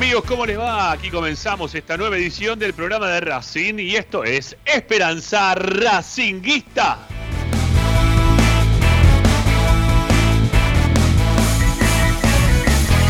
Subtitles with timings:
[0.00, 0.92] Amigos, ¿cómo les va?
[0.92, 7.06] Aquí comenzamos esta nueva edición del programa de Racing y esto es Esperanza Racinguista.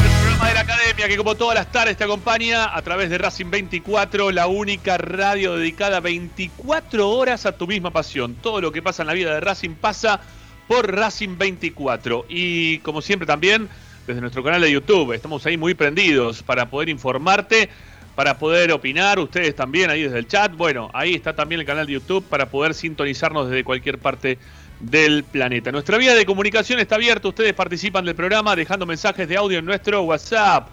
[0.02, 3.18] El programa de la academia que como todas las tardes te acompaña a través de
[3.18, 8.34] Racing 24, la única radio dedicada 24 horas a tu misma pasión.
[8.34, 10.22] Todo lo que pasa en la vida de Racing pasa
[10.66, 13.68] por Racing 24 y como siempre también
[14.10, 15.12] desde nuestro canal de YouTube.
[15.12, 17.70] Estamos ahí muy prendidos para poder informarte,
[18.16, 20.54] para poder opinar, ustedes también ahí desde el chat.
[20.56, 24.38] Bueno, ahí está también el canal de YouTube para poder sintonizarnos desde cualquier parte
[24.80, 25.70] del planeta.
[25.70, 29.64] Nuestra vía de comunicación está abierta, ustedes participan del programa dejando mensajes de audio en
[29.64, 30.68] nuestro WhatsApp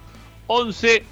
[0.48, 1.04] 11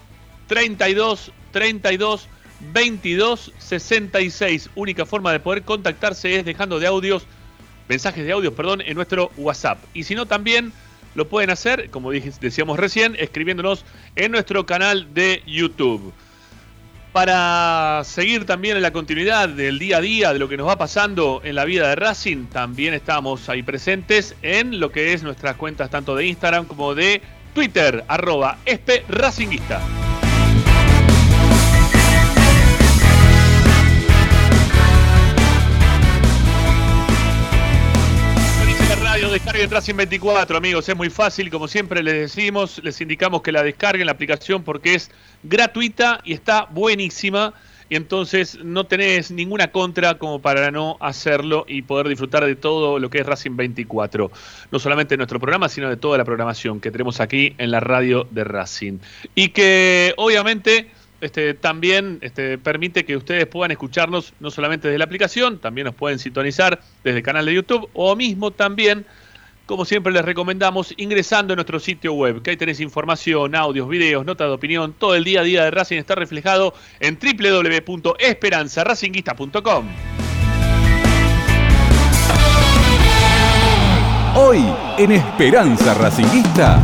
[0.47, 2.27] 32 32
[2.73, 4.69] 22 66.
[4.73, 7.27] Única forma de poder contactarse es dejando de audios,
[7.87, 9.77] mensajes de audios, perdón, en nuestro WhatsApp.
[9.93, 10.73] Y si no, también
[11.15, 16.13] lo pueden hacer, como decíamos recién, escribiéndonos en nuestro canal de YouTube.
[17.13, 20.77] Para seguir también en la continuidad del día a día de lo que nos va
[20.77, 25.55] pasando en la vida de Racing, también estamos ahí presentes en lo que es nuestras
[25.55, 27.21] cuentas tanto de Instagram como de
[27.53, 30.04] Twitter, arroba espe Racinguista.
[39.45, 40.89] Descarguen Racing 24, amigos.
[40.89, 44.95] Es muy fácil, como siempre les decimos, les indicamos que la descarguen la aplicación porque
[44.95, 45.11] es
[45.43, 47.53] gratuita y está buenísima.
[47.87, 52.97] Y entonces no tenés ninguna contra como para no hacerlo y poder disfrutar de todo
[52.97, 54.31] lo que es Racing 24.
[54.71, 57.81] No solamente de nuestro programa, sino de toda la programación que tenemos aquí en la
[57.81, 58.97] radio de Racing.
[59.35, 60.89] Y que obviamente
[61.21, 65.93] este, también este, permite que ustedes puedan escucharnos no solamente desde la aplicación, también nos
[65.93, 69.05] pueden sintonizar desde el canal de YouTube o mismo también,
[69.65, 74.23] como siempre les recomendamos, ingresando a nuestro sitio web, que ahí tenés información, audios, videos,
[74.25, 79.85] notas de opinión, todo el día a día de Racing está reflejado en www.esperanzaracinguista.com.
[84.35, 84.63] Hoy
[84.97, 86.81] en Esperanza Racinguista.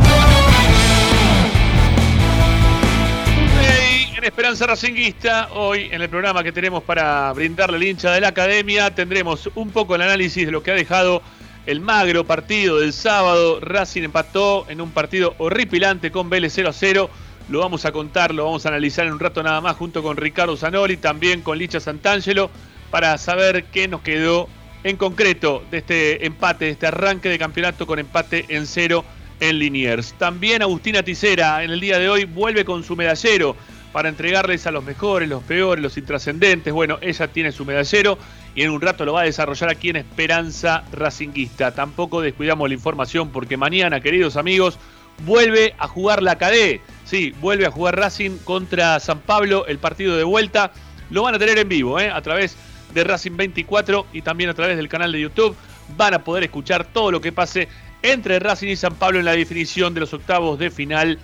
[4.22, 5.48] Esperanza Racinguista.
[5.52, 9.70] Hoy en el programa que tenemos para brindarle al hincha de la academia tendremos un
[9.70, 11.22] poco el análisis de lo que ha dejado
[11.66, 13.60] el magro partido del sábado.
[13.60, 17.10] Racing empató en un partido horripilante con Vélez 0 a 0.
[17.48, 20.16] Lo vamos a contar, lo vamos a analizar en un rato nada más junto con
[20.16, 22.50] Ricardo Zanoli, también con Licha Santangelo,
[22.90, 24.48] para saber qué nos quedó
[24.84, 29.04] en concreto de este empate, de este arranque de campeonato con empate en cero
[29.40, 30.14] en Liniers.
[30.18, 33.56] También Agustina Ticera en el día de hoy vuelve con su medallero
[33.92, 36.72] para entregarles a los mejores, los peores, los intrascendentes.
[36.72, 38.18] Bueno, ella tiene su medallero
[38.54, 41.74] y en un rato lo va a desarrollar aquí en Esperanza Racinguista.
[41.74, 44.78] Tampoco descuidamos la información porque mañana, queridos amigos,
[45.24, 46.80] vuelve a jugar la KD.
[47.04, 50.72] Sí, vuelve a jugar Racing contra San Pablo, el partido de vuelta.
[51.10, 52.10] Lo van a tener en vivo, ¿eh?
[52.10, 52.56] a través
[52.94, 55.56] de Racing 24 y también a través del canal de YouTube.
[55.96, 57.68] Van a poder escuchar todo lo que pase
[58.02, 61.18] entre Racing y San Pablo en la definición de los octavos de final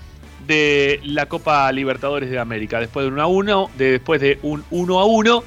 [0.47, 2.81] de la Copa Libertadores de América.
[2.81, 5.45] Después de 1 a 1, de, después de un 1 a 1,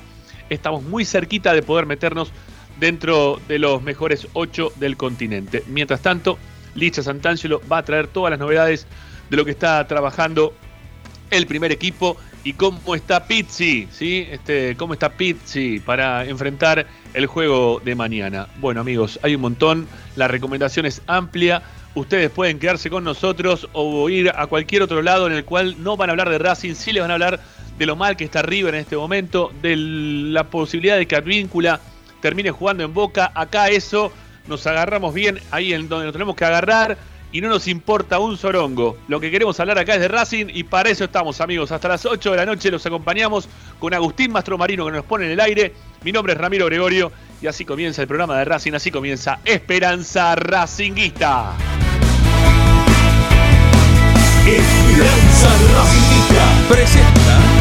[0.53, 2.31] estamos muy cerquita de poder meternos
[2.79, 5.63] dentro de los mejores 8 del continente.
[5.67, 6.37] Mientras tanto,
[6.75, 8.85] Licha Santangelo va a traer todas las novedades
[9.29, 10.53] de lo que está trabajando
[11.29, 14.27] el primer equipo y cómo está Pizzi, ¿sí?
[14.29, 18.47] Este, cómo está Pizzi para enfrentar el juego de mañana.
[18.59, 21.61] Bueno, amigos, hay un montón, la recomendación es amplia
[21.95, 25.97] ustedes pueden quedarse con nosotros o ir a cualquier otro lado en el cual no
[25.97, 27.39] van a hablar de Racing, sí les van a hablar
[27.81, 31.79] de lo mal que está River en este momento, de la posibilidad de que Advíncula
[32.21, 33.31] termine jugando en Boca.
[33.33, 34.11] Acá eso
[34.47, 36.95] nos agarramos bien ahí en donde nos tenemos que agarrar
[37.31, 38.99] y no nos importa un sorongo.
[39.07, 41.71] Lo que queremos hablar acá es de Racing y para eso estamos amigos.
[41.71, 43.49] Hasta las 8 de la noche los acompañamos
[43.79, 45.73] con Agustín Mastromarino que nos pone en el aire.
[46.03, 47.11] Mi nombre es Ramiro Gregorio
[47.41, 51.55] y así comienza el programa de Racing, así comienza Esperanza Racinguista.
[54.45, 57.60] Esperanza Racinguista presenta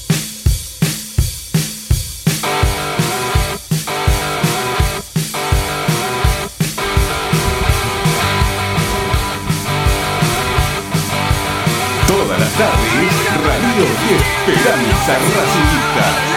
[12.61, 13.85] Tardes, Radio
[14.45, 16.30] Esperanza Racinguista.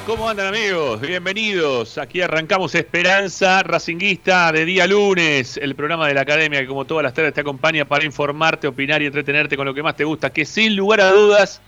[0.00, 1.00] ¿Cómo andan amigos?
[1.00, 1.98] Bienvenidos.
[1.98, 7.04] Aquí arrancamos Esperanza Racinguista de día lunes, el programa de la academia que como todas
[7.04, 10.30] las tardes te acompaña para informarte, opinar y entretenerte con lo que más te gusta,
[10.30, 11.60] que sin lugar a dudas,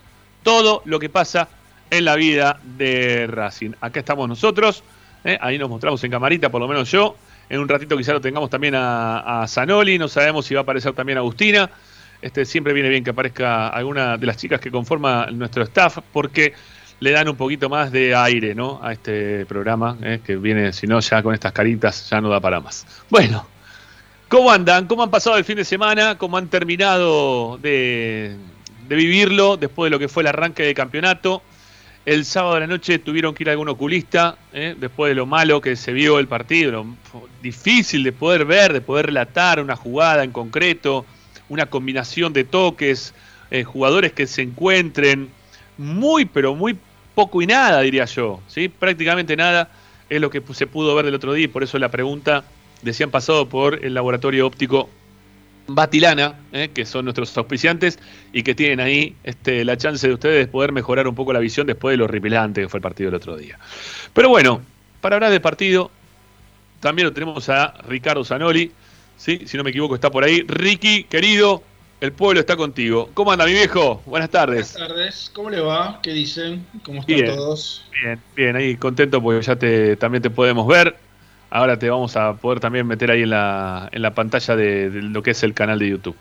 [0.43, 1.47] todo lo que pasa
[1.89, 3.71] en la vida de Racing.
[3.79, 4.83] Acá estamos nosotros,
[5.23, 5.37] ¿eh?
[5.39, 7.15] ahí nos mostramos en camarita, por lo menos yo.
[7.49, 10.63] En un ratito quizá lo tengamos también a, a Zanoli, no sabemos si va a
[10.63, 11.69] aparecer también Agustina.
[12.21, 16.53] Este, siempre viene bien que aparezca alguna de las chicas que conforma nuestro staff, porque
[16.99, 18.79] le dan un poquito más de aire ¿no?
[18.81, 20.19] a este programa, ¿eh?
[20.25, 22.85] que viene, si no, ya con estas caritas ya no da para más.
[23.09, 23.45] Bueno,
[24.27, 24.87] ¿cómo andan?
[24.87, 26.17] ¿Cómo han pasado el fin de semana?
[26.17, 28.35] ¿Cómo han terminado de,
[28.87, 31.43] vivirlo después de lo que fue el arranque de campeonato?
[32.05, 34.75] El sábado de la noche tuvieron que ir a algún oculista, ¿eh?
[34.79, 36.85] después de lo malo que se vio el partido, lo
[37.41, 41.05] difícil de poder ver, de poder relatar una jugada en concreto,
[41.49, 43.13] una combinación de toques,
[43.51, 45.29] eh, jugadores que se encuentren,
[45.77, 46.77] muy, pero muy
[47.17, 48.41] poco y nada, diría yo.
[48.47, 48.69] ¿sí?
[48.69, 49.71] Prácticamente nada
[50.07, 52.43] es lo que se pudo ver del otro día y por eso la pregunta
[52.83, 54.87] decían pasado por el laboratorio óptico
[55.65, 56.69] Batilana, ¿eh?
[56.71, 57.97] que son nuestros auspiciantes
[58.33, 61.39] y que tienen ahí este, la chance de ustedes de poder mejorar un poco la
[61.39, 63.57] visión después de lo ripilante que fue el partido del otro día.
[64.13, 64.61] Pero bueno,
[65.01, 65.89] para hablar de partido,
[66.81, 68.71] también lo tenemos a Ricardo Zanoli,
[69.17, 69.41] ¿sí?
[69.47, 70.43] si no me equivoco está por ahí.
[70.47, 71.63] Ricky, querido,
[71.99, 73.09] el pueblo está contigo.
[73.13, 74.01] ¿Cómo anda mi viejo?
[74.05, 74.73] Buenas tardes.
[74.73, 75.31] Buenas tardes.
[75.33, 75.99] ¿Cómo le va?
[76.03, 76.65] ¿Qué dicen?
[76.83, 77.85] ¿Cómo están todos?
[78.01, 80.95] Bien, bien, ahí contento porque ya te, también te podemos ver.
[81.49, 85.23] Ahora te vamos a poder también meter ahí en la, en la pantalla de, lo
[85.23, 86.17] que es el canal de YouTube.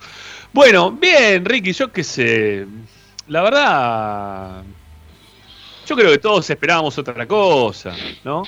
[0.53, 2.67] Bueno, bien, Ricky, yo qué sé.
[3.29, 4.63] La verdad,
[5.87, 8.45] yo creo que todos esperábamos otra cosa, ¿no?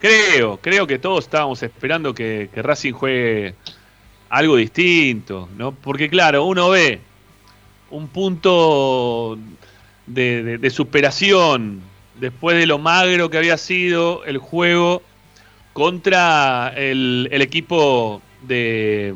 [0.00, 3.54] Creo, creo que todos estábamos esperando que, que Racing juegue
[4.28, 5.72] algo distinto, ¿no?
[5.72, 7.00] Porque claro, uno ve
[7.90, 9.38] un punto
[10.06, 11.80] de, superación
[12.18, 15.02] después de lo magro que había sido el juego
[15.72, 19.14] contra el, equipo de,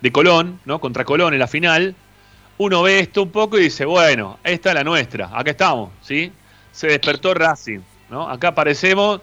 [0.00, 0.80] de, Colón, ¿no?
[0.80, 1.94] Contra Colón en la final.
[2.56, 6.32] Uno ve esto un poco y dice, bueno, esta es la nuestra, acá estamos, ¿sí?
[6.72, 8.28] Se despertó Racing, ¿no?
[8.28, 9.20] Acá aparecemos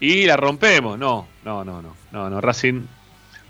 [0.00, 0.98] y la rompemos.
[0.98, 2.86] No, no, no, no, no, no, Racing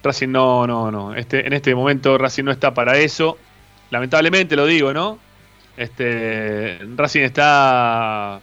[0.03, 1.15] Racing no, no, no.
[1.15, 3.39] Este, en este momento Racing no está para eso.
[3.91, 5.19] Lamentablemente lo digo, ¿no?
[5.77, 8.41] Este, Racing está.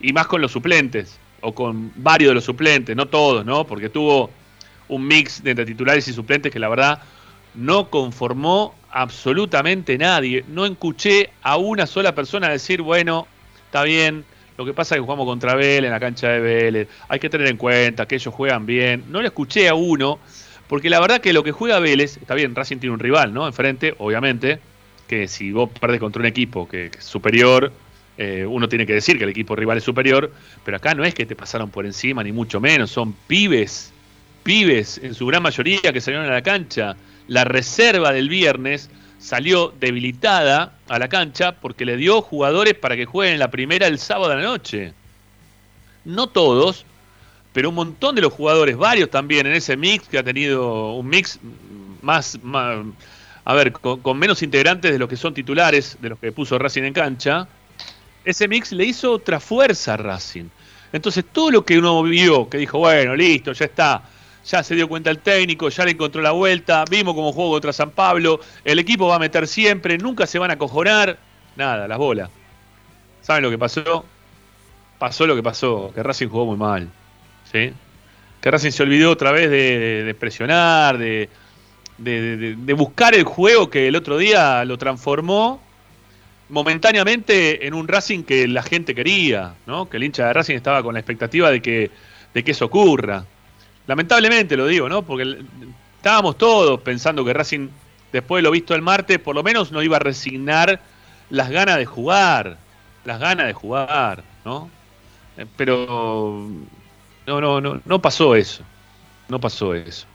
[0.00, 1.18] Y más con los suplentes.
[1.40, 3.66] O con varios de los suplentes, no todos, ¿no?
[3.66, 4.30] Porque tuvo
[4.88, 7.02] un mix entre titulares y suplentes que la verdad
[7.54, 10.44] no conformó absolutamente nadie.
[10.48, 13.26] No escuché a una sola persona decir, bueno,
[13.66, 14.24] está bien,
[14.56, 17.30] lo que pasa es que jugamos contra Vélez en la cancha de Vélez, hay que
[17.30, 19.04] tener en cuenta que ellos juegan bien.
[19.08, 20.18] No le escuché a uno
[20.72, 23.46] porque la verdad que lo que juega Vélez, está bien, Racing tiene un rival, ¿no?
[23.46, 24.58] Enfrente, obviamente,
[25.06, 27.70] que si vos perdés contra un equipo que, es superior,
[28.16, 30.32] eh, uno tiene que decir que el equipo rival es superior,
[30.64, 33.92] pero acá no es que te pasaron por encima, ni mucho menos, son pibes,
[34.44, 36.96] pibes en su gran mayoría que salieron a la cancha.
[37.28, 38.88] La reserva del viernes
[39.18, 43.98] salió debilitada a la cancha porque le dio jugadores para que jueguen la primera el
[43.98, 44.94] sábado de la noche.
[46.06, 46.86] No todos,
[47.52, 51.06] pero un montón de los jugadores, varios también en ese mix, que ha tenido un
[51.06, 51.38] mix
[52.00, 52.38] más,
[53.44, 56.82] a ver, con, menos integrantes de los que son titulares, de los que puso Racing
[56.84, 57.46] en cancha,
[58.24, 60.46] ese mix le hizo otra fuerza a Racing.
[60.92, 64.02] Entonces todo lo que uno vio, que dijo, bueno, listo, ya está,
[64.44, 67.72] ya se dio cuenta el técnico, ya le encontró la vuelta, vimos cómo jugó contra
[67.72, 71.18] San Pablo, el equipo va a meter siempre, nunca se van a cojonar,
[71.56, 72.30] nada, las bolas.
[73.20, 74.04] ¿Saben lo que pasó?
[74.98, 76.88] Pasó lo que pasó, que Racing jugó muy mal.
[77.52, 77.72] ¿Sí?
[78.40, 81.28] Que Racing se olvidó otra vez de, presionar, de,
[81.98, 85.60] de, buscar el juego que el otro día lo transformó
[86.48, 89.88] momentáneamente en un Racing que la gente quería, ¿no?
[89.88, 91.90] Que el hincha de Racing estaba con la expectativa de que,
[92.34, 93.24] de que eso ocurra.
[93.86, 95.02] Lamentablemente lo digo, ¿no?
[95.02, 95.38] Porque
[95.96, 97.68] estábamos todos pensando que Racing,
[98.12, 100.80] después de lo visto el martes, por lo menos no iba a resignar
[101.30, 102.58] las ganas de jugar,
[103.04, 104.68] las ganas de jugar, ¿no?
[105.36, 106.48] Eh, pero
[107.26, 108.64] no, no, no, no pasó eso.
[109.28, 110.06] No pasó eso.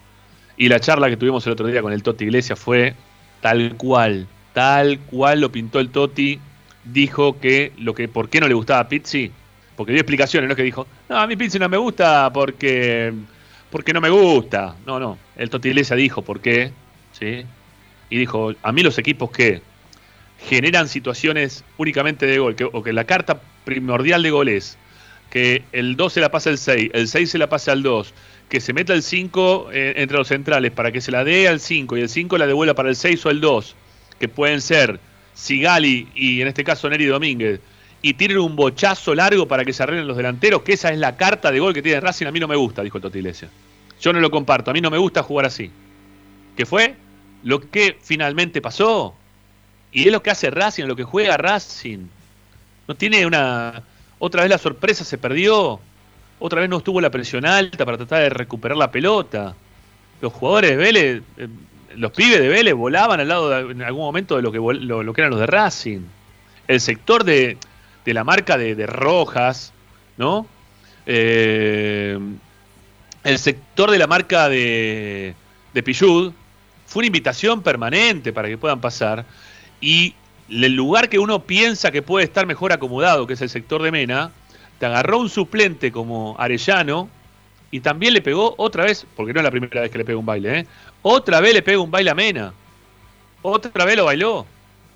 [0.57, 2.95] Y la charla que tuvimos el otro día con el Toti Iglesias fue
[3.41, 6.39] tal cual, tal cual lo pintó el Toti.
[6.83, 9.31] Dijo que lo que por qué no le gustaba Pizzi,
[9.75, 13.13] porque dio explicaciones, no es que dijo, no, a mí Pizzi no me gusta porque
[13.69, 14.75] porque no me gusta.
[14.85, 16.71] No, no, el Toti Iglesias dijo por qué,
[17.11, 17.45] ¿sí?
[18.09, 19.61] Y dijo, a mí los equipos que
[20.39, 24.77] generan situaciones únicamente de gol, o que la carta primordial de gol es
[25.71, 28.13] el 2 se la pasa al 6, el 6 se la pasa al 2,
[28.49, 31.59] que se meta el 5 eh, entre los centrales para que se la dé al
[31.59, 33.75] 5 y el 5 la devuelva para el 6 o el 2,
[34.19, 34.99] que pueden ser
[35.33, 37.59] Sigali y en este caso Neri Domínguez,
[38.01, 41.17] y tienen un bochazo largo para que se arreglen los delanteros, que esa es la
[41.17, 43.51] carta de gol que tiene Racing, a mí no me gusta, dijo Toti Iglesias.
[43.99, 45.71] Yo no lo comparto, a mí no me gusta jugar así.
[46.55, 46.95] ¿Qué fue?
[47.43, 49.15] Lo que finalmente pasó.
[49.91, 52.07] Y es lo que hace Racing, lo que juega Racing.
[52.87, 53.83] No tiene una...
[54.19, 55.79] Otra vez la sorpresa se perdió.
[56.39, 59.55] Otra vez no estuvo la presión alta para tratar de recuperar la pelota.
[60.21, 61.47] Los jugadores de Vélez, eh,
[61.95, 65.21] los pibes de Vélez volaban al lado en algún momento de lo que, lo, que
[65.21, 66.01] eran los de Racing.
[66.67, 67.57] El sector de,
[68.05, 69.73] la marca de, Rojas,
[70.17, 70.47] ¿no?
[71.05, 72.19] Eh,
[73.23, 75.33] el sector de la marca de,
[75.73, 76.33] de Pillud
[76.85, 79.25] fue una invitación permanente para que puedan pasar.
[79.81, 80.15] Y
[80.49, 83.91] el lugar que uno piensa que puede estar mejor acomodado, que es el sector de
[83.91, 84.31] Mena,
[84.79, 87.09] te agarró un suplente como Arellano
[87.71, 90.17] y también le pegó otra vez, porque no es la primera vez que le pega
[90.17, 90.67] un baile, ¿eh?
[91.01, 92.53] otra vez le pega un baile a Mena.
[93.41, 94.45] Otra vez lo bailó.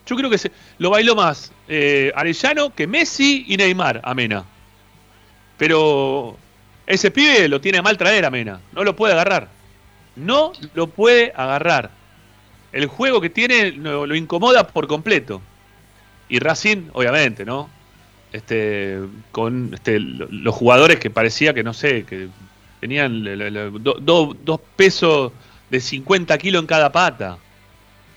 [0.06, 4.44] Yo creo que se, lo bailó más eh, Arellano que Messi y Neymar a Mena.
[5.58, 6.38] Pero
[6.88, 8.60] ese pibe lo tiene mal traer a Mena.
[8.74, 9.48] No lo puede agarrar.
[10.16, 11.92] No lo puede agarrar.
[12.72, 15.42] El juego que tiene lo incomoda por completo.
[16.30, 17.70] Y Racing, obviamente, ¿no?
[18.32, 19.00] este,
[19.32, 22.30] con este, los jugadores que parecía que, no sé, que
[22.80, 23.24] tenían
[23.92, 25.32] dos pesos
[25.70, 27.38] de 50 kilos en cada pata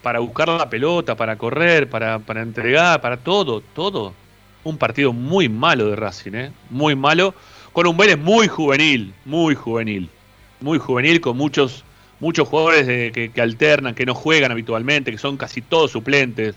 [0.02, 4.14] para buscar la pelota, para correr, para, para entregar, para todo, todo.
[4.62, 6.52] Un partido muy malo de Racing, ¿eh?
[6.70, 7.34] muy malo,
[7.72, 10.08] con un Vélez muy juvenil, muy juvenil,
[10.60, 11.83] muy juvenil, con muchos,
[12.20, 16.54] muchos jugadores que, que alternan, que no juegan habitualmente, que son casi todos suplentes,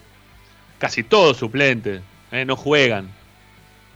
[0.77, 2.45] casi todos suplentes, ¿eh?
[2.45, 3.09] no juegan.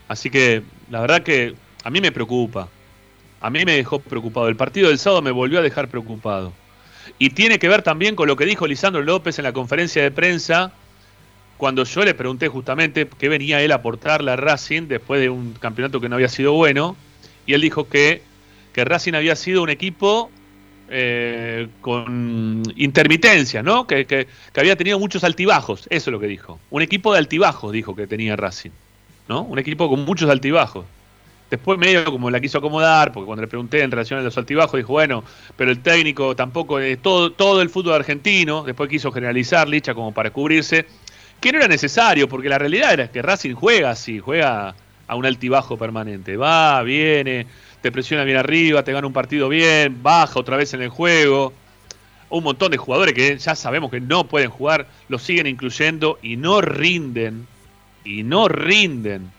[0.08, 1.54] Así que la verdad que
[1.84, 2.68] a mí me preocupa.
[3.40, 4.48] A mí me dejó preocupado.
[4.48, 6.52] El partido del sábado me volvió a dejar preocupado.
[7.18, 10.10] Y tiene que ver también con lo que dijo Lisandro López en la conferencia de
[10.10, 10.72] prensa,
[11.56, 15.54] cuando yo le pregunté justamente qué venía él a aportarle a Racing después de un
[15.54, 16.96] campeonato que no había sido bueno.
[17.46, 18.22] Y él dijo que,
[18.72, 20.30] que Racing había sido un equipo
[20.92, 23.86] eh, con intermitencia, ¿no?
[23.86, 25.86] Que, que había tenido muchos altibajos.
[25.90, 26.60] Eso es lo que dijo.
[26.70, 28.70] Un equipo de altibajos, dijo que tenía Racing.
[29.28, 29.42] ¿no?
[29.42, 30.84] Un equipo con muchos altibajos.
[31.50, 34.78] Después medio como la quiso acomodar, porque cuando le pregunté en relación a los altibajos,
[34.78, 35.22] dijo, bueno,
[35.56, 40.12] pero el técnico tampoco es todo, todo el fútbol argentino, después quiso generalizar Licha como
[40.12, 40.86] para cubrirse,
[41.40, 44.74] que no era necesario, porque la realidad era que Racing juega así, juega
[45.06, 47.46] a un altibajo permanente, va, viene,
[47.82, 51.52] te presiona bien arriba, te gana un partido bien, baja otra vez en el juego.
[52.30, 56.36] Un montón de jugadores que ya sabemos que no pueden jugar, los siguen incluyendo y
[56.36, 57.46] no rinden
[58.04, 59.30] y no rinden.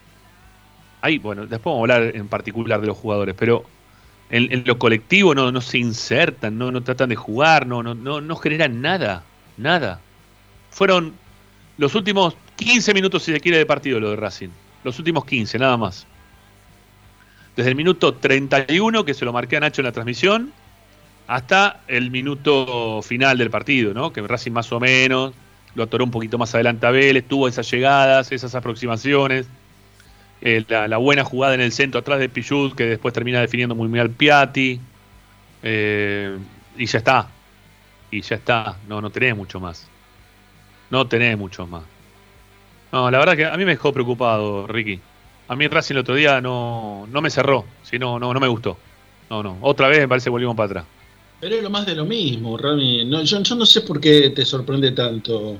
[1.01, 3.65] Ahí, bueno, después vamos a hablar en particular de los jugadores, pero
[4.29, 8.21] en, lo colectivo no, no se insertan, no, no tratan de jugar, no, no, no,
[8.21, 9.23] no generan nada,
[9.57, 9.99] nada.
[10.69, 11.13] Fueron
[11.77, 14.49] los últimos 15 minutos, si se quiere, de partido lo de Racing.
[14.83, 16.05] Los últimos 15, nada más.
[17.55, 20.51] Desde el minuto 31, que se lo marqué a Nacho en la transmisión,
[21.27, 24.11] hasta el minuto final del partido, ¿no?
[24.11, 25.33] Que Racing más o menos
[25.75, 29.47] lo atoró un poquito más adelante a Vélez, tuvo esas llegadas, esas aproximaciones,
[30.41, 33.87] eh, la, buena jugada en el centro atrás de Pichut, que después termina definiendo muy
[33.87, 34.79] bien al Piatti,
[35.63, 36.37] eh,
[36.77, 37.27] y ya está,
[38.11, 39.87] y ya está, no, no tenés mucho más,
[40.89, 41.83] no tenés mucho más.
[42.91, 44.99] No, la verdad que a mí me dejó preocupado, Ricky.
[45.53, 48.75] A mí Racing el otro día no, no me cerró, sino no, no me gustó.
[49.29, 50.85] No, no, otra vez me parece que volvimos para atrás.
[51.39, 53.07] Pero es lo más de lo mismo, Rami.
[53.23, 55.57] yo, no sé por qué te sorprende tanto.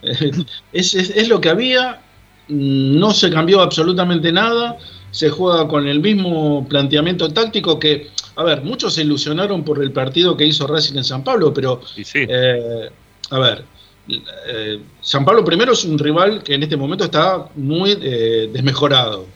[0.72, 2.00] es, lo que había,
[2.48, 4.78] no se cambió absolutamente nada,
[5.10, 9.92] se juega con el mismo planteamiento táctico que, a ver, muchos se ilusionaron por el
[9.92, 11.82] partido que hizo Racing en San Pablo, pero,
[12.14, 12.90] eh,
[13.28, 13.64] a ver,
[14.08, 19.26] eh, San Pablo primero es un rival que en este momento está muy eh, desmejorado.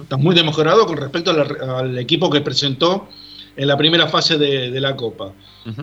[0.00, 3.06] Está muy desmejorado con respecto al equipo que presentó
[3.54, 5.32] en la primera fase de, la Copa.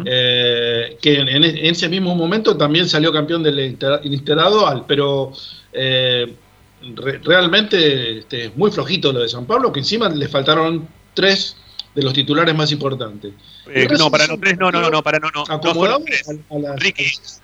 [0.05, 3.59] Eh, que en, ese mismo momento también salió campeón del
[4.03, 5.33] Interado, pero
[7.23, 11.57] realmente este, muy flojito lo de San Pablo, que encima le faltaron tres
[11.93, 13.33] de los titulares más importantes.
[13.67, 15.43] Eh, no, para no, tres, no, no, no, para no, no.
[15.47, 16.03] Acomodado
[16.49, 16.75] a, la,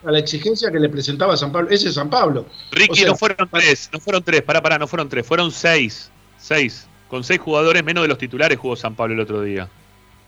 [0.06, 1.70] a, la, exigencia que le presentaba San Pablo.
[1.70, 2.46] Ese es San Pablo.
[2.72, 6.10] Ricky, no fueron tres, no fueron tres, para, para, no fueron tres, fueron seis.
[6.38, 6.88] Seis.
[7.10, 9.70] Con seis jugadores menos de los titulares jugó San Pablo el otro día.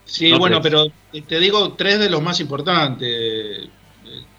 [0.06, 0.88] Sí, bueno, pero
[1.28, 3.70] te digo tres de los más importantes.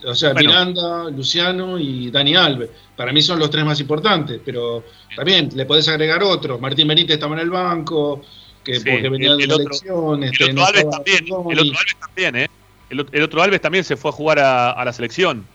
[0.05, 2.71] O sea, Miranda, Luciano y Dani Alves.
[2.97, 6.61] Para mí son los tres más importantes, pero también le podés agregar otros.
[6.61, 8.23] Martín Benítez estaba en el banco,
[8.65, 10.33] que porque venía de selecciones.
[10.41, 12.51] El, otro Alves también, el otro Alves también, ¿eh?
[12.91, 15.47] El, otro Alves también se fue a jugar a, la selección.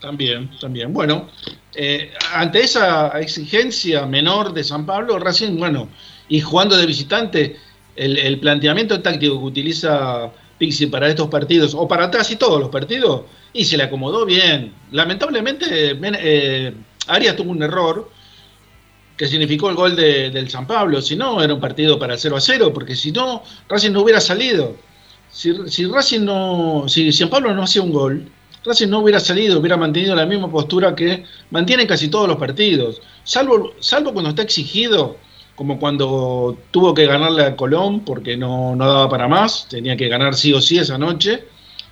[0.00, 0.92] También, también.
[0.92, 1.28] Bueno,
[1.74, 5.88] eh, ante esa exigencia menor de San Pablo, Racing, bueno,
[6.28, 7.56] y jugando de visitante,
[7.94, 13.22] el, planteamiento táctico que utiliza Pixi para estos partidos, o para casi todos los partidos,
[13.52, 14.72] y se le acomodó bien.
[14.90, 16.74] Lamentablemente, eh,
[17.06, 18.10] Arias tuvo un error
[19.28, 21.00] significó el gol del San Pablo.
[21.00, 24.20] Si no, era un partido para 0 a 0, porque si no, Racing no hubiera
[24.20, 24.76] salido.
[25.30, 28.28] Si, si Racing no, si San Pablo no hacía un gol,
[28.64, 33.00] Racing no hubiera salido, hubiera mantenido la misma postura que mantiene casi todos los partidos,
[33.24, 35.16] salvo, salvo cuando está exigido,
[35.56, 40.08] como cuando tuvo que ganarle a Colón porque no, no daba para más, tenía que
[40.08, 41.44] ganar sí o sí esa noche,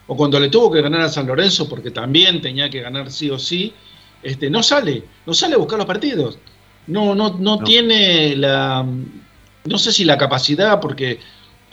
[0.07, 3.31] o cuando le tuvo que ganar a San Lorenzo porque también tenía que ganar sí
[3.31, 3.73] o sí,
[4.23, 6.39] este, no sale, no sale a buscar los partidos.
[6.91, 8.85] No, no, no, tiene la,
[9.65, 11.19] no sé si la capacidad, porque,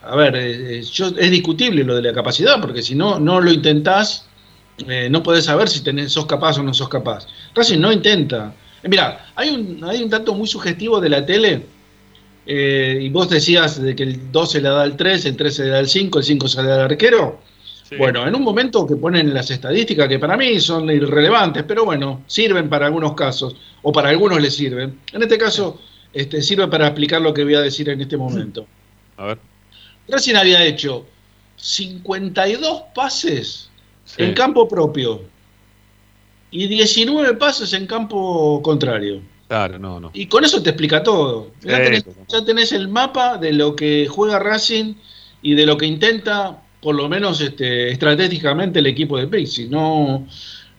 [0.03, 3.51] a ver, eh, yo, es discutible lo de la capacidad, porque si no, no lo
[3.51, 4.27] intentás,
[4.87, 7.27] eh, no podés saber si tenés, sos capaz o no sos capaz.
[7.55, 8.53] Racing no intenta.
[8.83, 11.65] Eh, mira, hay un, hay un dato muy sugestivo de la tele,
[12.45, 15.69] eh, y vos decías de que el 12 le da al 3, el 13 le
[15.69, 17.41] da al 5, el 5 se le da al arquero.
[17.97, 22.23] Bueno, en un momento que ponen las estadísticas, que para mí son irrelevantes, pero bueno,
[22.27, 24.99] sirven para algunos casos, o para algunos les sirven.
[25.13, 25.79] En este caso,
[26.13, 28.65] este, sirve para explicar lo que voy a decir en este momento.
[29.17, 29.39] A ver.
[30.07, 31.05] Racing había hecho
[31.57, 33.69] 52 pases
[34.17, 35.21] en campo propio
[36.51, 39.21] y 19 pases en campo contrario.
[39.47, 40.11] Claro, no, no.
[40.13, 41.51] Y con eso te explica todo.
[41.61, 44.95] Ya tenés, el mapa de lo que juega Racing
[45.41, 49.67] y de lo que intenta, por lo menos este, estratégicamente, el equipo de Pixi.
[49.67, 50.27] No,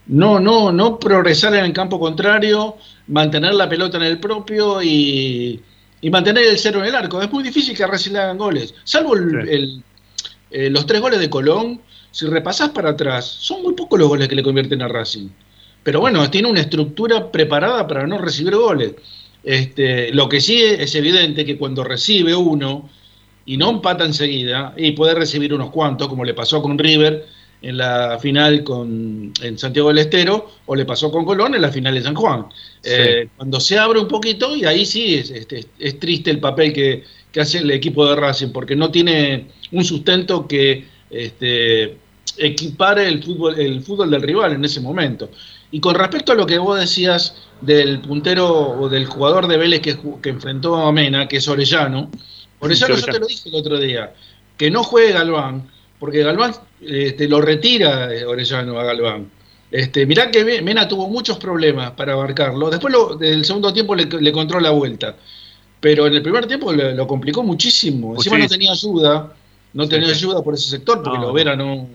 [0.07, 2.77] no, no, no progresar en el campo contrario,
[3.09, 5.61] mantener la pelota en el propio y,
[6.11, 7.21] mantener el cero en el arco.
[7.21, 8.75] Es muy difícil que Racing le hagan goles.
[8.85, 9.83] Salvo el,
[10.51, 11.81] eh, los tres goles de Colón,
[12.11, 15.29] si repasás para atrás, son muy pocos los goles que le convierten a Racing.
[15.83, 18.95] Pero bueno, tiene una estructura preparada para no recibir goles.
[19.45, 22.89] Este, lo que sí es evidente que cuando recibe uno
[23.49, 27.27] y no empata enseguida, y puede recibir unos cuantos, como le pasó con River
[27.63, 31.73] en la final con, en Santiago del Estero, o le pasó con Colón en la
[31.73, 32.45] final de San Juan.
[32.85, 35.33] Eh, cuando se abre un poquito, y ahí sí es,
[35.79, 39.83] es triste el papel que, que, hace el equipo de Racing, porque no tiene un
[39.83, 41.97] sustento que este,
[42.37, 45.31] equipar el fútbol, el fútbol del rival en ese momento.
[45.71, 49.81] Y con respecto a lo que vos decías del puntero o del jugador de Vélez
[49.81, 52.11] que, que enfrentó a Mena, que es Orellano,
[52.61, 54.13] Orellano yo te lo dije el otro día,
[54.57, 55.69] que no juegue Galván,
[55.99, 59.31] porque Galván este, lo retira eh, Orellano a Galván.
[59.71, 62.71] Este, mirá que Mena tuvo muchos problemas para abarcarlo.
[62.71, 65.15] Después del segundo tiempo le, le encontró la vuelta.
[65.81, 68.15] Pero en el primer tiempo lo, complicó muchísimo.
[68.15, 69.35] Encima no tenía ayuda
[69.73, 71.89] no tenía ayuda por ese sector, porque lo Lovera no,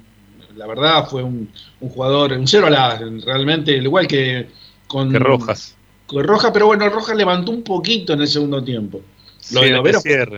[0.55, 1.49] la verdad fue un,
[1.79, 4.47] jugador, un cero a la, realmente, igual que
[4.87, 5.75] con que Rojas.
[6.07, 9.01] Con Rojas, pero bueno, Rojas levantó un poquito en el segundo tiempo.
[9.51, 10.37] Lo de Lovera fue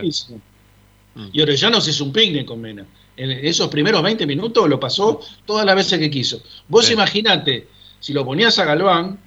[1.14, 1.28] mm.
[1.32, 2.84] Y Orellano se hizo un picnic con Mena.
[3.16, 6.42] En esos primeros 20 minutos lo pasó todas las veces que quiso.
[6.68, 7.66] Vos imaginate,
[7.98, 9.18] si lo ponías a Galván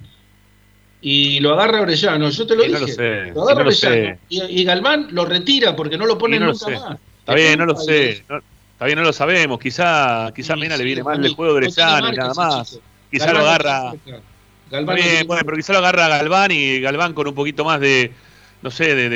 [1.01, 5.75] y lo agarra Orellano, yo te lo dije, lo agarra Orellano, y, Galván lo retira
[5.75, 6.97] porque no lo pone nunca más.
[7.19, 8.09] Está bien, no lo sé.
[8.11, 9.59] está bien, no lo sabemos.
[9.59, 12.79] Quizá, quizá Mena le viene mal el juego de Orellano y nada más.
[13.09, 13.93] Quizá lo agarra.
[14.69, 18.11] Galván bien, bueno, pero quizá lo agarra Galván y Galván con un poquito más de,
[18.61, 19.09] no sé, de,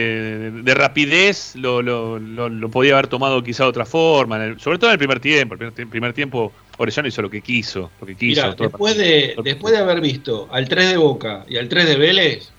[0.51, 4.93] de, rapidez lo, lo, lo, podía haber tomado quizá de otra forma, sobre todo en
[4.93, 5.55] el primer tiempo.
[5.55, 7.91] El primer, tiempo Orellano hizo lo que quiso.
[7.99, 11.67] Lo que quiso después, de, después de haber visto al 3 de Boca y al
[11.67, 12.49] 3 de Vélez,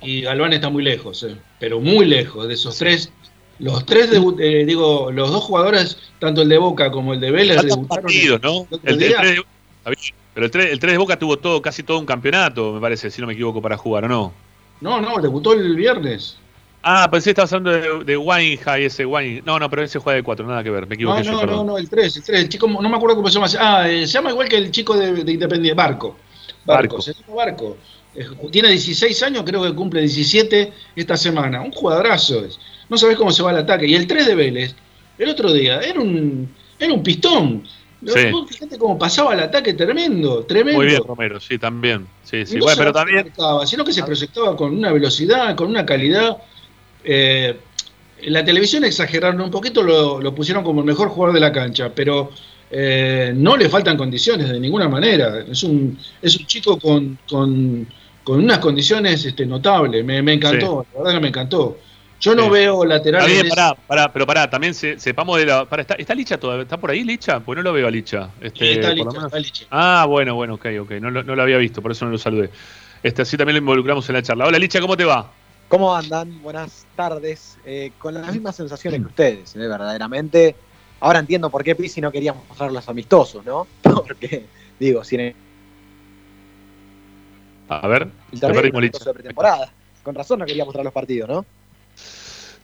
[0.00, 3.12] y Galván está muy lejos, eh, pero muy lejos de esos tres
[3.58, 7.62] los tres, eh, digo, los dos jugadores, tanto el de Boca como el de Vélez,
[7.62, 8.12] debutaron.
[8.42, 8.66] ¿no?
[8.84, 9.44] El, el,
[10.34, 13.10] pero el 3, el 3 de Boca tuvo todo, casi todo un campeonato, me parece,
[13.10, 14.34] si no me equivoco, para jugar, ¿o no?
[14.80, 16.36] No, no, debutó el viernes.
[16.82, 19.42] Ah, pensé que estabas hablando de, de y ese Wine.
[19.44, 21.24] No, no, pero ese juega de 4, nada que ver, me equivoqué.
[21.24, 23.34] No, no, no, no, el 3, el 3, el chico, no me acuerdo cómo se
[23.34, 23.48] llama.
[23.58, 26.16] Ah, eh, se llama igual que el chico de, de Independiente, Barco.
[26.64, 27.02] Barco, Barco.
[27.02, 27.76] se llama Barco.
[28.14, 31.60] Eh, tiene 16 años, creo que cumple 17 esta semana.
[31.60, 32.58] Un jugadorazo es
[32.88, 33.86] no sabes cómo se va el ataque.
[33.86, 34.74] Y el 3 de Vélez,
[35.18, 37.64] el otro día, era un, era un pistón.
[38.12, 40.78] Fíjate cómo pasaba el ataque tremendo, tremendo.
[40.78, 42.06] Muy bien, Romero, sí, también.
[42.22, 42.58] Sí, sí.
[42.58, 43.32] bueno, pero también.
[43.64, 46.36] Sino que se proyectaba con una velocidad, con una calidad.
[47.04, 47.56] Eh,
[48.18, 51.90] en la televisión exageraron un poquito, lo, pusieron como el mejor jugador de la cancha,
[51.94, 52.30] pero
[52.70, 55.44] eh, no le faltan condiciones de ninguna manera.
[55.50, 57.86] Es un, es un chico con, con,
[58.24, 60.04] con unas condiciones este, notables.
[60.04, 61.78] Me, me encantó, la verdad que me encantó.
[62.20, 63.26] Yo no veo lateral.
[63.26, 65.64] Bien, pará, pará, pero pará, también sepamos de la.
[65.66, 66.62] Pará, ¿está, ¿Está Licha todavía?
[66.62, 67.40] ¿Está por ahí Licha?
[67.40, 68.30] Pues no lo veo a Licha.
[68.40, 69.66] Este, está, Licha, está Licha.
[69.70, 70.90] Ah, bueno, bueno, ok, ok.
[70.92, 72.50] No, no, lo había visto, por eso no lo saludé.
[73.02, 74.46] Este, así también lo involucramos en la charla.
[74.46, 75.30] Hola Licha, ¿cómo te va?
[75.68, 76.42] ¿Cómo andan?
[76.42, 77.58] Buenas tardes.
[77.66, 80.56] Eh, con las mismas sensaciones que ustedes, eh, verdaderamente.
[81.00, 83.66] Ahora entiendo por qué Pisi no queríamos mostrar los amistosos, ¿no?
[83.82, 84.46] Porque,
[84.80, 85.34] digo, sin.
[87.68, 89.04] A ver, el perdimos Licha.
[89.04, 89.70] De pretemporada.
[90.02, 91.44] Con razón no quería mostrar los partidos, ¿no?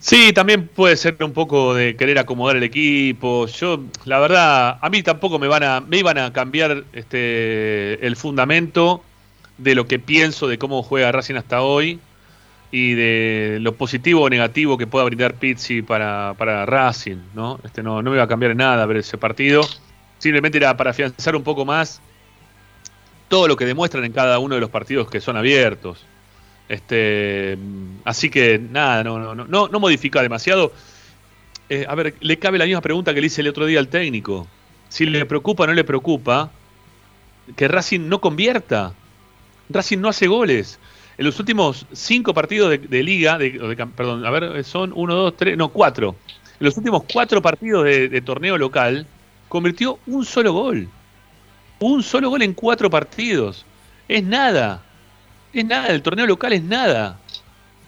[0.03, 3.47] Sí, también puede ser un poco de querer acomodar el equipo.
[3.47, 8.17] Yo, la verdad, a mí tampoco me van a, me iban a cambiar este el
[8.17, 9.05] fundamento
[9.59, 12.01] de lo que pienso de cómo juega Racing hasta hoy
[12.73, 17.61] y de lo positivo o negativo que pueda brindar Pizzi para, para Racing, ¿no?
[17.63, 19.63] Este no, no me iba a cambiar nada ver ese partido.
[20.19, 22.03] Simplemente era para afianzar un poco más
[23.29, 26.05] todo lo que demuestran en cada uno de los partidos que son abiertos.
[26.73, 27.59] Este,
[28.03, 30.73] así que nada, no, no, no, no modifica demasiado.
[31.69, 33.89] Eh, a ver, le cabe la misma pregunta que le hice el otro día al
[33.89, 34.49] técnico.
[34.89, 36.51] Si le preocupa o no le preocupa
[37.57, 38.95] que Racing no convierta.
[39.69, 40.79] Racing no hace goles.
[41.19, 43.51] En los últimos cinco partidos de, liga, de,
[43.95, 46.17] perdón, a ver, son uno, dos, tres, no, cuatro.
[46.59, 49.07] En los últimos cuatro partidos de torneo local,
[49.51, 50.89] convirtió un solo gol.
[51.81, 53.67] Un solo gol en cuatro partidos.
[54.09, 54.83] Es nada
[55.53, 57.19] es nada, el torneo local es nada.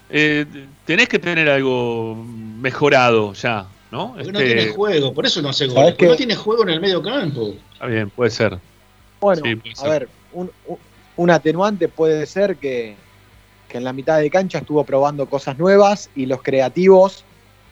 [0.09, 0.45] Eh,
[0.85, 4.13] tenés que tener algo mejorado ya, ¿no?
[4.13, 5.85] Porque no tiene este, juego, por eso no hace gol.
[5.85, 7.55] Porque no tiene juego en el medio campo.
[7.73, 8.59] Está bien, puede ser.
[9.19, 9.41] Bueno,
[9.83, 10.07] a ver,
[11.15, 12.95] un, atenuante puede ser que,
[13.71, 17.25] en la mitad de cancha estuvo probando cosas nuevas y los creativos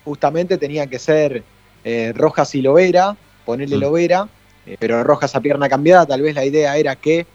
[0.03, 1.43] justamente tenían que ser
[1.85, 3.79] eh, Rojas y Lovera, ponerle mm.
[3.79, 4.27] Lovera,
[4.65, 7.25] eh, pero Rojas a pierna cambiada, tal vez la idea era que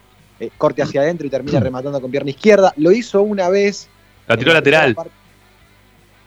[0.41, 2.73] eh, corte hacia adentro y termina rematando con pierna izquierda.
[2.77, 3.89] Lo hizo una vez.
[4.27, 4.97] La tiró lateral.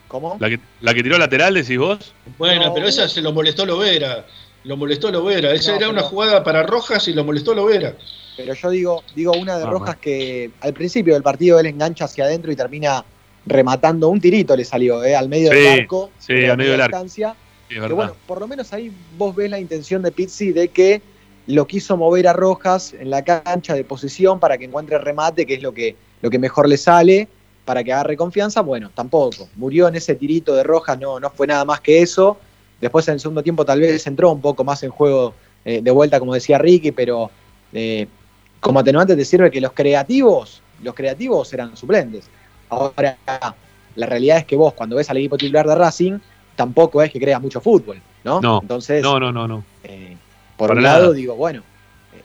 [0.07, 0.37] ¿Cómo?
[0.39, 2.13] La que, la que tiró lateral, decís vos.
[2.37, 4.25] Bueno, pero esa se lo molestó Lovera.
[4.65, 5.53] Lo molestó Lovera.
[5.53, 7.95] Esa era una jugada para Rojas y lo molestó Lovera.
[8.35, 12.25] Pero yo digo, digo una de Rojas que al principio del partido él engancha hacia
[12.25, 13.05] adentro y termina
[13.45, 16.11] rematando un tirito le salió, eh, al medio del arco.
[16.19, 17.05] Sí, al medio del arco.
[17.67, 21.01] que bueno, por lo menos ahí vos ves la intención de Pizzi de que
[21.51, 25.55] lo quiso mover a Rojas en la cancha de posición para que encuentre remate, que
[25.55, 27.27] es lo que, lo que mejor le sale,
[27.65, 28.61] para que agarre confianza.
[28.61, 29.47] Bueno, tampoco.
[29.55, 32.37] Murió en ese tirito de Rojas, no, no fue nada más que eso.
[32.79, 35.33] Después en el segundo tiempo tal vez entró un poco más en juego
[35.63, 37.29] eh, de vuelta, como decía Ricky, pero
[37.73, 38.07] eh,
[38.59, 42.29] como atenuante te sirve que los creativos, los creativos eran suplentes.
[42.69, 43.17] Ahora,
[43.95, 46.19] la realidad es que vos cuando ves al equipo titular de Racing,
[46.55, 48.41] tampoco es que creas mucho fútbol, ¿no?
[48.41, 49.47] No, Entonces, no, no, no.
[49.47, 49.63] no.
[49.83, 50.17] Eh,
[50.57, 51.63] por un lado digo, bueno,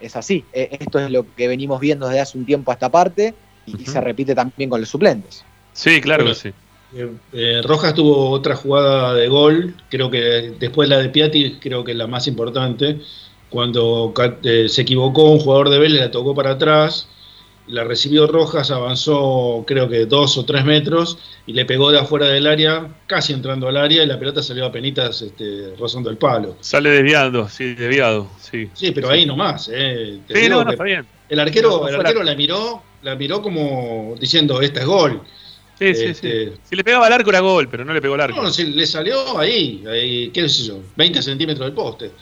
[0.00, 2.90] es así, e, esto es lo que venimos viendo desde hace un tiempo a esta
[2.90, 3.34] parte
[3.66, 5.44] y, se repite también con los suplentes.
[5.72, 6.52] Sí, claro que sí.
[6.94, 11.84] Eh, eh, Rojas tuvo otra jugada de gol, creo que después la de Piatti, creo
[11.84, 13.00] que es la más importante,
[13.50, 14.12] cuando
[14.42, 17.08] eh, se equivocó un jugador de Vélez, la tocó para atrás,
[17.68, 22.26] la recibió Rojas, avanzó creo que dos o tres metros y le pegó de afuera
[22.28, 26.16] del área, casi entrando al área y la pelota salió a penitas este, rozando el
[26.16, 26.56] palo.
[26.60, 28.70] Sale desviando, sí, desviado, sí.
[28.74, 29.70] Sí, pero ahí nomás.
[29.72, 31.06] Eh, sí, no, no, está bien.
[31.28, 35.22] El arquero, el arquero la miró, la miró como diciendo, esta es gol.
[35.78, 36.08] Sí, sí, sí.
[36.08, 38.42] Este, si le pegaba al arco era gol, pero no le pegó al arco.
[38.42, 42.12] No, si le salió ahí, ahí, qué sé yo, 20 centímetros del poste.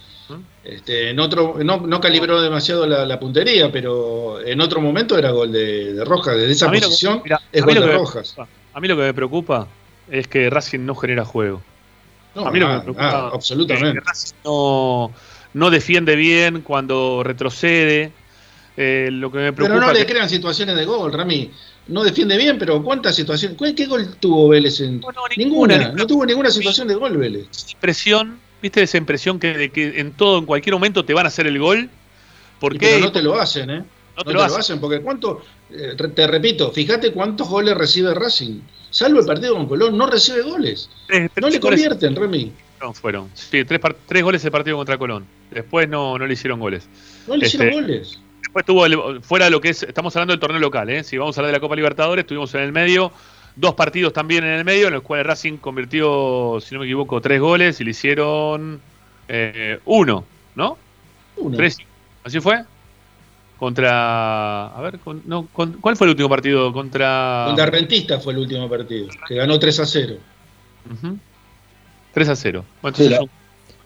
[0.64, 5.94] Este, en otro, no, calibró demasiado la, puntería, pero en otro momento era gol de,
[5.94, 6.36] de Rojas.
[6.36, 8.36] Desde esa posición es gol de Rojas.
[8.38, 9.68] a mí lo que me preocupa
[10.10, 11.62] es que Racing no genera juego.
[12.34, 13.98] a mí lo que me preocupa absolutamente.
[13.98, 15.12] Es que Racing no,
[15.52, 18.12] no defiende bien cuando retrocede.
[18.76, 21.50] Eh, lo que me preocupa pero no le crean situaciones de gol, Rami.
[21.86, 23.56] No defiende bien, pero ¿cuántas situaciones?
[23.76, 24.80] ¿Qué gol tuvo Vélez?
[24.80, 25.02] En...
[25.36, 27.46] ninguna, no tuvo ninguna situación de gol Vélez.
[27.78, 31.28] Presión ¿Viste esa impresión que, de que en todo, en cualquier momento te van a
[31.28, 31.90] hacer el gol?
[32.58, 32.92] ¿Por qué?
[32.94, 33.84] Pero no te lo hacen, ¿eh?
[34.16, 34.80] No te, lo, hacen.
[34.80, 38.62] porque cuánto, eh, te repito, fíjate cuántos goles recibe Racing.
[38.88, 40.88] Salvo el partido con Colón, no recibe goles.
[41.36, 42.52] no le convierten, Remy.
[42.80, 43.28] No, fueron.
[43.34, 45.26] Sí, tres, tres goles el partido contra Colón.
[45.50, 46.88] Después no, no le hicieron goles.
[47.28, 48.18] No le hicieron este, goles.
[48.40, 51.04] Después tuvo, fuera de lo que es, estamos hablando del torneo local, ¿eh?
[51.04, 53.12] Si vamos a hablar de la Copa Libertadores, estuvimos en el medio
[53.56, 57.20] dos partidos también en el medio, en los cuales Racing convirtió, si no me equivoco,
[57.20, 58.80] tres goles y le hicieron
[59.28, 60.78] eh, uno, ¿no?
[61.36, 61.56] Uno.
[61.56, 61.78] Tres,
[62.24, 62.64] ¿Así fue?
[63.58, 64.66] Contra.
[64.66, 66.72] A ver, no, ¿cuál fue el último partido?
[66.72, 67.44] Contra.
[67.46, 70.16] Contra Rentista fue el último partido, que ganó 3 a 0.
[72.12, 72.64] 3 a 0.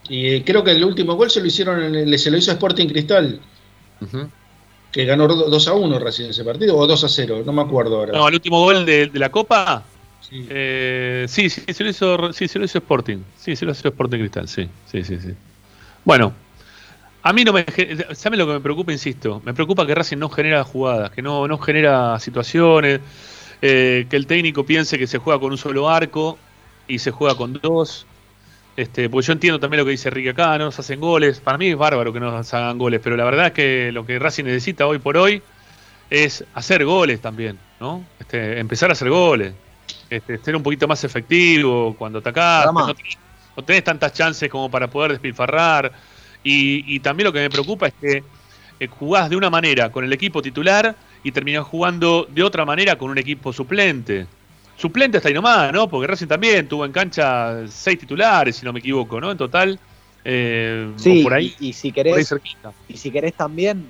[0.08, 3.40] Y eh, creo que el último gol se lo hicieron, se lo hizo Sporting Cristal
[4.90, 7.98] que ganó 2 a 1 recién ese partido, o 2 a 0, no me acuerdo
[7.98, 8.12] ahora.
[8.12, 9.84] No, el último gol de, la Copa
[10.20, 10.46] Sí.
[10.50, 13.18] Eh, sí, sí, se lo hizo, sí, se lo hizo Sporting.
[13.38, 15.30] Sí, se lo hizo Sporting Cristal, sí, sí, sí, sí.
[16.04, 16.34] Bueno,
[17.22, 17.64] a mí no me.
[18.14, 18.92] ¿Sabe lo que me preocupa?
[18.92, 19.42] Insisto.
[19.44, 23.00] Me preocupa que Racing no genera jugadas, que no, no genera situaciones,
[23.60, 26.38] eh, que el técnico piense que se juega con un solo arco
[26.86, 28.06] y se juega con dos.
[28.78, 31.40] Este, pues yo entiendo también lo que dice Enrique acá, no nos hacen goles.
[31.40, 34.06] Para mí es bárbaro que no nos hagan goles, pero la verdad es que lo
[34.06, 35.42] que Racing necesita hoy por hoy
[36.10, 38.04] es hacer goles también, ¿no?
[38.20, 39.52] Este, empezar a hacer goles,
[40.08, 42.94] este, ser un poquito más efectivo cuando atacás, no
[43.56, 45.90] no tenés tantas chances como para poder despilfarrar.
[46.44, 48.22] Y, también lo que me preocupa es que
[48.78, 52.96] eh, jugás de una manera con el equipo titular y terminás jugando de otra manera
[52.96, 54.28] con un equipo suplente.
[54.78, 55.88] Suplente hasta ahí nomás, ¿no?
[55.88, 59.32] Porque Racing también tuvo en cancha seis titulares, si no me equivoco, ¿no?
[59.32, 59.78] En total.
[60.24, 62.32] Eh, sí, por ahí, y, si querés,
[62.88, 63.86] y si querés también,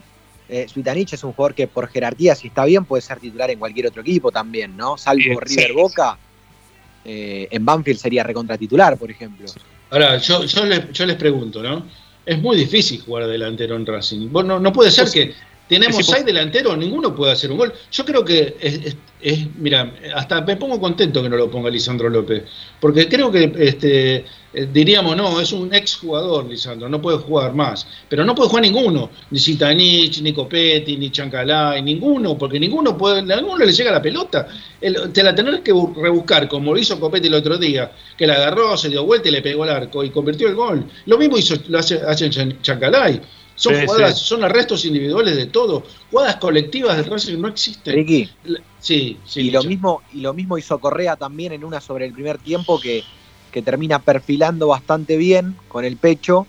[0.48, 3.58] eh, Suitanich es un jugador que por jerarquía, si está bien, puede ser titular en
[3.58, 4.96] cualquier otro equipo también, ¿no?
[4.96, 6.16] Salvo River Boca,
[7.04, 9.46] eh, en Banfield sería recontratitular, por ejemplo.
[9.90, 11.86] Ahora, yo, yo, les, yo les pregunto, ¿no?
[12.24, 14.28] Es muy difícil jugar delantero en Racing.
[14.30, 15.34] Bueno, no puede ser pues que
[15.68, 17.72] tenemos seis delanteros, ninguno puede hacer un gol.
[17.90, 18.56] Yo creo que
[19.20, 22.44] es, mira, hasta me pongo contento que no lo ponga Lisandro López,
[22.80, 27.52] porque creo que este, eh, diríamos, no, es un ex jugador Lisandro, no puede jugar
[27.54, 32.96] más, pero no puede jugar ninguno, ni Citanich, ni Copetti, ni Chancalay, ninguno, porque ninguno
[32.96, 34.46] puede, a ninguno le llega la pelota.
[34.80, 38.76] te la tenés que rebuscar, como lo hizo Copetti el otro día, que la agarró,
[38.76, 40.84] se dio vuelta y le pegó al arco y convirtió el gol.
[41.06, 42.30] Lo mismo hizo, lo hace, hace
[42.62, 43.20] Chancalay.
[43.58, 45.82] Son jugadas, son arrestos individuales de todo.
[46.12, 47.92] Jugadas colectivas de Racing no existen.
[47.92, 48.30] Ricky.
[48.78, 49.40] Sí, sí.
[49.40, 52.80] Y lo, mismo, y lo mismo hizo Correa también en una sobre el primer tiempo
[52.80, 53.02] que,
[53.50, 56.46] que termina perfilando bastante bien con el pecho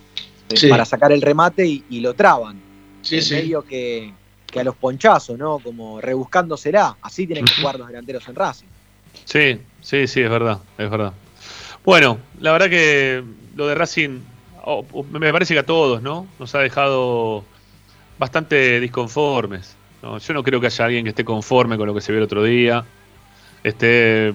[0.49, 2.61] eh, para sacar el remate y, lo traban.
[3.01, 4.13] Sí, en medio que,
[4.45, 5.57] que, a los ponchazos, ¿no?
[5.57, 6.97] Como rebuscándosela.
[7.01, 8.67] Así tienen que jugar los delanteros en Racing.
[9.25, 11.13] Sí, sí, sí, es verdad, es verdad.
[11.83, 13.23] Bueno, la verdad que
[13.55, 14.19] lo de Racing
[15.12, 16.27] me parece que a todos, ¿no?
[16.38, 17.43] Nos ha dejado
[18.17, 19.75] bastante disconformes.
[20.01, 22.25] Yo no creo que haya alguien que esté conforme con lo que se vio el
[22.25, 22.86] otro día.
[23.63, 24.34] Este,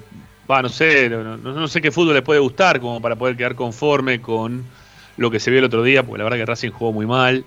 [0.50, 4.20] va, no sé, no, sé qué fútbol le puede gustar como para poder quedar conforme
[4.20, 4.64] con
[5.16, 7.44] lo que se vio el otro día, porque la verdad que Racing jugó muy mal.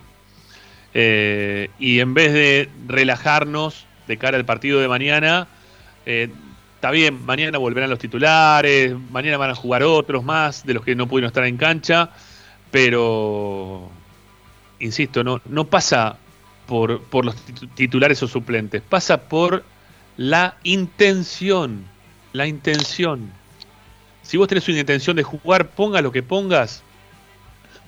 [0.94, 5.48] Eh, y en vez de relajarnos de cara al partido de mañana,
[6.06, 6.30] eh,
[6.76, 10.96] está bien, mañana volverán los titulares, mañana van a jugar otros más de los que
[10.96, 12.12] no pudieron estar en cancha
[12.72, 13.90] pero
[14.80, 16.18] insisto, no, no pasa
[16.66, 17.36] por, por los
[17.76, 19.64] titulares o suplentes, pasa por
[20.18, 21.86] la intención,
[22.34, 23.32] la intención.
[24.24, 26.84] Si vos tenés una intención de jugar, ponga lo que pongas,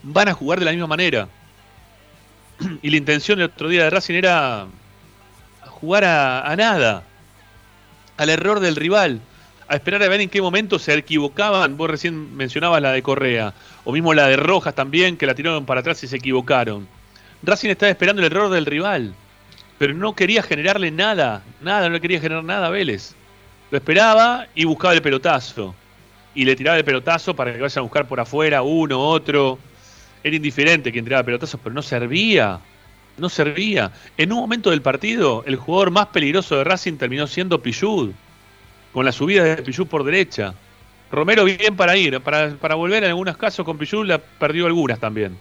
[0.04, 1.28] van a jugar de la misma manera.
[2.82, 4.68] Y la intención del otro día de Racing era
[5.66, 7.04] jugar a, a nada,
[8.18, 9.22] al error del rival
[9.70, 11.78] a esperar a ver en qué momento se equivocaban.
[11.78, 13.54] Vos recién mencionabas la de Correa,
[13.86, 16.88] o mismo la de Rojas también, que la tiraron para atrás y se equivocaron.
[17.44, 19.14] Racing estaba esperando el error del rival,
[19.78, 23.16] pero no quería generarle nada, nada, no le quería generar nada a Vélez.
[23.70, 25.76] Lo esperaba y buscaba el pelotazo.
[26.34, 29.60] Y le tiraba el pelotazo para que vayan a buscar por afuera uno, otro.
[30.24, 32.60] Era indiferente quien tiraba pelotazos, pero no servía.
[33.18, 33.92] No servía.
[34.18, 38.12] En un momento del partido, el jugador más peligroso de Racing terminó siendo Pillud
[39.00, 40.54] con la subida de Pichú por derecha.
[41.10, 45.00] Romero bien para ir, para, para volver en algunos casos con Pichú la perdió algunas
[45.00, 45.38] también.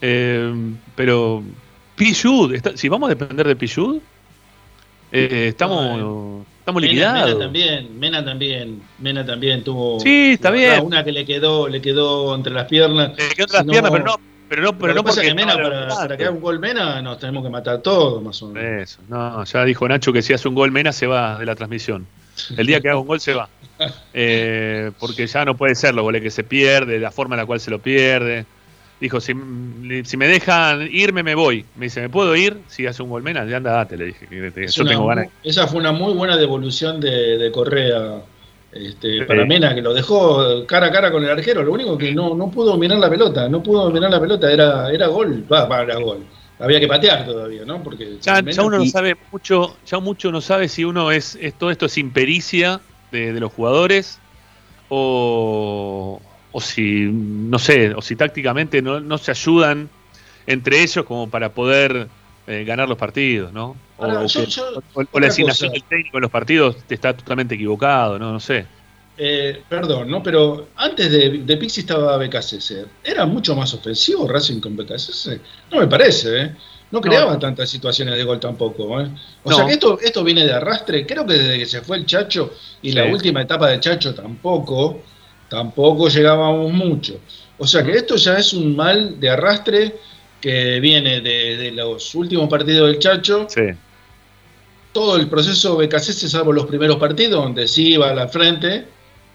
[0.00, 0.50] Eh,
[0.96, 1.42] pero
[1.96, 3.98] Pichud, si vamos a depender de Pichud,
[5.12, 7.28] eh, estamos, estamos liquidados.
[7.28, 10.82] Mena también, Mena también, Mena también tuvo sí, está bien.
[10.82, 13.10] una que le quedó, le quedó entre las piernas.
[13.18, 14.14] Le quedó entre las piernas, pero no,
[14.48, 17.18] pero no, pero no porque que Mena, para, para, que haga un gol Mena nos
[17.18, 18.82] tenemos que matar todos más o menos.
[18.82, 21.54] Eso, no, ya dijo Nacho que si hace un gol Mena se va de la
[21.54, 22.06] transmisión.
[22.56, 23.48] El día que haga un gol se va.
[24.14, 27.46] Eh, porque ya no puede ser lo goles que se pierde, la forma en la
[27.46, 28.46] cual se lo pierde.
[29.00, 31.64] Dijo, si, me dejan irme, me voy.
[31.74, 32.58] Me dice, ¿me puedo ir?
[32.68, 34.28] Si hace un gol menos, ya anda, date, le dije.
[34.68, 35.28] yo tengo ganas.
[35.42, 38.22] Esa fue una muy buena devolución de, Correa
[38.70, 41.64] este, para Mena, que lo dejó cara a cara con el arquero.
[41.64, 44.92] Lo único que no, no pudo dominar la pelota, no pudo dominar la pelota, era,
[44.92, 46.24] era gol, va, para gol
[46.62, 47.82] había que patear todavía, ¿no?
[47.82, 51.86] Porque ya, uno no sabe mucho, ya mucho no sabe si uno es, todo esto
[51.86, 54.20] es impericia de, los jugadores
[54.88, 56.20] o,
[56.52, 59.90] o, si, no sé, o si tácticamente no, se ayudan
[60.46, 62.08] entre ellos como para poder
[62.46, 63.76] eh, ganar los partidos, ¿no?
[63.96, 68.32] O, la asignación del técnico en los partidos está totalmente equivocado, ¿no?
[68.32, 68.66] No sé.
[69.16, 70.22] Eh, perdón, ¿no?
[70.22, 72.74] Pero antes de, de Pixi estaba BKCS.
[73.04, 75.38] ¿Era mucho más ofensivo Racing con BKCS?
[75.70, 76.56] No me parece, ¿eh?
[76.92, 79.00] no creaba tantas situaciones de gol tampoco.
[79.00, 79.08] ¿eh?
[79.42, 82.06] O sea que esto, esto viene de arrastre, creo que desde que se fue el
[82.06, 85.02] Chacho y la última etapa del Chacho tampoco,
[85.48, 87.18] tampoco llegábamos mucho.
[87.58, 89.96] O sea que esto ya es un mal de arrastre
[90.40, 93.46] que viene de, los últimos partidos del Chacho.
[93.48, 93.62] Sí.
[94.92, 98.84] Todo el proceso BKC, salvo los primeros partidos, donde sí iba a la frente,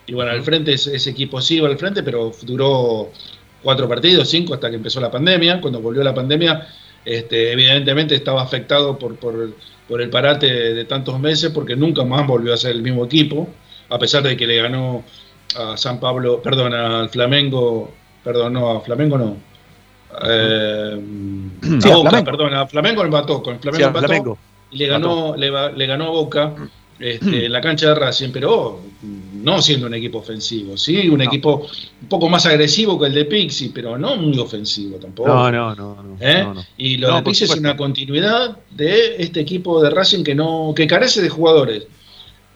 [0.08, 3.12] y bueno, al frente ese, equipo sí iba al frente, pero duró
[3.62, 5.60] cuatro partidos, cinco, hasta que empezó la pandemia.
[5.60, 6.66] Cuando volvió la pandemia,
[7.04, 12.54] este, evidentemente estaba afectado por, por, el parate de, tantos meses, porque nunca más volvió
[12.54, 13.50] a ser el mismo equipo,
[13.90, 15.04] a pesar de que le ganó
[15.58, 17.94] a San Pablo, perdón, al Flamengo,
[18.24, 19.38] perdón, no, a Flamengo no,
[20.26, 21.02] eh,
[21.84, 24.38] a Boca, perdón, a Flamengo empató, con Flamengo empató
[24.72, 26.54] y le ganó, le, ganó a Boca
[27.00, 28.82] este, en la cancha de Racing, pero
[29.44, 31.68] no siendo un equipo ofensivo, sí, un equipo
[32.02, 35.30] un poco más agresivo que el de Pixie, pero no muy ofensivo tampoco.
[35.30, 36.18] No, no, no.
[36.20, 36.46] ¿Eh?
[36.78, 40.88] Y lo de Pixie es una continuidad de este equipo de Racing que no, que
[40.88, 41.88] carece de jugadores.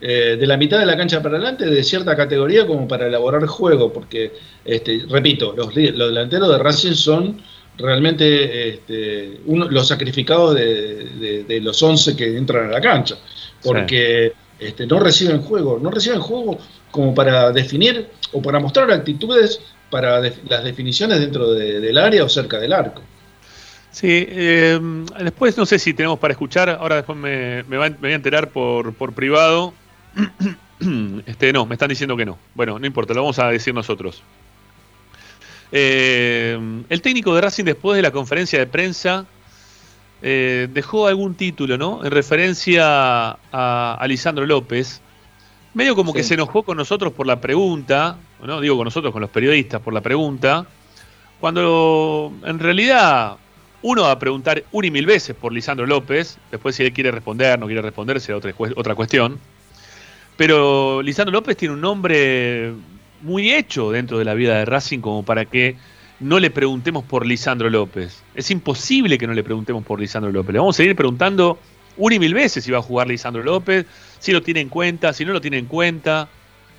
[0.03, 3.45] Eh, de la mitad de la cancha para adelante de cierta categoría como para elaborar
[3.45, 4.33] juego, porque,
[4.65, 7.39] este, repito, los, delanteros de Racing son
[7.77, 13.15] realmente este, los sacrificados de, los 11 que entran a la cancha,
[13.63, 16.59] porque este, no reciben juego, no reciben juego
[16.91, 22.59] como para definir o para mostrar actitudes para las definiciones dentro del área o cerca
[22.59, 23.01] del arco.
[23.89, 24.79] Sí, eh,
[25.19, 29.13] después no sé si tenemos para escuchar, ahora después me, voy a enterar por, por
[29.13, 29.73] privado
[31.25, 32.37] este, no, me están diciendo que no.
[32.53, 34.21] Bueno, no importa, lo vamos a decir nosotros.
[35.71, 36.59] Eh,
[36.89, 39.25] el técnico de Racing después de la conferencia de prensa
[40.21, 42.03] eh, dejó algún título, ¿no?
[42.03, 45.01] En referencia a, Lisandro López.
[45.73, 49.21] Medio como que se enojó con nosotros por la pregunta, no digo con nosotros, con
[49.21, 50.65] los periodistas por la pregunta,
[51.39, 53.37] cuando en realidad
[53.81, 57.09] uno va a preguntar una y mil veces por Lisandro López, después si él quiere
[57.09, 59.39] responder, no quiere responder, será otra, otra cuestión.
[60.35, 62.73] Pero Lisandro López tiene un nombre
[63.21, 65.77] muy hecho dentro de la vida de Racing como para que
[66.21, 68.21] no le preguntemos por Lisandro López.
[68.35, 70.53] Es imposible que no le preguntemos por Lisandro López.
[70.53, 71.59] Le vamos a seguir preguntando
[71.97, 73.85] una y mil veces si va a jugar Lisandro López,
[74.19, 76.29] si lo tiene en cuenta, si no lo tiene en cuenta.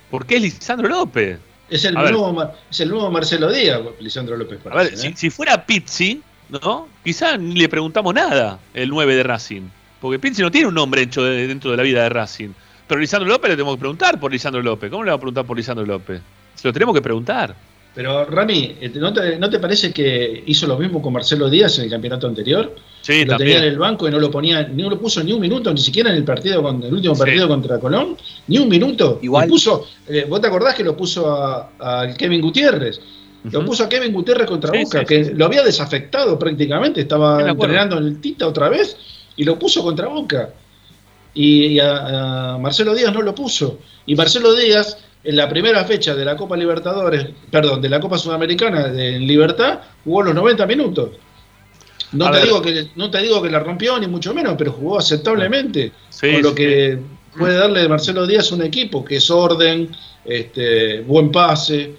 [0.09, 1.39] ¿Por qué es Lisandro López?
[1.69, 4.59] Es el, nuevo, es el nuevo Marcelo Díaz, Lisandro López.
[4.69, 5.13] a ver, si, ¿eh?
[5.15, 6.87] si, fuera Pizzi, ¿no?
[7.03, 9.63] Quizá ni le preguntamos nada el 9 de Racing.
[9.99, 12.49] Porque Pizzi no tiene un nombre hecho dentro de la vida de Racing.
[12.87, 14.89] Pero Lisandro López le tenemos que preguntar por Lisandro López.
[14.89, 16.21] ¿Cómo le vamos a preguntar por Lisandro López?
[16.55, 17.55] Se lo tenemos que preguntar.
[17.95, 21.91] Pero Rami, eh, ¿no te, parece que hizo lo mismo con Marcelo Díaz en el
[21.91, 22.75] campeonato anterior?
[23.01, 25.41] Sí, lo tenía en el banco y no lo ponía, ni lo puso ni un
[25.41, 28.17] minuto, ni siquiera en el partido con el último partido contra Colón,
[28.47, 29.19] ni un minuto.
[29.21, 29.47] Igual.
[29.47, 32.99] puso, eh, ¿vos te acordás que lo puso a, Kevin Gutiérrez?
[33.51, 38.05] Lo puso a Kevin Gutiérrez contra Boca, que lo había desafectado prácticamente, estaba entrenando en
[38.05, 38.95] el Tita otra vez
[39.35, 40.49] y lo puso contra Boca
[41.33, 43.79] y, a, Marcelo Díaz no lo puso.
[44.05, 48.17] Y Marcelo Díaz, en la primera fecha de la Copa Libertadores, perdón, de la Copa
[48.17, 51.09] Sudamericana de Libertad, jugó los 90 minutos.
[52.11, 54.99] No te, digo que, no te digo que la rompió, ni mucho menos, pero jugó
[54.99, 55.91] aceptablemente.
[56.19, 56.99] con lo que
[57.37, 59.89] puede darle Marcelo Díaz un equipo, que es orden,
[60.23, 61.95] este, buen pase,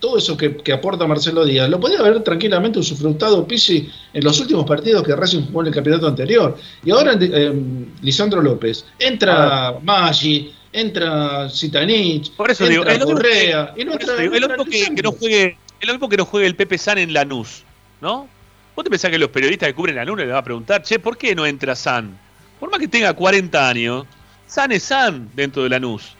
[0.00, 4.64] todo eso que, aporta Marcelo Díaz, lo podía haber tranquilamente usufructado Pizzi en los últimos
[4.64, 6.56] partidos que Racing jugó en el campeonato anterior.
[6.84, 9.78] Y ahora em, Lisandro López, entra ah.
[9.82, 15.12] Maggi, entra Zitanich, por eso entra digo, Correa, y no entra, el único que, no
[15.12, 17.64] juegue, el que no juegue el Pepe San en Lanús,
[18.00, 18.28] ¿no?
[18.76, 21.16] ¿Vos te pensás que los periodistas que cubren Lanús le van a preguntar, che, ¿por
[21.16, 22.16] qué no entra San?
[22.58, 24.06] Por más que tenga 40 años,
[24.46, 26.14] San es San dentro de Lanús.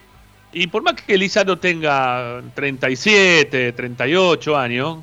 [0.53, 4.99] Y por más que Lisandro tenga 37, 38 años,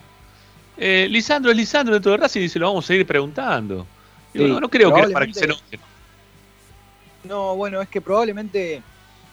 [0.77, 3.87] eh, Lisandro es Lisandro dentro de Racing y se lo vamos a seguir preguntando.
[4.33, 5.47] no, creo que para que se
[7.23, 8.81] No, bueno, es que probablemente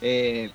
[0.07, 0.51] eh,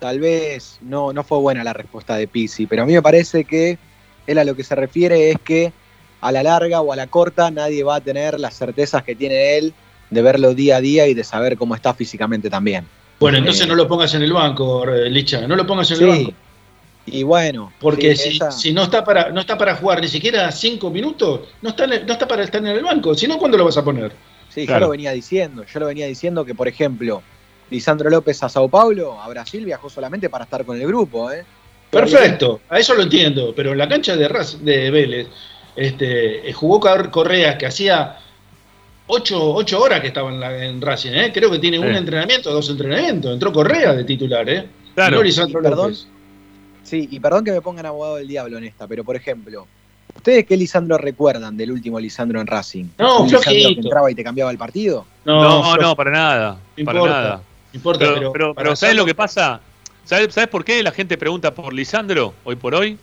[0.00, 3.44] tal vez no, no fue buena la respuesta de Pisi, pero a mí me parece
[3.44, 3.78] que
[4.26, 5.72] él a lo que se refiere es que
[6.20, 9.58] a la larga o a la corta nadie va a tener las certezas que tiene
[9.58, 9.72] él
[10.10, 12.84] de verlo día a día y de saber cómo está físicamente también.
[13.20, 16.32] Bueno, entonces no lo pongas en el banco, Licha, no lo pongas en el banco.
[17.06, 21.42] Y bueno, porque si, no está para no está para jugar ni siquiera cinco minutos,
[21.62, 23.14] no está no está para estar en el banco.
[23.14, 24.12] Si no, ¿cuándo lo vas a poner?
[24.48, 25.64] Sí, yo lo venía diciendo.
[25.64, 27.22] Yo lo venía diciendo que, por ejemplo,
[27.70, 31.44] Lisandro López a Sao Paulo, a Brasil viajó solamente para estar con el grupo, ¿eh?
[31.90, 33.52] Perfecto, a eso lo entiendo.
[33.54, 34.28] Pero en la cancha de,
[34.60, 35.28] de Vélez,
[35.76, 38.18] este, jugó Correa que hacía
[39.06, 41.30] ocho, horas que estaba en, Racing, ¿eh?
[41.32, 43.32] Creo que tiene un entrenamiento, dos entrenamientos.
[43.32, 44.68] Entró Correa de titular, ¿eh?
[44.94, 45.24] Claro.
[45.24, 45.94] y perdón,
[46.82, 49.66] sí, y perdón que me pongan abogado del diablo en esta, pero por ejemplo,
[50.16, 52.86] ¿Ustedes qué Lisandro recuerdan del último Lisandro en Racing?
[52.98, 55.06] No, ¿Un Lisandro que entraba y te cambiaba el partido?
[55.24, 56.58] No, no, para nada.
[56.76, 57.22] No Para importa.
[57.22, 57.42] nada.
[57.72, 59.60] Importa, Pero, pero, pero, para pero ¿sabes lo que pasa?
[60.04, 62.98] ¿Sabes, ¿Sabes por qué la gente pregunta por Lisandro hoy por hoy?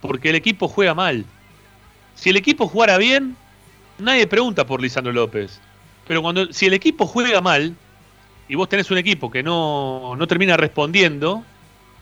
[0.00, 1.24] Porque el equipo juega mal.
[2.14, 3.36] Si el equipo jugara bien,
[3.98, 5.60] nadie pregunta por Lisandro López.
[6.08, 7.74] Pero cuando si el equipo juega mal
[8.48, 11.44] y vos tenés un equipo que no, no termina respondiendo,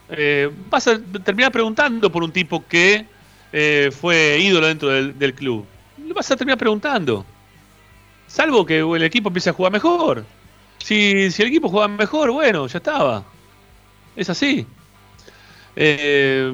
[0.09, 3.05] eh, vas a terminar preguntando por un tipo que
[3.53, 5.67] eh, fue ídolo dentro del, del club.
[6.07, 7.27] Lo vas a terminar preguntando.
[8.27, 10.25] Salvo que el equipo empiece a jugar mejor.
[10.79, 13.25] Si, el equipo juega mejor, bueno, ya estaba.
[14.17, 14.67] Es así.
[15.77, 16.51] Eh,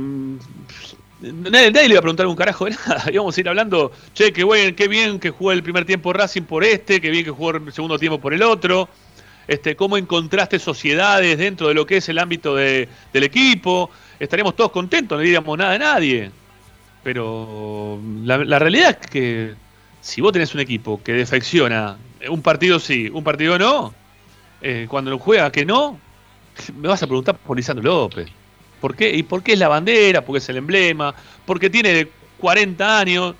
[1.21, 3.05] nadie, nadie le iba a preguntar un carajo de nada.
[3.13, 6.43] Íbamos a ir hablando, che, qué, buen, qué bien que jugó el primer tiempo Racing
[6.43, 8.89] por este, qué bien que jugó el segundo tiempo por el otro.
[9.47, 13.91] Este, cómo encontraste sociedades dentro de lo que es el ámbito de- del equipo.
[14.19, 16.31] Estaríamos todos contentos, no diríamos nada a nadie.
[17.03, 19.55] Pero la, la realidad es que
[20.01, 21.97] si vos tenés un equipo que defecciona,
[22.31, 23.95] un partido sí, un partido no,
[24.65, 25.99] eh, cuando lo juega que no,
[26.77, 28.29] me vas a preguntar por Lisandro López.
[28.81, 29.15] ¿Por qué?
[29.15, 30.23] ¿Y por qué es la bandera?
[30.25, 31.15] Porque es el emblema,
[31.47, 32.09] porque tiene
[32.39, 33.35] 40 años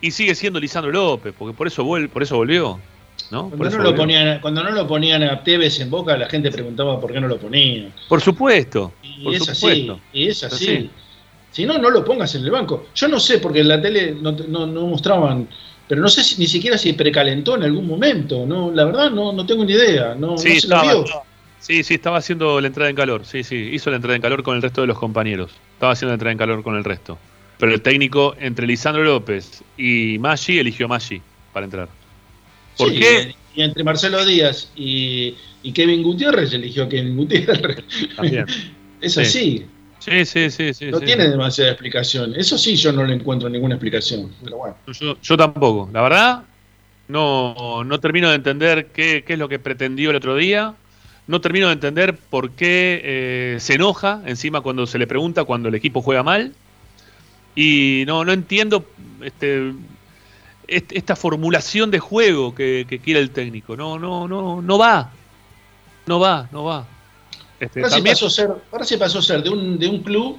[0.00, 2.78] y sigue siendo Lisandro López, porque por eso, por eso volvió.
[3.30, 3.48] ¿no?
[3.48, 6.28] Por, Cuando eso no, lo ponían, cuando no lo ponían a Tevez en boca, la
[6.28, 7.92] gente preguntaba por qué no lo ponían.
[8.08, 10.64] Por supuesto, Y por es así, y es así.
[10.76, 10.90] así.
[11.50, 12.86] Si no, no lo pongas en el banco.
[12.94, 15.48] Yo no sé, porque en la tele no, no- no mostraban,
[15.88, 18.46] pero no sé si- ni siquiera si precalentó en algún momento.
[18.46, 20.14] No, la verdad no, no tengo ni idea.
[20.14, 21.04] No, Sí, no se lo estaba, vio.
[21.04, 21.22] estaba-
[21.60, 23.24] sí, sí, estaba haciendo la entrada en calor.
[23.26, 25.50] Sí, sí, hizo la entrada en calor con el resto de los compañeros.
[25.74, 27.18] Estaba haciendo la entrada en calor con el resto.
[27.58, 31.22] Pero el técnico entre Lisandro López y Maggi eligió Maggi
[31.52, 31.88] para entrar.
[32.76, 33.34] ¿Por Sí, qué?
[33.54, 37.84] Y entre Marcelo Díaz y, y Kevin Gutiérrez eligió a Kevin Gutiérrez.
[38.16, 38.46] También.
[39.00, 39.20] Es Sí.
[39.20, 39.30] así.
[39.30, 39.66] Sí,
[40.24, 40.90] sí, sí, sí.
[40.90, 41.04] No sí.
[41.06, 42.34] tiene demasiada explicación.
[42.36, 44.30] Eso sí, yo no le encuentro ninguna explicación.
[44.42, 44.76] Pero bueno.
[44.86, 45.88] Yo, yo tampoco.
[45.92, 46.42] La verdad,
[47.08, 50.74] no, no termino de entender qué, qué es lo que pretendió el otro día.
[51.26, 55.68] No termino de entender por qué eh, se enoja encima cuando se le pregunta cuando
[55.68, 56.52] el equipo juega mal.
[57.56, 58.84] Y no, no entiendo
[59.22, 59.72] este,
[60.66, 63.76] est- esta formulación de juego que, que quiere el técnico.
[63.76, 65.10] No, no, no, no va.
[66.06, 66.86] No va, no va.
[67.64, 69.88] Este, Ahora sí también- pasó a ser, ahora sí pasó a ser de un, de
[69.88, 70.38] un club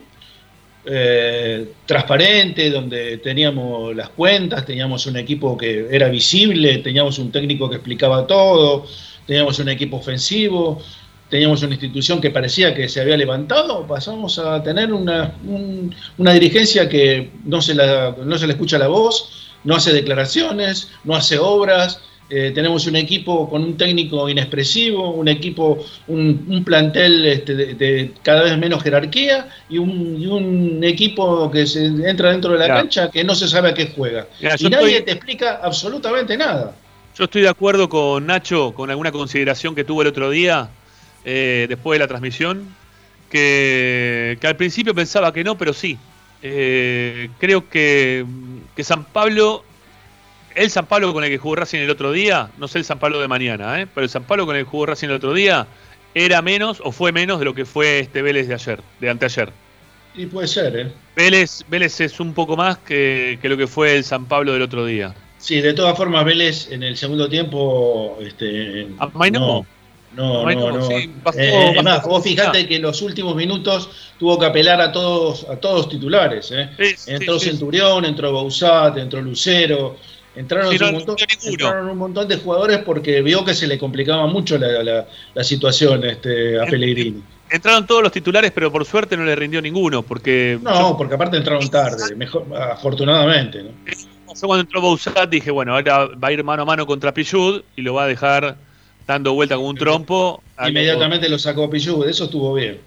[0.87, 7.69] eh, transparente, donde teníamos las cuentas, teníamos un equipo que era visible, teníamos un técnico
[7.69, 8.85] que explicaba todo,
[9.25, 10.79] teníamos un equipo ofensivo,
[11.29, 16.33] teníamos una institución que parecía que se había levantado, pasamos a tener una, un- una
[16.33, 21.15] dirigencia que no se, la, no se le escucha la voz, no hace declaraciones, no
[21.15, 21.99] hace obras.
[22.29, 27.73] Eh, tenemos un equipo con un técnico inexpresivo, un equipo, un, un plantel este, de,
[27.75, 32.59] de cada vez menos jerarquía y un, y un equipo que se entra dentro de
[32.59, 34.27] la cancha que no se sabe a qué juega.
[34.41, 36.75] Mira, y nadie estoy- te explica absolutamente nada.
[37.17, 40.67] Yo estoy de acuerdo con Nacho, con alguna consideración que tuvo el otro día,
[41.23, 42.67] eh, después de la transmisión,
[43.29, 45.97] que, que al principio pensaba que no, pero sí.
[46.41, 48.25] Eh, creo que,
[48.75, 49.63] que San Pablo,
[50.55, 52.99] el San Pablo con el que jugó Racing el otro día, no sé el San
[52.99, 55.33] Pablo de mañana, eh, pero el San Pablo con el que jugó Racing el otro
[55.33, 55.67] día
[56.13, 59.51] era menos o fue menos de lo que fue este Vélez de ayer, de anteayer.
[60.15, 60.91] Y puede ser, ¿eh?
[61.15, 64.61] Vélez, Vélez es un poco más que, que lo que fue el San Pablo del
[64.61, 65.13] otro día.
[65.37, 68.17] Sí, de todas formas, Vélez en el segundo tiempo.
[68.21, 68.87] Este.
[69.31, 69.65] No,
[70.15, 70.87] no, Amainó, no.
[70.87, 75.45] sí, Eh, más, vos fijate que en los últimos minutos tuvo que apelar a todos,
[75.49, 76.51] a todos titulares.
[76.51, 76.69] ¿eh?
[76.95, 77.49] Sí, Entró sí.
[77.49, 79.97] Centurión, entró Bausat, entró Lucero.
[80.35, 83.77] Entraron, no, un montón, no entraron un montón de jugadores porque vio que se le
[83.77, 87.21] complicaba mucho la, la- la situación este, a Pellegrini.
[87.49, 91.37] Entraron todos los titulares, pero por suerte no le rindió ninguno, porque No, porque aparte
[91.37, 93.63] entraron tarde, mejor, afortunadamente.
[93.63, 93.69] ¿no?
[93.85, 97.61] yo, cuando entró Bouzat dije, bueno, ahora va a ir mano a mano contra Pichud
[97.75, 98.57] y lo va a dejar
[99.07, 100.41] dando vuelta con un trompo.
[100.67, 102.79] Inmediatamente lo sacó Pichu, eso estuvo bien.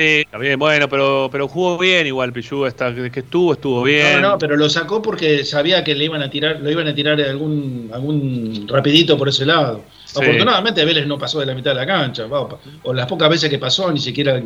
[0.00, 4.22] Sí, está bien, bueno, pero, pero jugó bien igual Pichud, hasta que estuvo, estuvo bien.
[4.22, 6.94] No, no, pero lo sacó porque sabía que le iban a tirar, lo iban a
[6.94, 9.82] tirar algún, algún rapidito por ese lado.
[10.06, 10.18] Sí.
[10.22, 12.48] Afortunadamente Vélez no pasó de la mitad de la cancha, va,
[12.82, 14.40] o las pocas veces que pasó ni siquiera.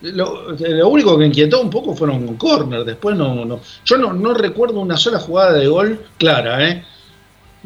[0.00, 3.60] Lo, lo único que inquietó un poco fueron corner, después no, no.
[3.84, 6.82] Yo no, no recuerdo una sola jugada de gol clara, ¿eh?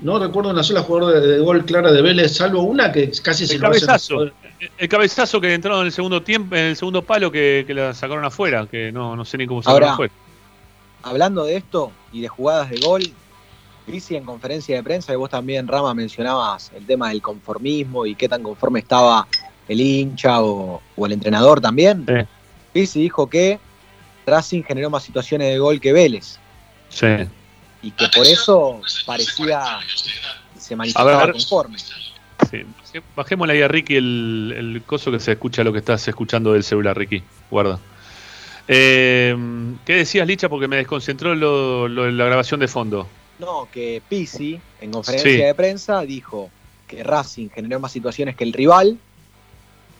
[0.02, 3.46] No recuerdo una sola jugada de, de gol clara de Vélez, salvo una que casi
[3.46, 4.30] se El lo hace- cabezazo.
[4.76, 7.94] El cabezazo que entraron en el segundo tiempo, en el segundo palo que, que la
[7.94, 10.12] sacaron afuera, que no, no sé ni cómo sacaron Ahora, afuera.
[11.02, 13.02] Hablando de esto y de jugadas de gol,
[13.86, 18.14] Pizzi en conferencia de prensa, y vos también, Rama, mencionabas el tema del conformismo y
[18.14, 19.26] qué tan conforme estaba
[19.68, 22.04] el hincha o, o el entrenador también.
[22.74, 23.00] Sí.
[23.00, 23.58] Dijo que
[24.26, 26.38] Racing generó más situaciones de gol que Vélez.
[26.90, 27.06] Sí.
[27.82, 29.78] y que por eso parecía
[30.58, 31.76] se manifestaba conforme.
[32.50, 32.64] Sí.
[33.14, 36.64] Bajémosle ahí a Ricky el, el, coso que se escucha lo que estás escuchando del
[36.64, 37.22] celular, Ricky.
[37.50, 37.78] Guarda.
[38.68, 39.34] Eh,
[39.86, 40.48] ¿Qué decías, Licha?
[40.48, 43.08] Porque me desconcentró lo, la grabación de fondo.
[43.38, 46.50] No, que Pisi, en conferencia de prensa, dijo
[46.86, 48.98] que Racing generó más situaciones que el rival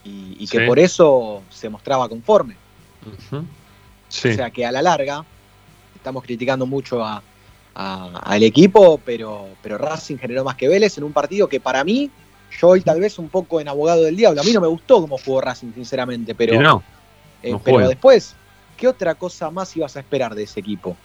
[0.04, 2.56] y, que por eso se mostraba conforme.
[3.30, 3.44] O
[4.08, 5.24] sea que a la larga,
[5.94, 7.04] estamos criticando mucho
[7.74, 12.10] al equipo, pero, pero Racing generó más que Vélez en un partido que para mí,
[12.50, 15.00] yo hoy tal vez un poco en abogado del diablo, a mí no me gustó
[15.00, 16.82] cómo jugó Racing, sinceramente, pero, no,
[17.42, 18.34] eh, pero después,
[18.76, 20.96] ¿qué otra cosa más ibas a esperar de ese equipo?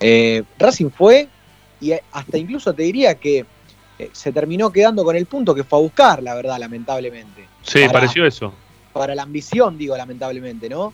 [0.00, 1.28] Eh, Racing fue,
[1.80, 3.44] y hasta incluso te diría que
[3.98, 7.46] eh, se terminó quedando con el punto que fue a buscar, la verdad, lamentablemente.
[7.62, 8.52] Sí, pareció eso.
[8.92, 10.92] Para la ambición, digo, lamentablemente, ¿no?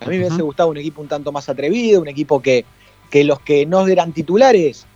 [0.00, 2.64] A mí me hubiese gustado un equipo un tanto más atrevido, un equipo que,
[3.10, 4.86] que los que no eran titulares,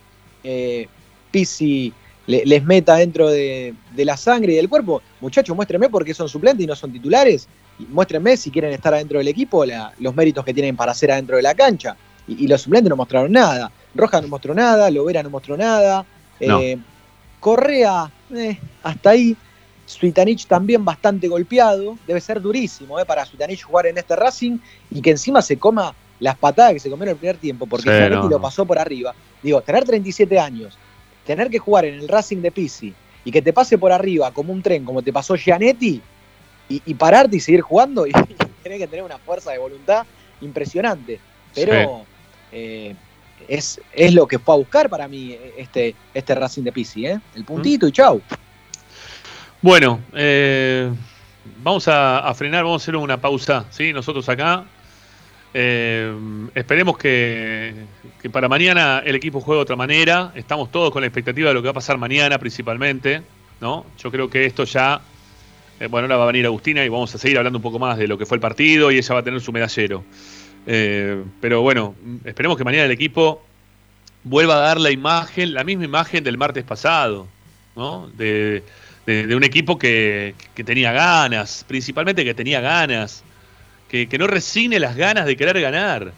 [0.43, 0.87] eh,
[1.31, 1.93] Pisi
[2.27, 5.01] les meta dentro de, la sangre y del cuerpo.
[5.21, 7.47] Muchachos, muéstrenme por qué son suplentes y no son titulares.
[7.79, 9.65] Y muéstrenme si quieren estar adentro del equipo,
[9.99, 11.95] los méritos que tienen para ser adentro de la cancha.
[12.27, 13.71] Y, los suplentes no mostraron nada.
[13.93, 16.05] Roja no mostró nada, Lovera no mostró nada.
[16.39, 16.77] Eh,
[17.39, 19.35] Correa, eh, hasta ahí.
[19.85, 21.97] Suitanich también bastante golpeado.
[22.07, 24.57] Debe ser durísimo eh, para Suitanich jugar en este Racing
[24.89, 27.89] y que encima se coma las patadas que se comió en el primer tiempo, porque
[27.89, 29.13] Gianetti lo pasó por arriba.
[29.41, 30.77] Digo, tener 37 años,
[31.25, 32.93] tener que jugar en el Racing de Pisi
[33.25, 36.01] y que te pase por arriba como un tren, como te pasó Gianetti,
[36.69, 38.11] y, pararte y seguir jugando, y,
[38.63, 40.05] tener que tener una fuerza de voluntad
[40.41, 41.19] impresionante.
[41.53, 42.05] Pero
[42.51, 42.95] eh,
[43.47, 47.19] es, es lo que fue a buscar para mí este, este Racing de Pisi, ¿eh?
[47.35, 48.21] El puntito y chau.
[49.61, 50.91] Bueno, eh,
[51.61, 53.93] vamos a, frenar, vamos a hacer una pausa, ¿sí?
[53.93, 54.65] Nosotros acá.
[55.53, 56.13] Eh,
[56.55, 57.73] esperemos que,
[58.31, 60.31] para mañana el equipo juegue de otra manera.
[60.35, 63.21] Estamos todos con la expectativa de lo que va a pasar mañana principalmente,
[63.61, 63.85] ¿no?
[63.99, 65.01] Yo creo que esto ya...
[65.89, 68.07] bueno, ahora va a venir Agustina y vamos a seguir hablando un poco más de
[68.07, 70.03] lo que fue el partido y ella va a tener su medallero.
[70.65, 73.41] Eh, pero bueno, esperemos que mañana el equipo
[74.23, 77.27] vuelva a dar la imagen, la misma imagen del martes pasado,
[77.75, 78.09] ¿no?
[78.15, 78.63] De,
[79.05, 80.33] un equipo que,
[80.63, 83.23] tenía ganas, principalmente que tenía ganas,
[83.93, 86.11] que, no resigne las ganas de querer ganar.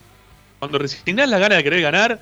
[0.59, 2.19] Cuando resignás las ganas de querer ganar,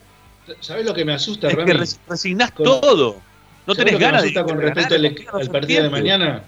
[0.60, 3.22] ¿sabes lo que me asusta, es que resignás todo.
[3.68, 6.44] No tenés ganas de con respecto al, partido de mañana.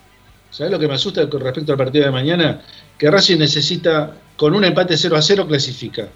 [0.50, 2.62] ¿Sabes lo que me asusta con respecto al partido de mañana?
[2.98, 6.08] Que Racing necesita con un empate 0 a 0 clasifica.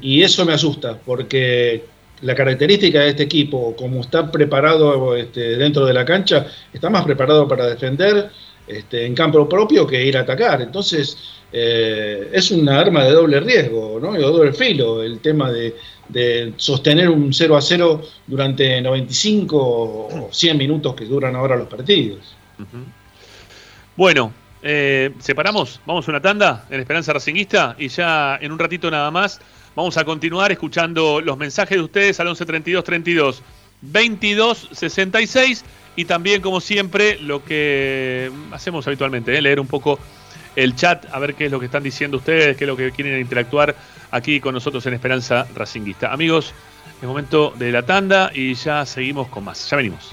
[0.00, 1.84] Y eso me asusta, porque
[2.22, 7.04] la característica de este equipo, como está preparado este, dentro de la cancha, está más
[7.04, 8.30] preparado para defender
[8.68, 10.60] este, en campo propio que ir a atacar.
[10.60, 11.16] Entonces,
[11.52, 14.12] eh, es una arma de doble riesgo, ¿no?
[14.12, 15.74] de doble filo, el tema de,
[16.56, 22.34] sostener un 0 a 0 durante 95 o 100 minutos que duran ahora los partidos.
[23.96, 28.90] Bueno, eh, separamos, vamos a una tanda en Esperanza Racinguista y ya en un ratito
[28.90, 29.40] nada más
[29.76, 33.42] vamos a continuar escuchando los mensajes de ustedes al 11 32 32
[33.82, 35.64] 22 66
[35.96, 39.42] y también como siempre lo que hacemos habitualmente, ¿eh?
[39.42, 39.98] leer un poco
[40.56, 42.90] el chat, a ver qué es lo que están diciendo ustedes, qué es lo que
[42.92, 43.74] quieren interactuar
[44.10, 46.12] aquí con nosotros en Esperanza Racinguista.
[46.12, 46.52] Amigos,
[47.00, 49.68] es momento de la tanda y ya seguimos con más.
[49.70, 50.12] Ya venimos.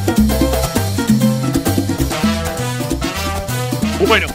[4.07, 4.27] Bueno,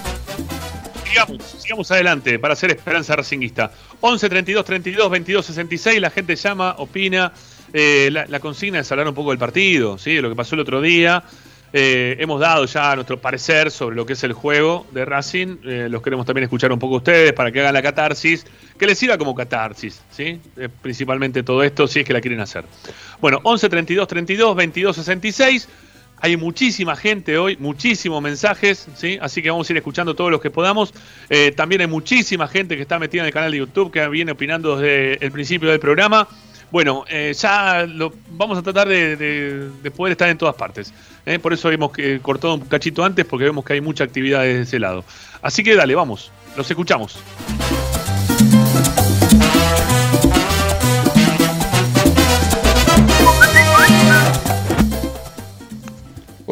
[1.04, 3.72] sigamos, sigamos adelante para hacer Esperanza Racinguista.
[4.00, 7.32] 11 32 32 22 66, la gente llama, opina.
[7.72, 10.14] Eh, la, consigna es hablar un poco del partido, ¿sí?
[10.14, 11.22] de lo que pasó el otro día.
[11.72, 15.58] Eh, hemos dado ya nuestro parecer sobre lo que es el juego de Racing.
[15.64, 18.46] Eh, los queremos también escuchar un poco ustedes para que hagan la catarsis,
[18.78, 20.40] que les sirva como catarsis, ¿sí?
[20.80, 22.64] Principalmente todo esto, si es que la quieren hacer.
[23.20, 25.68] Bueno, 11 32 32 22 66.
[26.26, 29.16] Hay muchísima gente hoy, muchísimos mensajes, ¿sí?
[29.22, 30.92] así que vamos a ir escuchando todos los que podamos.
[31.30, 34.32] Eh, también hay muchísima gente que está metida en el canal de YouTube, que viene
[34.32, 36.26] opinando desde el principio del programa.
[36.72, 40.92] Bueno, eh, ya lo, vamos a tratar de, de, de, poder estar en todas partes.
[41.24, 41.38] ¿eh?
[41.38, 44.80] Por eso hemos cortado un cachito antes, porque vemos que hay mucha actividad desde ese
[44.80, 45.04] lado.
[45.42, 47.20] Así que dale, vamos, los escuchamos.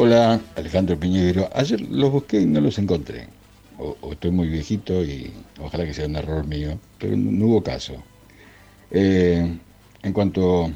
[0.05, 1.49] Hola, Alejandro Piñero.
[1.55, 3.27] Ayer los busqué y no los encontré.
[3.79, 7.95] O, estoy muy viejito y ojalá que sea un error mío, pero no, hubo caso.
[8.91, 9.57] Eh,
[10.03, 10.71] en cuanto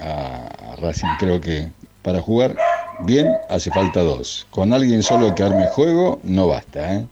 [0.00, 1.68] a, a, Racing, creo que
[2.00, 2.56] para jugar
[3.00, 4.46] bien hace falta dos.
[4.48, 6.94] Con alguien solo que arme juego no basta.
[6.94, 7.06] ¿eh?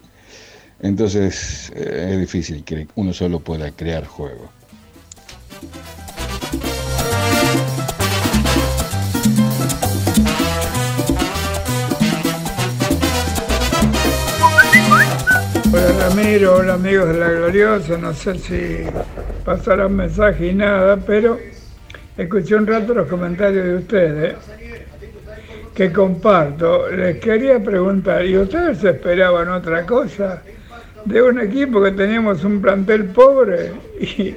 [0.80, 4.48] Entonces eh, es difícil que uno solo pueda crear juego.
[15.74, 18.76] Hola Ramiro, hola amigos de la Gloriosa, no sé si
[19.44, 21.36] pasarán mensaje y nada, pero
[22.16, 24.34] escuché un rato los comentarios de ustedes
[25.74, 26.88] que comparto.
[26.90, 30.44] Les quería preguntar, ¿y ustedes esperaban otra cosa?
[31.06, 34.36] De un equipo que teníamos un plantel pobre y,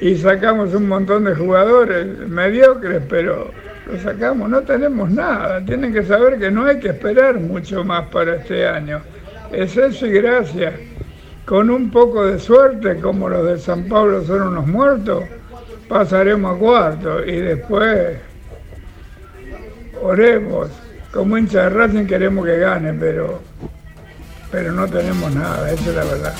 [0.00, 3.50] y sacamos un montón de jugadores mediocres, pero
[3.86, 5.62] lo sacamos, no tenemos nada.
[5.62, 9.02] Tienen que saber que no hay que esperar mucho más para este año
[9.52, 10.74] es eso y gracias.
[11.44, 15.24] Con un poco de suerte, como los de San Pablo son unos muertos,
[15.88, 18.18] pasaremos a cuarto y después
[20.02, 20.68] oremos.
[21.12, 23.40] Como hincha de Racing queremos que gane, pero,
[24.50, 26.34] pero no tenemos nada, esa es la verdad.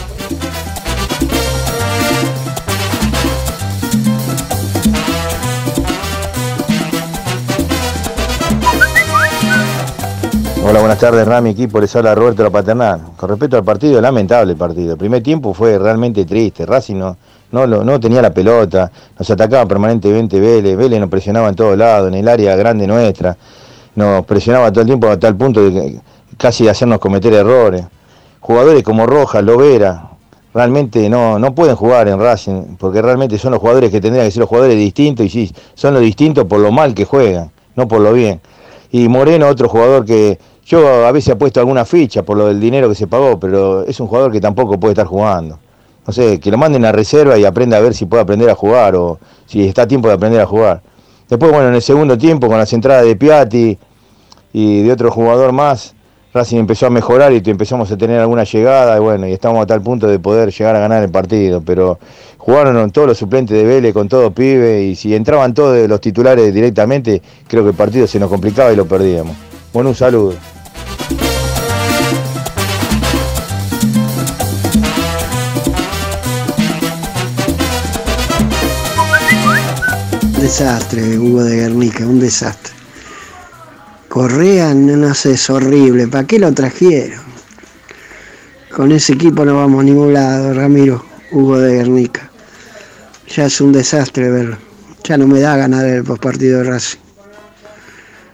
[10.61, 13.01] Hola, buenas tardes, Rami, equipo, les habla Roberto La Paternal.
[13.17, 14.93] Con respecto al partido, lamentable el partido.
[14.93, 16.67] El primer tiempo fue realmente triste.
[16.67, 22.09] Racing no, tenía la pelota, nos atacaba permanentemente Vélez, Vélez nos presionaba en todos lados,
[22.09, 23.37] en el área grande nuestra,
[23.95, 26.01] nos presionaba todo el tiempo hasta el punto de
[26.37, 27.87] casi hacernos cometer errores.
[28.41, 30.11] Jugadores como Rojas, Lovera,
[30.53, 34.33] realmente no, no pueden jugar en Racing, porque realmente son los jugadores que tendrían que
[34.33, 37.87] ser los jugadores distintos, y sí, son los distintos por lo mal que juegan, no
[37.87, 38.41] por lo bien.
[38.91, 42.61] Y Moreno, otro jugador que yo a veces he puesto alguna ficha por lo del
[42.61, 45.59] dinero que se pagó, pero es un jugador que tampoco puede estar jugando.
[46.07, 48.55] No sé, que lo manden a reserva y aprenda a ver si puede aprender a
[48.55, 50.83] jugar o si está a tiempo de aprender a jugar.
[51.29, 53.79] Después, bueno, en el segundo tiempo, con las entradas de Piatti
[54.55, 55.95] y de otro jugador más,
[56.33, 59.67] Racing empezó a mejorar y empezamos a tener alguna llegada y bueno, y estamos a
[59.67, 61.99] tal punto de poder llegar a ganar el partido, pero
[62.37, 66.53] jugaron todos los suplentes de Vélez con todo pibe y si entraban todos los titulares
[66.53, 69.37] directamente, creo que el partido se nos complicaba y lo perdíamos.
[69.73, 70.35] Bueno, un saludo.
[80.49, 82.78] desastre, Hugo de Guernica, un desastre.
[84.09, 86.09] Correa, no sé, es horrible.
[86.09, 87.21] ¿Para qué lo trajeron?
[88.75, 92.31] Con ese equipo no vamos a ningún lado, Ramiro, Hugo de Guernica.
[93.29, 94.57] Ya es un desastre verlo.
[95.05, 96.99] Ya no me da ganar el postpartido de Racing.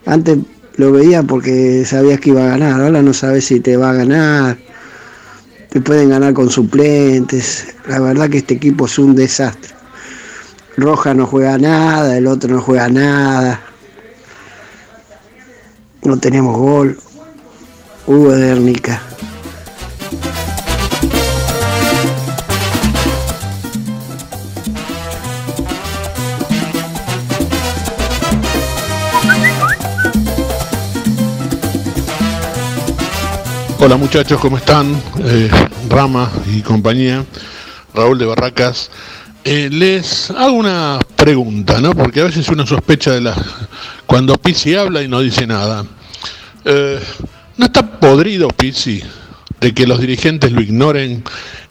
[0.06, 0.38] Antes
[0.76, 3.94] lo veía porque sabías que iba a ganar, ahora no sabes si te va a
[3.94, 4.58] ganar.
[5.70, 7.74] Te pueden ganar con suplentes.
[7.88, 9.74] La verdad que este equipo es un desastre.
[10.76, 13.60] Roja no juega nada, el otro no juega nada.
[16.04, 16.98] No tenemos gol.
[18.06, 18.54] Hugo de.
[33.80, 34.94] Hola muchachos, ¿cómo están?
[35.24, 35.50] Eh,
[35.88, 37.24] Rama y compañía,
[37.94, 38.90] Raúl de Barracas.
[39.44, 41.94] Eh, les hago una pregunta, ¿no?
[41.94, 43.36] Porque a veces uno sospecha de la
[44.06, 45.84] cuando Pizzi habla y no dice nada.
[46.64, 47.00] Eh,
[47.56, 49.02] ¿No está podrido Pizzi
[49.60, 51.22] de que los dirigentes lo ignoren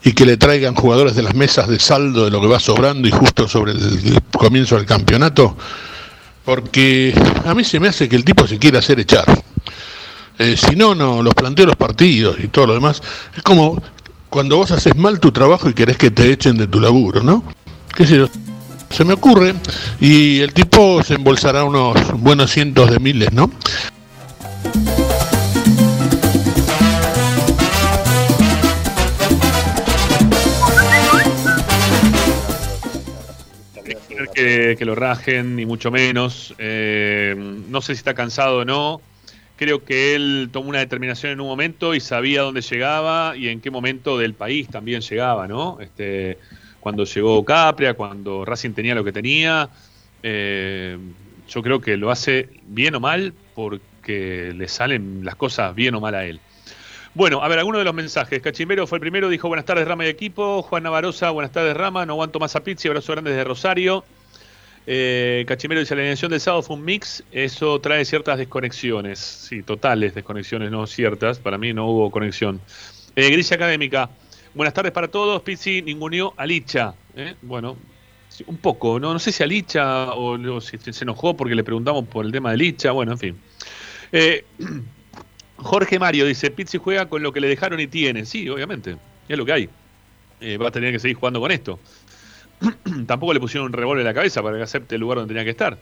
[0.02, 3.06] y que le traigan jugadores de las mesas de saldo de lo que va sobrando
[3.06, 5.56] y justo sobre el comienzo del campeonato?
[6.44, 7.14] Porque
[7.44, 9.24] a mí se me hace que el tipo se quiere hacer echar.
[10.38, 13.02] Eh, si no, no, los planteo los partidos y todo lo demás.
[13.36, 13.82] Es como
[14.28, 17.44] cuando vos haces mal tu trabajo y querés que te echen de tu laburo, ¿no?
[17.94, 18.28] qué sé yo,
[18.94, 19.54] se me ocurre,
[20.00, 23.50] y el tipo se embolsará unos buenos cientos de miles, ¿no?
[34.32, 36.54] Que, que, lo rajen, ni mucho menos.
[36.58, 37.34] Eh,
[37.68, 39.00] no sé si está cansado o no.
[39.56, 43.60] Creo que él tomó una determinación en un momento y sabía dónde llegaba y en
[43.60, 45.78] qué momento del país también llegaba, ¿no?
[45.80, 46.38] Este,
[46.84, 49.70] cuando llegó Capria, cuando Racing tenía lo que tenía.
[50.22, 50.98] Eh,
[51.48, 56.00] yo creo que lo hace bien o mal porque le salen las cosas bien o
[56.00, 56.40] mal a él.
[57.14, 58.42] Bueno, a ver, algunos de los mensajes.
[58.42, 60.60] Cachimbero fue el primero, dijo buenas tardes Rama y equipo.
[60.60, 64.04] Juan Navarosa, buenas tardes Rama, no aguanto más a Pizzi, abrazo grande desde Rosario.
[64.86, 69.62] Eh, Cachimbero dice, la alineación del sábado fue un mix, eso trae ciertas desconexiones, sí,
[69.62, 72.60] totales desconexiones, no ciertas, para mí no hubo conexión.
[73.16, 74.10] Eh, Académica,
[74.54, 75.42] Buenas tardes para todos.
[75.42, 76.94] Pizzi ninguneó a Licha.
[77.16, 77.34] ¿eh?
[77.42, 77.76] Bueno,
[78.46, 79.12] un poco, ¿no?
[79.12, 82.52] No sé si a Licha o, si se enojó porque le preguntamos por el tema
[82.52, 82.92] de Licha.
[82.92, 83.40] Bueno, en fin.
[84.12, 84.44] Eh,
[85.56, 88.24] Jorge Mario dice: Pizzi juega con lo que le dejaron y tiene.
[88.26, 88.96] Sí, obviamente.
[89.28, 89.68] Es lo que hay.
[90.40, 91.80] Eh, va a tener que seguir jugando con esto.
[93.06, 95.42] Tampoco le pusieron un revólver en la cabeza para que acepte el lugar donde tenía
[95.42, 95.76] que estar.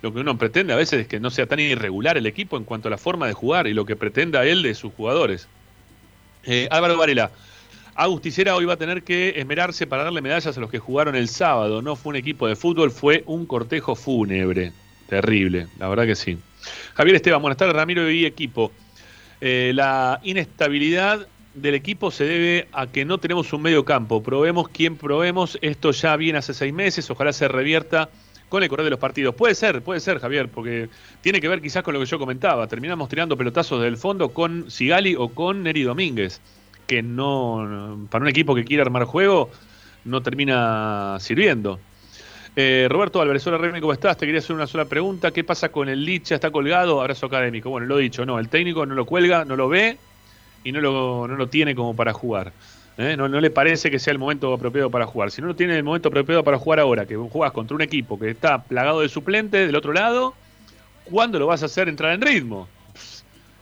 [0.00, 2.64] Lo que uno pretende a veces es que no sea tan irregular el equipo en
[2.64, 5.48] cuanto a la forma de jugar y lo que pretenda él de sus jugadores.
[6.70, 7.30] Álvaro Varela.
[7.96, 11.28] Agusticera hoy va a tener que esmerarse para darle medallas a los que jugaron el
[11.28, 11.80] sábado.
[11.80, 14.72] No fue un equipo de fútbol, fue un cortejo fúnebre.
[15.08, 16.36] Terrible, la verdad que sí.
[16.92, 18.70] Javier Esteban, buenas tardes, Ramiro y equipo.
[19.40, 24.22] Eh, la inestabilidad del equipo se debe a que no tenemos un medio campo.
[24.22, 25.58] Probemos quien probemos.
[25.62, 27.10] Esto ya viene hace seis meses.
[27.10, 28.10] Ojalá se revierta
[28.50, 29.34] con el correr de los partidos.
[29.34, 30.90] Puede ser, puede ser, Javier, porque
[31.22, 32.66] tiene que ver quizás con lo que yo comentaba.
[32.66, 36.42] Terminamos tirando pelotazos del fondo con Sigali o con Neri Domínguez
[36.86, 39.50] que no, para un equipo que quiere armar juego,
[40.04, 41.80] no termina sirviendo.
[42.58, 44.16] Eh, Roberto Álvarez, hola Remy, ¿cómo estás?
[44.16, 45.30] Te quería hacer una sola pregunta.
[45.30, 46.36] ¿Qué pasa con el Licha?
[46.36, 47.00] ¿Está colgado?
[47.00, 47.68] Abrazo académico.
[47.68, 49.98] Bueno, lo he dicho, no, el técnico no lo cuelga, no lo ve
[50.64, 52.52] y no lo, no lo tiene como para jugar.
[52.96, 53.14] ¿eh?
[53.16, 55.30] No, no, le parece que sea el momento apropiado para jugar.
[55.30, 58.18] Si no lo tiene el momento apropiado para jugar ahora, que juegas contra un equipo
[58.18, 60.34] que está plagado de suplentes del otro lado,
[61.04, 62.68] ¿cuándo lo vas a hacer entrar en ritmo?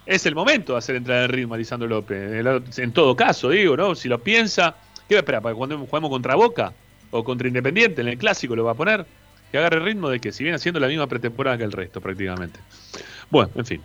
[0.07, 2.45] Es el momento de hacer entrar en ritmo a Lisandro López.
[2.79, 3.95] En todo caso, digo, ¿no?
[3.95, 4.75] Si lo piensa,
[5.09, 5.43] ¿qué va a esperar?
[5.43, 6.73] ¿Para cuando jugamos contra Boca
[7.11, 9.07] o contra Independiente en el clásico lo va a poner?
[9.51, 12.01] Que agarre el ritmo de que si viene haciendo la misma pretemporada que el resto,
[12.01, 12.59] prácticamente.
[13.31, 13.81] Bueno, en fin.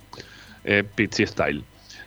[0.64, 1.64] Eh, Pizzi Style.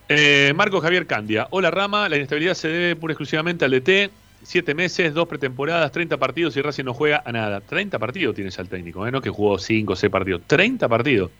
[0.08, 1.46] Eh, Marco Javier Candia.
[1.50, 4.10] Hola Rama, la inestabilidad se debe pura exclusivamente al DT.
[4.42, 7.60] siete meses, dos pretemporadas, 30 partidos y Racing no juega a nada.
[7.60, 9.12] 30 partidos tiene ya el técnico, ¿eh?
[9.12, 10.42] no que jugó 5 o 6 partidos.
[10.48, 11.30] 30 partidos.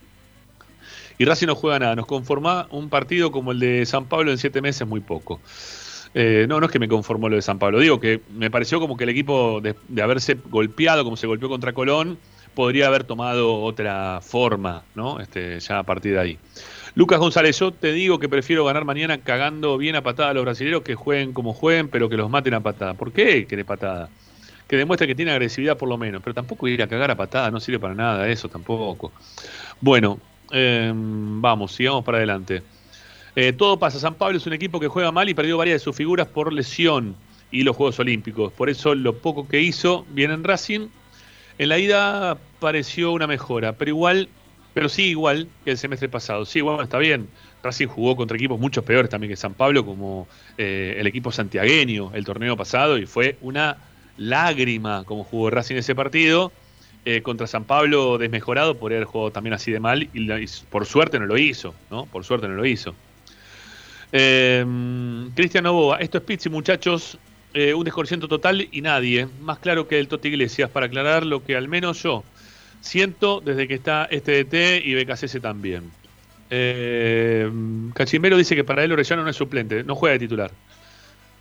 [1.17, 1.95] Y Racing no juega nada.
[1.95, 5.39] Nos conforma un partido como el de San Pablo en siete meses, muy poco.
[6.15, 7.79] Eh, no, no es que me conformó lo de San Pablo.
[7.79, 11.49] Digo que me pareció como que el equipo, de, de haberse golpeado como se golpeó
[11.49, 12.17] contra Colón,
[12.53, 15.19] podría haber tomado otra forma, ¿no?
[15.19, 16.39] Este, ya a partir de ahí.
[16.95, 20.43] Lucas González, yo te digo que prefiero ganar mañana cagando bien a patada a los
[20.43, 22.93] brasileños que jueguen como jueguen, pero que los maten a patada.
[22.93, 24.09] ¿Por qué quiere patada?
[24.67, 27.49] Que demuestre que tiene agresividad por lo menos, pero tampoco ir a cagar a patada,
[27.49, 29.11] no sirve para nada eso tampoco.
[29.81, 30.19] Bueno,
[30.53, 32.63] eh, vamos, sigamos para adelante.
[33.35, 35.83] Eh, todo pasa, San Pablo es un equipo que juega mal y perdió varias de
[35.83, 37.15] sus figuras por lesión
[37.51, 38.53] y los Juegos Olímpicos.
[38.53, 40.87] Por eso lo poco que hizo viene en Racing.
[41.57, 44.29] En la ida pareció una mejora, pero igual
[44.73, 46.45] pero sí igual que el semestre pasado.
[46.45, 47.27] Sí, bueno, está bien.
[47.61, 50.27] Racing jugó contra equipos mucho peores también que San Pablo, como
[50.57, 53.77] eh, el equipo santiagueño el torneo pasado, y fue una
[54.17, 56.51] lágrima como jugó Racing ese partido.
[57.05, 60.27] Eh, contra San Pablo desmejorado por haber jugado también así de mal y,
[60.69, 62.05] por suerte no lo hizo, ¿no?
[62.05, 62.95] Por suerte no lo hizo.
[64.13, 64.65] Eh,
[65.35, 67.17] Cristian Novoa, esto es Pizzi, muchachos.
[67.53, 69.27] Eh, un desconcierto total y nadie.
[69.41, 72.23] Más claro que el Toti Iglesias, para aclarar lo que al menos yo
[72.83, 75.91] siento desde que está este DT y BKCS también.
[76.49, 77.49] Eh,
[77.95, 80.51] Cachimbero dice que para él Orellano no es suplente, no juega de titular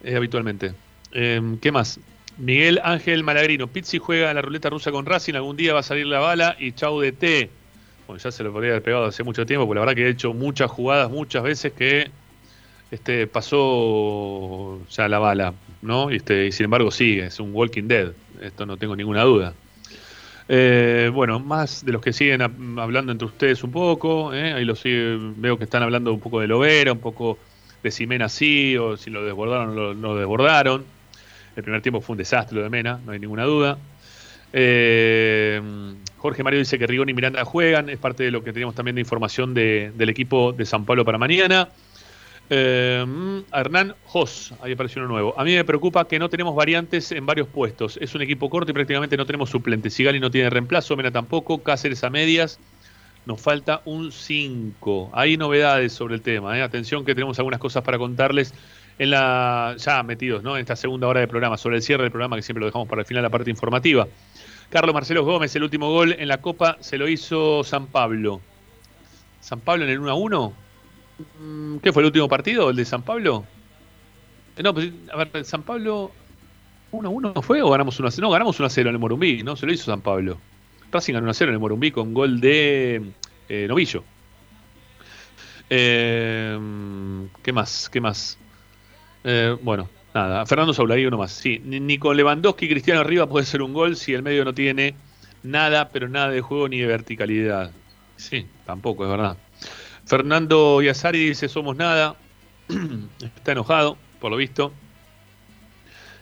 [0.02, 0.72] eh, habitualmente.
[1.12, 2.00] Eh, ¿Qué más?
[2.38, 6.06] Miguel Ángel Malagrino, Pizzi juega la ruleta rusa con Racing, algún día va a salir
[6.06, 7.50] la bala y chau DT.
[8.06, 10.10] Bueno, ya se lo podría haber pegado hace mucho tiempo, porque la verdad que he
[10.10, 12.10] hecho muchas jugadas, muchas veces que
[12.90, 16.10] este, pasó ya la bala, ¿no?
[16.10, 19.54] Este, y sin embargo sigue, es un Walking Dead, esto no tengo ninguna duda.
[20.48, 22.42] Eh, bueno, más de los que siguen
[22.78, 24.52] hablando entre ustedes un poco, ¿eh?
[24.54, 27.38] ahí los sigue, veo que están hablando un poco de Lovera, un poco
[27.82, 30.84] de si Mena sí, o si lo desbordaron o lo, lo desbordaron.
[31.56, 33.78] El primer tiempo fue un desastre lo de Mena, no hay ninguna duda.
[34.52, 35.60] Eh,
[36.18, 38.94] Jorge Mario dice que Rigón y Miranda juegan, es parte de lo que teníamos también
[38.94, 41.68] de información de, del equipo de San Pablo para mañana.
[42.50, 45.34] Eh, Hernán Jos, ahí apareció uno nuevo.
[45.38, 47.98] A mí me preocupa que no tenemos variantes en varios puestos.
[48.00, 49.94] Es un equipo corto y prácticamente no tenemos suplentes.
[49.94, 52.60] Sigali no tiene reemplazo, Mena tampoco, Cáceres a medias.
[53.24, 55.10] Nos falta un 5.
[55.14, 56.58] Hay novedades sobre el tema.
[56.58, 56.62] ¿eh?
[56.62, 58.52] Atención que tenemos algunas cosas para contarles
[58.98, 60.56] en la ya metidos ¿no?
[60.56, 62.88] en esta segunda hora de programa, sobre el cierre del programa que siempre lo dejamos
[62.88, 64.06] para el final, la parte informativa.
[64.70, 68.40] Carlos Marcelo Gómez, el último gol en la Copa se lo hizo San Pablo.
[69.40, 70.52] ¿San Pablo en el 1 a 1?
[71.82, 72.70] ¿Qué fue el último partido?
[72.70, 73.44] ¿El de San Pablo?
[74.62, 76.10] No, pues, a ver, San Pablo
[76.92, 78.26] 1 a 1 fue o ganamos 1 a 0?
[78.26, 79.56] No, ganamos 1 a 0 en el Morumbí, ¿no?
[79.56, 80.38] Se lo hizo San Pablo.
[80.90, 83.02] Racing ganó 1 a 0 en el Morumbí con gol de
[83.48, 84.04] eh, Novillo.
[85.68, 86.58] Eh,
[87.42, 87.88] ¿Qué más?
[87.90, 88.38] ¿Qué más?
[89.24, 90.46] Eh, bueno, nada.
[90.46, 91.32] Fernando Saulaí uno más.
[91.32, 94.54] Sí, ni con Lewandowski y Cristiano arriba puede ser un gol si el medio no
[94.54, 94.94] tiene
[95.42, 97.70] nada, pero nada de juego ni de verticalidad.
[98.16, 99.36] Sí, tampoco, es verdad.
[100.04, 102.16] Fernando Yazari dice somos nada.
[103.36, 104.72] Está enojado, por lo visto.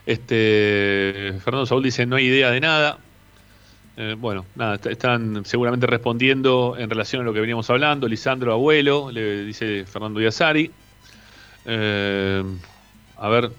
[0.07, 2.98] Este Fernando Saúl dice no hay idea de nada.
[3.96, 8.09] Eh, bueno, nada, están seguramente respondiendo en relación a lo que veníamos hablando.
[8.09, 10.70] Lisandro Abuelo, le dice Fernando Yazari.
[11.66, 12.42] Eh,
[13.21, 13.51] a ver,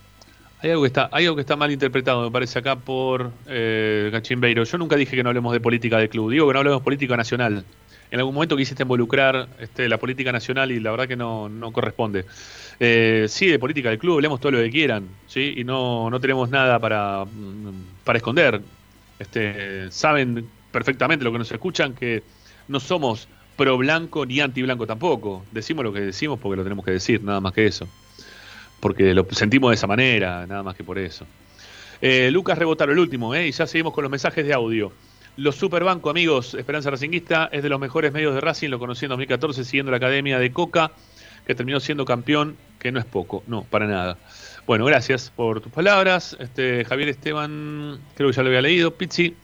[0.59, 4.09] hay algo que está, hay algo que está mal interpretado, me parece, acá por eh,
[4.11, 4.63] Cachimbeiro.
[4.63, 6.83] Yo nunca dije que no hablemos de política de club, digo que no hablemos de
[6.83, 7.63] política nacional.
[8.09, 11.71] En algún momento quisiste involucrar este, la política nacional y la verdad que no, no
[11.71, 12.25] corresponde.
[12.79, 15.53] Eh, sí, de política del club, hablemos todo lo que quieran, ¿sí?
[15.57, 17.23] Y no, no tenemos nada para,
[18.03, 18.61] para esconder.
[19.19, 22.23] Este, saben perfectamente lo que nos escuchan que
[22.67, 25.45] no somos pro blanco ni anti blanco tampoco.
[25.51, 27.87] Decimos lo que decimos porque lo tenemos que decir, nada más que eso
[28.81, 31.25] porque lo sentimos de esa manera, nada más que por eso.
[32.01, 34.91] Eh, Lucas Rebotaro, el último, eh, y ya seguimos con los mensajes de audio.
[35.37, 39.09] Los Superbanco, amigos, Esperanza Racinguista es de los mejores medios de Racing, lo conocí en
[39.09, 40.91] 2014 siguiendo la Academia de Coca,
[41.45, 44.17] que terminó siendo campeón, que no es poco, no, para nada.
[44.67, 46.35] Bueno, gracias por tus palabras.
[46.39, 48.91] Este, Javier Esteban, creo que ya lo había leído.
[48.91, 49.35] Pizzi,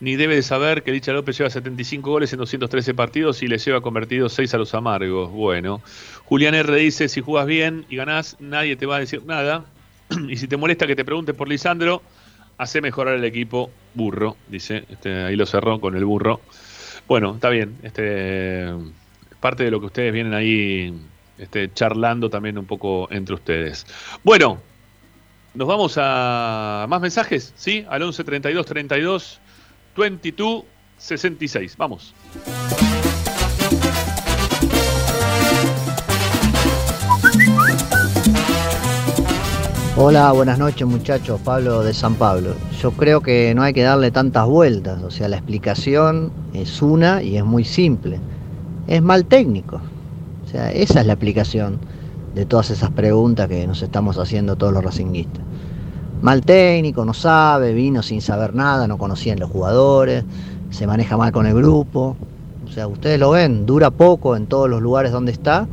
[0.00, 3.58] ni debe de saber que Licha López lleva 75 goles en 213 partidos y le
[3.58, 5.30] lleva convertido 6 a los amargos.
[5.30, 5.80] Bueno,
[6.24, 6.76] Julián R.
[6.76, 9.64] dice, si jugas bien y ganás, nadie te va a decir nada.
[10.28, 12.02] y si te molesta que te pregunte por Lisandro,
[12.58, 14.84] hace mejorar el equipo burro, dice.
[14.88, 16.40] Este, ahí lo cerró con el burro.
[17.08, 17.76] Bueno, está bien.
[17.82, 18.72] Este,
[19.40, 20.94] parte de lo que ustedes vienen ahí
[21.38, 23.86] este, charlando también un poco entre ustedes.
[24.22, 24.60] Bueno,
[25.54, 27.84] nos vamos a más mensajes, ¿sí?
[27.88, 29.40] Al 11 32 32
[29.98, 30.64] 22
[30.96, 31.76] 66.
[31.76, 32.14] Vamos.
[39.96, 42.54] Hola, buenas noches muchachos, Pablo de San Pablo.
[42.80, 47.20] Yo creo que no hay que darle tantas vueltas, o sea, la explicación es una
[47.20, 48.20] y es muy simple.
[48.86, 49.80] Es mal técnico.
[50.44, 51.80] O sea, esa es la explicación
[52.36, 55.42] de todas esas preguntas que nos estamos haciendo todos los racinguistas.
[56.20, 60.24] Mal técnico, no sabe, vino sin saber nada, no conocían los jugadores,
[60.70, 62.16] se maneja mal con el grupo.
[62.66, 65.68] O sea, ustedes lo ven, dura poco en todos los lugares donde está,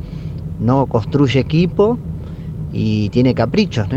[0.59, 1.97] no construye equipo
[2.71, 3.87] y tiene caprichos.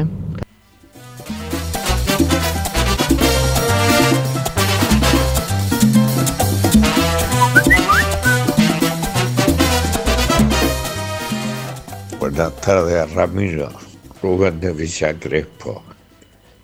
[12.18, 13.68] Buenas tardes, Ramiro.
[14.22, 15.82] Rubén de Villa Crespo.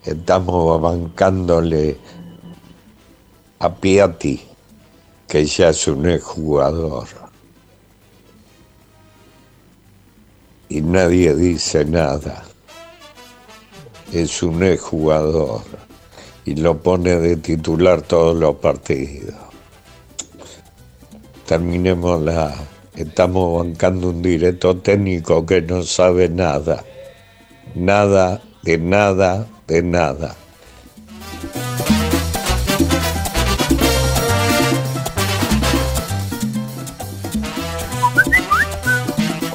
[0.05, 1.97] Estamos bancándole
[3.59, 4.39] a Piatti,
[5.27, 7.09] que ya es un exjugador.
[10.69, 12.45] Y nadie dice nada.
[14.13, 15.63] Es un exjugador.
[16.45, 19.35] Y lo pone de titular todos los partidos.
[21.47, 22.55] Terminemos la.
[22.95, 26.85] Estamos bancando un directo técnico que no sabe nada.
[27.75, 30.35] Nada, de nada, de nada.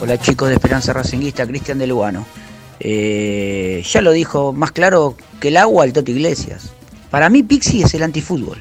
[0.01, 2.25] Hola chicos de Esperanza Racinguista, Cristian de Lugano.
[2.79, 6.71] Eh, ya lo dijo más claro que el agua el Toto Iglesias.
[7.11, 8.57] Para mí Pixi es el antifútbol.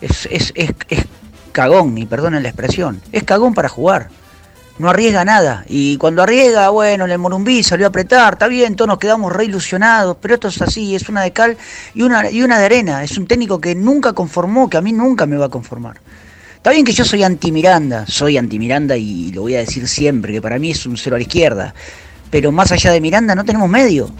[0.00, 1.04] Es, es, es, es
[1.52, 3.00] cagón, y perdonen la expresión.
[3.12, 4.10] Es cagón para jugar.
[4.78, 5.64] No arriesga nada.
[5.68, 9.46] Y cuando arriesga, bueno, el Morumbí salió a apretar, está bien, todos nos quedamos re
[9.46, 11.56] ilusionados, pero esto es así, es una de cal
[11.94, 13.02] y una, y una de arena.
[13.02, 15.98] Es un técnico que nunca conformó, que a mí nunca me va a conformar.
[16.56, 19.86] Está bien que yo soy anti Miranda, soy anti Miranda y lo voy a decir
[19.88, 21.74] siempre, que para mí es un cero a la izquierda.
[22.28, 24.10] Pero más allá de Miranda no tenemos medio.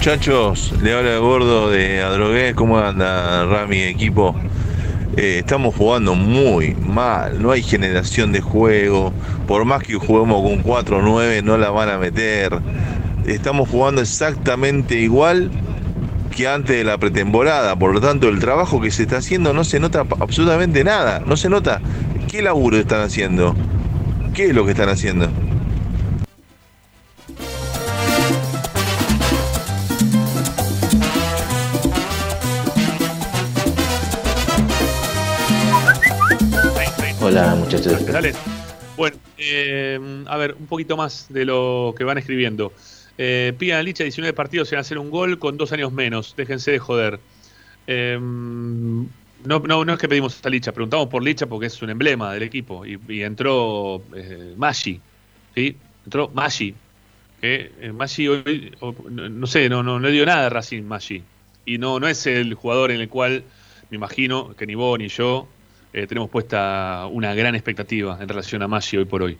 [0.00, 4.34] Muchachos, le habla el gordo de Adrogué, ¿cómo anda Rami, equipo?
[5.18, 9.12] Eh, estamos jugando muy mal, no hay generación de juego,
[9.46, 12.58] por más que juguemos con 4 o 9 no la van a meter.
[13.26, 15.50] Estamos jugando exactamente igual
[16.34, 19.64] que antes de la pretemporada, por lo tanto el trabajo que se está haciendo no
[19.64, 21.82] se nota absolutamente nada, no se nota
[22.26, 23.54] qué laburo están haciendo,
[24.32, 25.28] qué es lo que están haciendo.
[37.40, 38.04] Hola muchachos.
[38.98, 42.70] Bueno, eh, a ver, un poquito más de lo que van escribiendo.
[43.16, 46.34] Eh, Pida Licha, 19 partidos sin hacer un gol con dos años menos.
[46.36, 47.18] Déjense de joder.
[47.86, 51.88] Eh, no, no, no es que pedimos a Licha, preguntamos por Licha porque es un
[51.88, 52.84] emblema del equipo.
[52.84, 55.00] Y, entró eh, Maggi.
[55.54, 55.74] ¿sí?
[56.04, 56.74] Entró Maggi.
[57.40, 58.70] Eh, Maggi hoy,
[59.08, 61.22] no, sé, no, no, no dio nada a Racing Maggi.
[61.64, 63.44] Y no, no es el jugador en el cual
[63.88, 65.48] me imagino que ni vos ni yo
[65.92, 69.38] eh, tenemos puesta una gran expectativa en relación a Maggi hoy por hoy.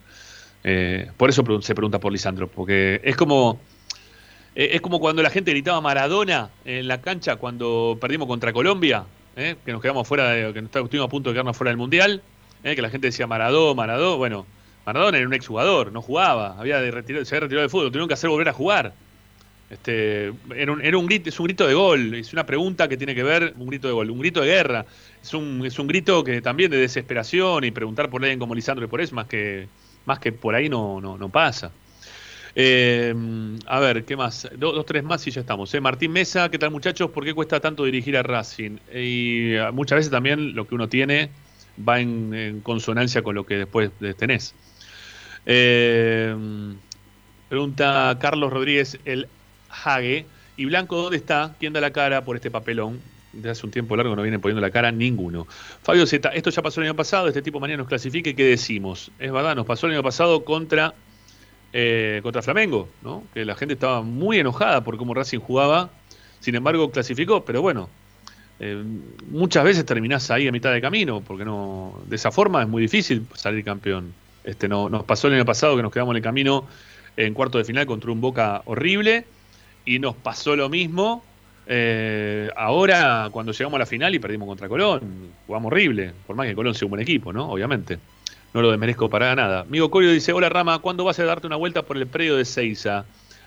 [0.65, 3.61] Eh, por eso se pregunta por Lisandro, porque es como
[4.55, 9.05] eh, es como cuando la gente gritaba Maradona en la cancha cuando perdimos contra Colombia,
[9.37, 12.23] eh, que nos quedamos fuera, de, que estuvimos a punto de quedarnos fuera del mundial,
[12.65, 14.47] eh, que la gente decía Maradona, Maradona, bueno,
[14.85, 18.09] Maradona era un exjugador, no jugaba, había de retirar- se había retirado del fútbol, tuvieron
[18.09, 18.93] que hacer volver a jugar.
[19.71, 22.97] Este, era un, era un grito, es un grito de gol, es una pregunta que
[22.97, 24.85] tiene que ver, un grito de gol, un grito de guerra,
[25.23, 28.85] es un, es un grito que también de desesperación y preguntar por alguien como Lisandro
[28.85, 29.71] y por eso, más que,
[30.05, 31.77] más que por ahí no, no, no pasa.
[32.55, 33.15] Eh,
[33.67, 34.49] a ver, ¿qué más?
[34.57, 35.73] Do- dos, tres más y ya estamos.
[35.75, 35.81] ¿eh?
[35.81, 37.11] Martín Mesa, ¿qué tal muchachos?
[37.11, 38.79] ¿Por qué cuesta tanto dirigir a Racing?
[38.93, 41.31] Y eh, muchas veces también lo que uno tiene
[41.79, 44.57] va en, consonancia con lo que después de- tenés.
[45.47, 46.35] Eh,
[47.49, 49.29] pregunta Carlos Rodríguez, el
[49.85, 50.27] Hague.
[50.57, 51.55] ¿Y Blanco dónde está?
[51.59, 53.01] ¿Quién da la cara por este papelón?
[53.33, 55.47] Desde hace un tiempo largo no vienen poniendo la cara ninguno.
[55.83, 59.11] Fabio Z, esto ya pasó el año pasado, este tipo mañana nos clasifique, ¿qué decimos?
[59.19, 60.95] Es verdad, nos pasó el año pasado contra
[61.73, 63.23] eh, contra Flamengo, ¿no?
[63.33, 65.91] Que la gente estaba muy enojada por cómo Racing jugaba,
[66.41, 67.89] sin embargo clasificó, pero bueno,
[68.59, 68.83] eh,
[69.31, 72.83] muchas veces terminás ahí a mitad de camino, porque no, de esa forma es muy
[72.83, 74.13] difícil salir campeón.
[74.43, 76.67] Este, no, nos pasó el año pasado que nos quedamos en el camino
[77.17, 79.25] en cuarto de final contra un Boca horrible,
[79.85, 81.23] y nos pasó lo mismo
[81.73, 86.49] eh, ahora cuando llegamos a la final y perdimos contra Colón, jugamos horrible, por más
[86.49, 87.49] que Colón sea un buen equipo, ¿no?
[87.49, 87.99] Obviamente.
[88.53, 89.61] No lo desmerezco para nada.
[89.61, 92.45] Amigo Corio dice, hola Rama, ¿cuándo vas a darte una vuelta por el predio de
[92.45, 93.05] Seiza?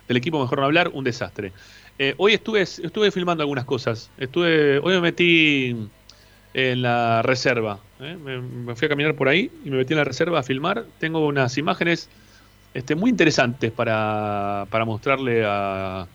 [0.07, 1.51] Del equipo Mejor No Hablar, un desastre.
[1.99, 4.09] Eh, hoy estuve, estuve filmando algunas cosas.
[4.17, 5.75] Estuve, hoy me metí
[6.53, 7.79] en la reserva.
[7.99, 8.15] ¿eh?
[8.15, 10.86] Me, me fui a caminar por ahí y me metí en la reserva a filmar.
[10.99, 12.07] Tengo unas imágenes
[12.73, 16.07] este, muy interesantes para, para mostrarle a,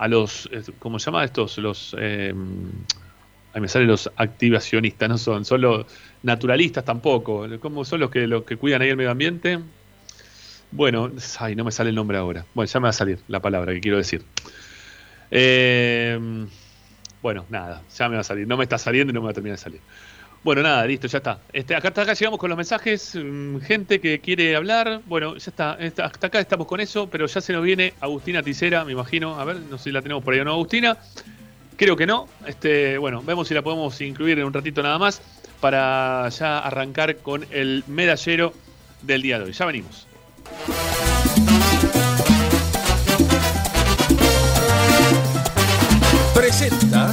[0.00, 1.58] a los, eh, ¿cómo se llama estos?
[1.58, 2.32] Los, eh,
[3.52, 5.84] ahí me salen los activacionistas, no son, son los
[6.22, 7.46] naturalistas tampoco.
[7.60, 9.58] ¿Cómo son los que, los que cuidan ahí el medio ambiente?
[10.70, 12.46] Bueno, ay, no me sale el nombre ahora.
[12.54, 14.24] Bueno, ya me va a salir la palabra que quiero decir.
[15.30, 16.18] Eh,
[17.20, 18.48] bueno, nada, ya me va a salir.
[18.48, 19.80] No me está saliendo y no me va a terminar de salir.
[20.42, 21.38] Bueno, nada, listo, ya está.
[21.52, 23.14] Este, acá, hasta acá llegamos con los mensajes.
[23.14, 25.02] mm, Gente que quiere hablar.
[25.06, 28.42] Bueno, ya está, está- Hasta acá estamos con eso, pero ya se nos viene Agustina
[28.42, 29.38] Ticera, me imagino.
[29.38, 30.96] A ver, no sé si la tenemos por ahí o no, Agustina.
[31.76, 32.26] Creo que no.
[32.46, 35.20] Este, bueno, vemos si la podemos incluir en un ratito nada más
[35.60, 38.54] para ya arrancar con el medallero
[39.02, 39.52] del día de hoy.
[39.52, 40.06] Ya venimos.
[46.34, 47.12] Presenta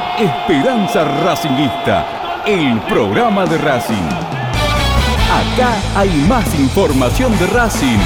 [0.19, 3.95] Esperanza Racingista, el programa de Racing.
[5.31, 7.97] Acá hay más información de Racing.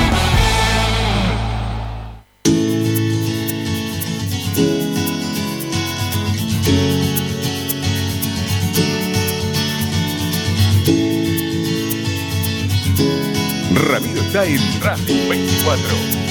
[13.89, 16.24] Ramiro está en Racing 24.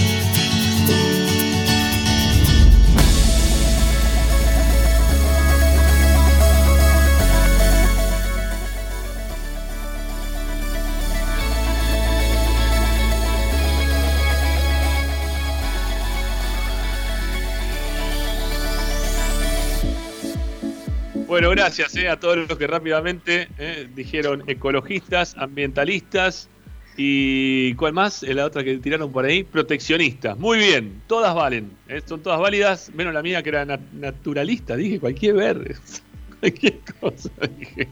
[21.35, 26.48] Bueno, gracias eh, a todos los que rápidamente eh, dijeron ecologistas, ambientalistas
[26.97, 28.23] y ¿cuál más?
[28.23, 30.39] Eh, La otra que tiraron por ahí, proteccionistas.
[30.39, 34.77] Muy bien, todas valen, eh, son todas válidas, menos la mía que era na- naturalista,
[34.77, 35.74] dije cualquier verde,
[36.39, 37.89] cualquier cosa, dije.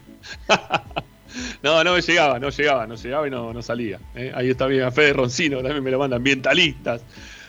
[1.65, 3.99] No, no me llegaba, no llegaba, no llegaba y no, no salía.
[4.37, 7.03] Ahí está bien, Fede Roncino también me lo manda, ambientalistas.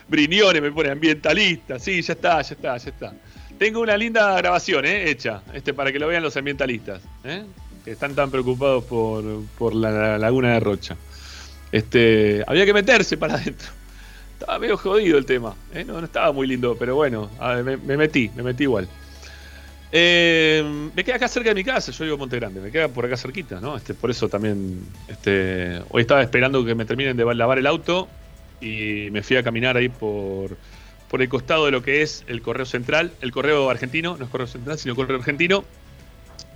[0.07, 3.13] Briñones me pone ambientalistas, sí, ya está, ya está, ya está.
[3.57, 7.43] Tengo una linda grabación eh, hecha, este, para que lo vean los ambientalistas, eh,
[7.85, 9.23] que están tan preocupados por,
[9.57, 10.97] por la, laguna de Rocha.
[11.71, 13.67] Este, había que meterse para adentro.
[14.39, 17.29] Estaba medio jodido el tema, eh, no, estaba muy lindo, pero bueno,
[17.63, 18.87] me, me metí, me metí igual.
[19.91, 23.05] Me queda acá cerca de mi casa, yo vivo en Monte Grande, me queda por
[23.05, 23.77] acá cerquita, ¿no?
[23.77, 28.09] Este, por eso también, este, hoy estaba esperando que me terminen de lavar el auto
[28.59, 30.57] y me fui a caminar ahí por,
[31.13, 34.31] por el costado de lo que es el correo central, el correo argentino, no es
[34.31, 35.63] correo central, sino correo argentino.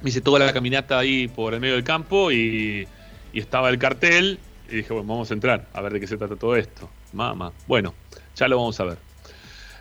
[0.02, 2.88] Me hice toda la caminata ahí por el medio del campo y,
[3.34, 6.18] y estaba el cartel y dije, bueno, vamos a entrar a ver de qué se
[6.18, 6.90] trata todo esto.
[7.14, 7.94] Mamá, bueno,
[8.36, 8.98] ya lo vamos a ver.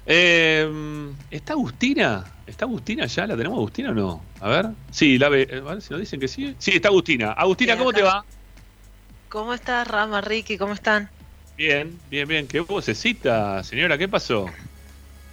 [0.04, 0.70] Eh,
[1.30, 2.26] ¿Está Agustina?
[2.46, 3.26] ¿Está Agustina ya?
[3.26, 4.22] ¿La tenemos Agustina o no?
[4.40, 4.66] A ver.
[4.90, 5.48] Sí, la ve.
[5.66, 6.54] A ver si nos dicen que sí.
[6.58, 7.32] Sí, está Agustina.
[7.32, 8.26] Agustina, ¿cómo te va?
[9.30, 10.58] ¿Cómo estás, Rama, Ricky?
[10.58, 11.08] ¿Cómo están?
[11.56, 12.46] Bien, bien, bien.
[12.48, 13.96] ¿Qué vocecita, señora?
[13.96, 14.46] ¿Qué pasó?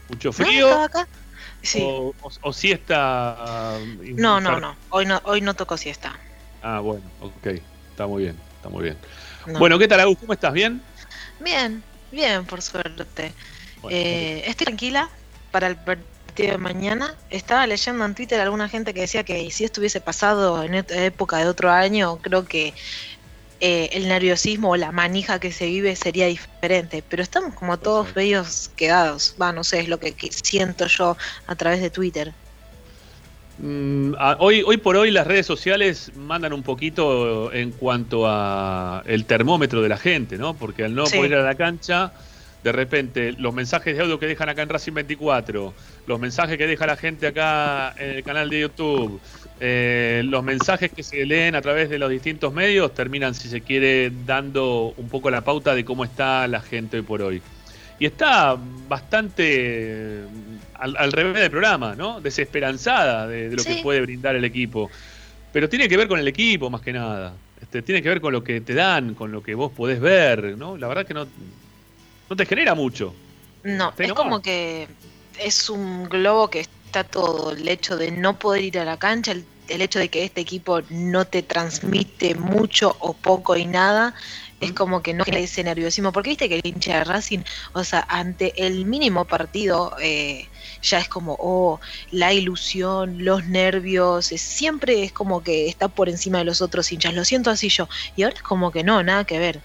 [0.07, 0.67] ¿Mucho No, frío?
[0.67, 1.09] estaba acá.
[1.61, 1.79] Sí.
[1.81, 3.79] O, o- o siesta?
[3.81, 3.85] uh,
[4.15, 4.77] No, no, no.
[4.89, 6.19] Hoy no, hoy no tocó siesta.
[6.61, 7.47] Ah, bueno, ok.
[7.89, 8.97] Está muy bien, está muy bien.
[9.45, 9.59] No.
[9.59, 10.17] Bueno, ¿qué tal, Agus?
[10.19, 10.53] ¿Cómo estás?
[10.53, 10.81] ¿Bien?
[11.39, 13.33] Bien, bien, por suerte.
[13.81, 15.09] Bueno, Eh, estoy tranquila
[15.51, 17.15] para el partido de mañana.
[17.29, 21.37] Estaba leyendo en Twitter alguna gente que decía que si esto hubiese pasado en época
[21.37, 22.73] de otro año, creo que
[23.63, 27.01] eh, el nerviosismo o la manija que se vive sería diferente.
[27.09, 29.35] Pero estamos como todos bellos quedados.
[29.41, 31.15] Va, no sé, es lo que, que siento yo
[31.47, 32.33] a través de Twitter.
[33.57, 39.03] Mm, a- hoy, hoy por hoy las redes sociales mandan un poquito en cuanto a
[39.05, 40.57] el termómetro de la gente, ¿no?
[40.57, 41.17] Porque al no Sí.
[41.17, 42.13] poder ir a la cancha,
[42.63, 45.75] de repente los mensajes de audio que dejan acá en Racing 24,
[46.05, 49.21] los mensajes que deja la gente acá en el canal de YouTube,
[49.59, 53.61] eh, los mensajes que se leen a través de los distintos medios terminan, si se
[53.61, 57.41] quiere, dando un poco la pauta de cómo está la gente hoy por hoy.
[57.99, 58.57] Y está
[58.87, 60.25] bastante eh,
[60.75, 62.19] al, al revés del programa, ¿no?
[62.19, 64.89] Desesperanzada de, de lo que puede brindar el equipo.
[65.51, 67.33] Pero tiene que ver con el equipo más que nada.
[67.61, 70.57] Este, tiene que ver con lo que te dan, con lo que vos podés ver,
[70.57, 70.77] ¿no?
[70.77, 71.27] La verdad que no,
[72.29, 73.13] no te genera mucho.
[73.63, 74.23] No, es nomás.
[74.23, 74.87] como que
[75.39, 77.51] es un globo que está todo.
[77.51, 80.41] El hecho de no poder ir a la cancha, el el hecho de que este
[80.41, 84.13] equipo no te transmite mucho o poco y nada,
[84.59, 87.39] es como que no genera ese nerviosismo, porque viste que el hincha de Racing,
[87.73, 90.49] o sea, ante el mínimo partido, eh,
[90.81, 91.79] ya es como, oh,
[92.11, 96.91] la ilusión, los nervios, es- siempre es como que está por encima de los otros
[96.91, 97.87] hinchas, lo siento así yo,
[98.17, 99.61] y ahora es como que no, nada que ver,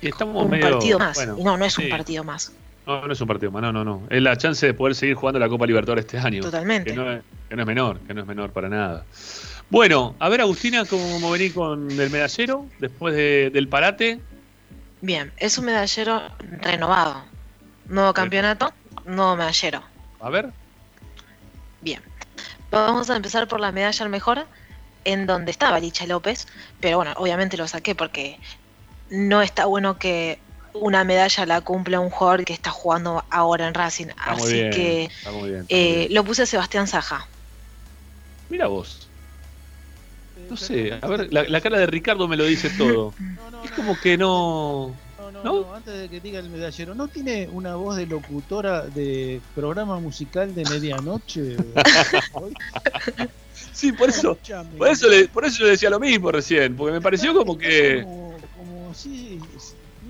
[0.00, 1.84] Y estamos un medio- partido más, bueno, y no, no es sí.
[1.84, 2.50] un partido más,
[2.86, 4.06] No, no es un partido más, no, no, no.
[4.10, 6.42] Es la chance de poder seguir jugando la Copa Libertadores este año.
[6.42, 6.90] Totalmente.
[6.90, 9.04] Que no es, que no es menor, que no es menor para nada.
[9.68, 14.20] Bueno, a ver, Agustina, ¿cómo venís con el medallero después de- del parate?
[15.02, 16.22] Bien, es un medallero
[16.62, 17.22] renovado,
[17.88, 18.72] nuevo campeonato,
[19.04, 19.82] nuevo medallero.
[20.20, 20.50] A ver.
[21.82, 22.02] Bien,
[22.70, 24.46] vamos a empezar por la medalla al mejor,
[25.04, 26.46] en donde estaba Licha López,
[26.80, 28.38] pero bueno, obviamente lo saqué porque
[29.10, 30.38] no está bueno que
[30.74, 34.06] una medalla la cumpla un jugador que está jugando ahora en Racing.
[34.06, 36.14] Está Así bien, que está muy bien, está muy eh, bien.
[36.14, 37.26] lo puse a Sebastián Saja.
[38.48, 39.06] Mira vos.
[40.48, 43.14] No sé, a ver, la, la cara de Ricardo me lo dice todo.
[43.64, 44.94] Es como que no.
[45.32, 49.40] No, no, antes de que diga el medallero, ¿no tiene una voz de locutora de
[49.54, 51.56] programa musical de medianoche?
[53.72, 54.38] Sí, por eso.
[54.76, 58.04] Por eso, le, por eso yo decía lo mismo recién, porque me pareció como que.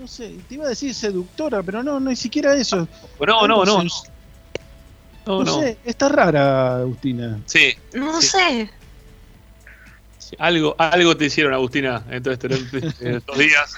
[0.01, 2.89] No sé, te iba a decir seductora, pero no, ni siquiera eso.
[3.21, 3.65] No, no, no.
[3.67, 3.85] No, no,
[5.27, 5.61] No, no.
[5.61, 7.39] sé, está rara, Agustina.
[7.45, 7.75] Sí.
[7.93, 8.29] No Sí.
[8.29, 8.71] sé,
[10.19, 12.47] sí, Algo, algo te hicieron, Agustina, en todo este-
[13.01, 13.75] en estos días.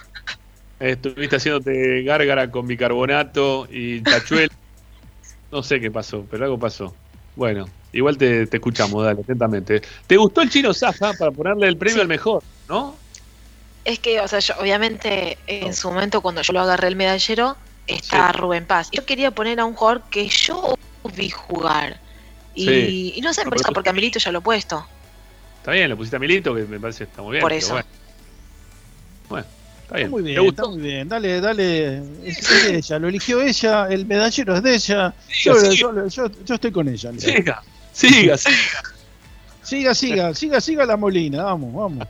[0.78, 4.48] Estuviste haciéndote gárgara con bicarbonato y tachuel.
[5.50, 6.94] No sé qué pasó, pero algo pasó.
[7.34, 9.82] Bueno, igual te, te escuchamos, dale, atentamente.
[10.06, 12.94] ¿Te gustó el chino Saja para ponerle el premio al mejor, no?
[13.84, 17.56] Es que, o sea, yo, obviamente en su momento cuando yo lo agarré el medallero,
[17.86, 18.88] está Rubén Paz.
[18.92, 20.74] Yo quería poner a un jugador que yo
[21.16, 22.00] vi jugar.
[22.54, 23.12] Y, Sí.
[23.16, 24.86] y no sé, No, por eso, porque a Milito ya lo he puesto.
[25.59, 27.42] Está bien, lo pusiste a Milito, que me parece que está muy bien.
[27.42, 27.72] Por eso.
[27.72, 27.86] Bueno.
[29.28, 29.46] Bueno,
[29.82, 30.06] está bien.
[30.06, 31.09] Está muy ¿Te bien, está muy bien.
[31.09, 31.96] Dale, dale.
[32.24, 35.14] Es, es de ella, lo eligió ella, el medallero es de ella.
[35.42, 37.10] Yo, Siga, yo- yo- yo estoy con ella.
[37.12, 37.22] mira.
[37.26, 38.82] Siga, siga, siga.
[39.62, 42.09] Siga, siga, siga, siga la molina, vamos, vamos.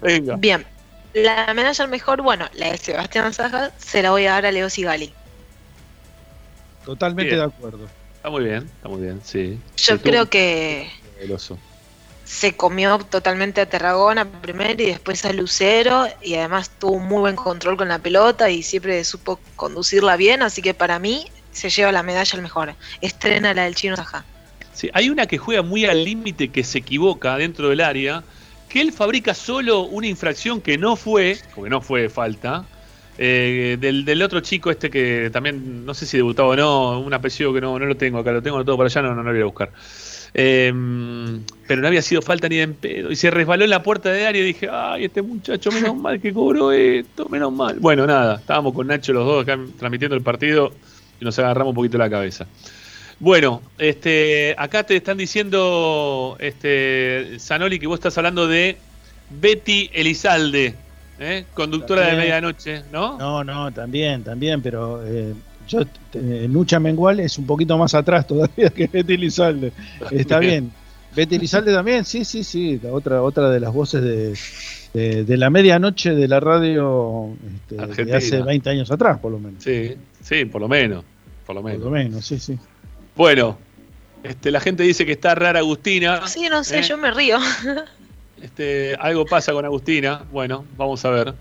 [0.00, 0.36] Venga.
[0.36, 0.64] Bien,
[1.14, 4.52] la medalla al mejor, bueno, la de Sebastián Saja, se la voy a dar a
[4.52, 5.12] Leo Sigali.
[6.84, 7.40] Totalmente Bien.
[7.40, 7.88] de acuerdo.
[8.16, 9.58] Está muy bien, está muy bien, sí.
[9.76, 10.90] Yo creo que
[11.20, 11.58] El oso.
[12.24, 17.20] se comió totalmente a Tarragona primero y después a Lucero y además tuvo un muy
[17.20, 21.70] buen control con la pelota y siempre supo conducirla bien, así que para mí se
[21.70, 22.74] lleva la medalla al mejor.
[23.00, 24.24] Estrena la del chino Saja.
[24.72, 28.22] Sí, hay una que juega muy al límite, que se equivoca dentro del área,
[28.68, 32.64] que él fabrica solo una infracción que no fue, porque no fue falta,
[33.16, 37.12] eh, del, del otro chico este que también, no sé si debutaba o no, un
[37.12, 39.32] apellido que no, no lo tengo acá, lo tengo todo para allá, no, no lo
[39.32, 39.70] voy a buscar.
[40.34, 40.72] Eh,
[41.66, 43.10] pero no había sido falta ni de en pedo.
[43.10, 46.20] Y se resbaló en la puerta de área y dije, ay, este muchacho, menos mal
[46.20, 47.78] que cobró esto, menos mal.
[47.80, 50.72] Bueno, nada, estábamos con Nacho los dos acá transmitiendo el partido
[51.20, 52.46] y nos agarramos un poquito la cabeza.
[53.20, 58.76] Bueno, este, acá te están diciendo, este, Zanoli, que vos estás hablando de
[59.30, 60.74] Betty Elizalde,
[61.18, 61.44] ¿eh?
[61.52, 63.18] conductora de medianoche, ¿no?
[63.18, 65.34] No, no, también, también, pero eh,
[65.66, 65.80] yo,
[66.14, 69.72] eh, Nucha Mengual es un poquito más atrás todavía que Betty Lizalde.
[70.12, 70.70] Está bien.
[71.16, 74.38] Betty Lizalde también, sí, sí, sí, la otra, otra de las voces de,
[74.94, 77.34] de, de la medianoche de la radio
[77.68, 79.62] este, de hace 20 años atrás, por lo menos.
[79.64, 81.04] Sí, sí, por lo menos,
[81.44, 81.84] por lo Por menos.
[81.84, 82.56] lo menos, sí, sí.
[83.18, 83.58] Bueno,
[84.22, 86.24] este, la gente dice que está rara Agustina.
[86.28, 86.82] Sí, no sé, ¿eh?
[86.82, 87.38] yo me río.
[88.40, 90.22] Este, algo pasa con Agustina.
[90.30, 91.34] Bueno, vamos a ver.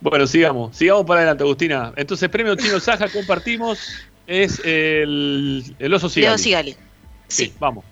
[0.00, 0.76] Bueno, sigamos.
[0.76, 1.92] Sigamos para adelante, Agustina.
[1.94, 3.78] Entonces, premio Chino Saja compartimos
[4.26, 6.30] es el, el oso Sigali.
[6.30, 6.76] Leo Sigali.
[7.28, 7.84] Sí, vamos.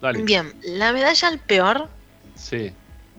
[0.00, 0.22] Dale.
[0.22, 1.88] Bien, la medalla al peor,
[2.36, 2.70] Sí.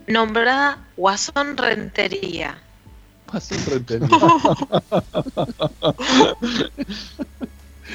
[0.07, 2.57] nombrada Guasón Rentería.
[3.29, 3.53] Pasó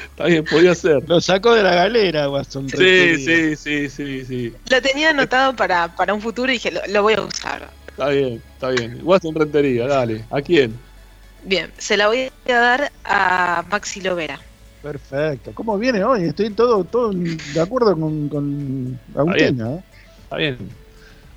[0.05, 1.07] Está bien, podía ser.
[1.07, 2.69] Lo sacó de la galera, Guasón.
[2.69, 3.17] Sí, Rentería.
[3.17, 4.53] sí, sí, sí, sí.
[4.69, 7.69] Lo tenía anotado para, para un futuro y dije, lo, lo voy a usar.
[7.89, 8.99] Está bien, está bien.
[9.03, 10.23] Watson Rentería, dale.
[10.29, 10.77] ¿A quién?
[11.43, 14.39] Bien, se la voy a dar a Maxi Lovera.
[14.81, 15.51] Perfecto.
[15.53, 16.23] ¿Cómo viene hoy?
[16.25, 19.73] Estoy todo, todo de acuerdo con, con Agustina.
[19.75, 19.83] ¿eh?
[20.23, 20.57] Está bien.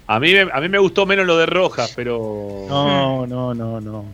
[0.07, 2.67] A mí, me- a mí me gustó menos lo de Rojas, pero.
[2.69, 4.05] No, no, no, no.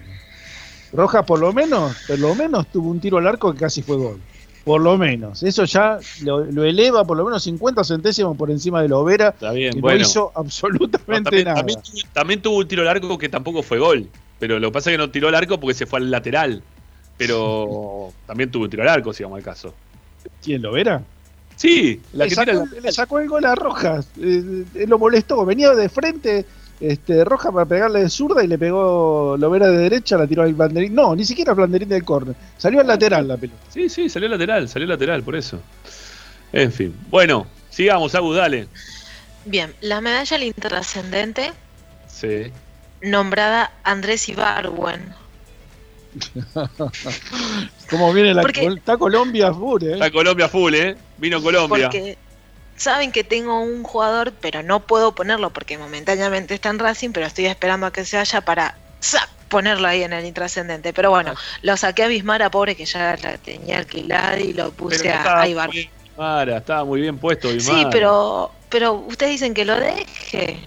[0.93, 3.97] Rojas por lo menos, por lo menos tuvo un tiro al arco que casi fue
[3.97, 4.21] gol.
[4.67, 5.45] Por lo menos.
[5.45, 9.29] Eso ya lo, lo eleva por lo menos 50 centésimos por encima de la Overa,
[9.29, 9.99] Está bien, que bueno.
[10.01, 11.57] no hizo absolutamente también, nada.
[11.59, 14.09] también tuvo- también tuvo un tiro largo que tampoco fue gol.
[14.41, 16.65] Pero lo que pasa es que no tiró al arco porque se fue al lateral.
[17.17, 19.73] Pero también tuvo un tiro al arco, si vamos al caso.
[20.43, 21.01] ¿Quién lo verá?
[21.55, 24.09] Sí, la le, que sacó, tira la- le sacó el gol a Rojas.
[24.21, 25.45] eh, eh, lo molestó.
[25.47, 26.45] Venía de frente
[26.81, 30.55] este, Rojas para pegarle de zurda y le pegó Lovera de derecha, la tiró al
[30.55, 30.95] banderín.
[30.95, 32.35] No, ni siquiera al banderín del córner.
[32.59, 33.59] Salió al lateral la pelota.
[33.69, 35.61] Sí, sí, salió lateral, salió lateral, por eso.
[36.53, 36.95] En fin.
[37.11, 38.69] Bueno, sigamos, Agus, dale.
[39.45, 41.53] Bien, la medalla al intrascendente
[42.09, 42.51] Sí.
[43.03, 45.15] nombrada Andrés Ibarwen.
[47.91, 49.93] ¿Cómo viene la Porque- col- Está Colombia full, eh.
[49.95, 50.97] Está Colombia full, ¿eh?
[51.19, 51.89] Vino Colombia.
[51.91, 52.19] Porque
[52.77, 57.27] saben que tengo un jugador, pero no puedo ponerlo porque momentáneamente está en Racing, pero
[57.27, 58.77] estoy esperando a que se vaya para
[59.49, 60.93] ponerlo ahí en el intrascendente.
[60.93, 65.11] Pero bueno, lo saqué a Bismara, pobre que ya la tenía alquilada y lo puse
[65.11, 65.69] a, Ibar.
[65.69, 67.91] muy bien, Mara, estaba muy bien puesto, Sí, Bismara.
[67.91, 70.59] pero, pero ustedes dicen que lo deje.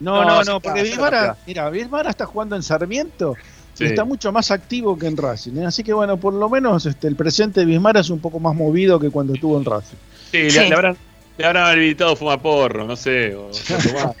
[0.00, 1.38] No, No, no, porque Bismara, está.
[1.46, 3.36] mira, Bismara está jugando en Sarmiento
[3.74, 3.86] Sí.
[3.86, 5.56] está mucho más activo que en Racing.
[5.56, 5.66] ¿eh?
[5.66, 8.54] Así que bueno, por lo menos este, el presente de Bismara es un poco más
[8.54, 9.96] movido que cuando estuvo en Racing.
[10.34, 10.58] Sí, le- Sí.
[10.68, 10.96] Le, habrán,
[11.38, 13.34] le habrán habilitado fumar porro, no sé.
[13.36, 13.52] o- o
[13.88, 14.16] tomar.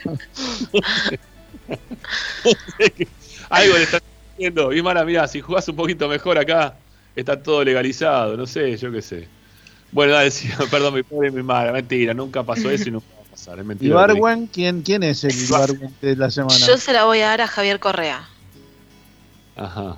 [3.50, 4.00] Algo le están
[4.36, 4.68] diciendo.
[4.68, 6.74] Bismara, mira, si jugás un poquito mejor acá,
[7.16, 9.28] está todo legalizado, no sé, yo qué sé.
[9.90, 13.30] Bueno, dale, sí, perdón, mi pobre Bismara, mentira, nunca pasó eso y nunca va a
[13.30, 13.90] pasar, es mentira.
[13.90, 16.54] Ibarwen, ¿quién, ¿quién es el Ibarwen de la semana?
[16.64, 18.28] Yo se la voy a dar a Javier Correa.
[19.56, 19.96] Ajá.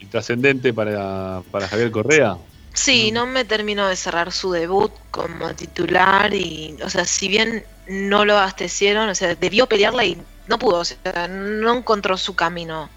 [0.00, 2.36] Intrascendente para, para Javier Correa.
[2.74, 7.64] Sí, no me terminó de cerrar su debut como titular y, o sea, si bien
[7.88, 10.18] no lo abastecieron, o sea, debió pelearla y
[10.48, 12.88] no pudo, o sea, no encontró su camino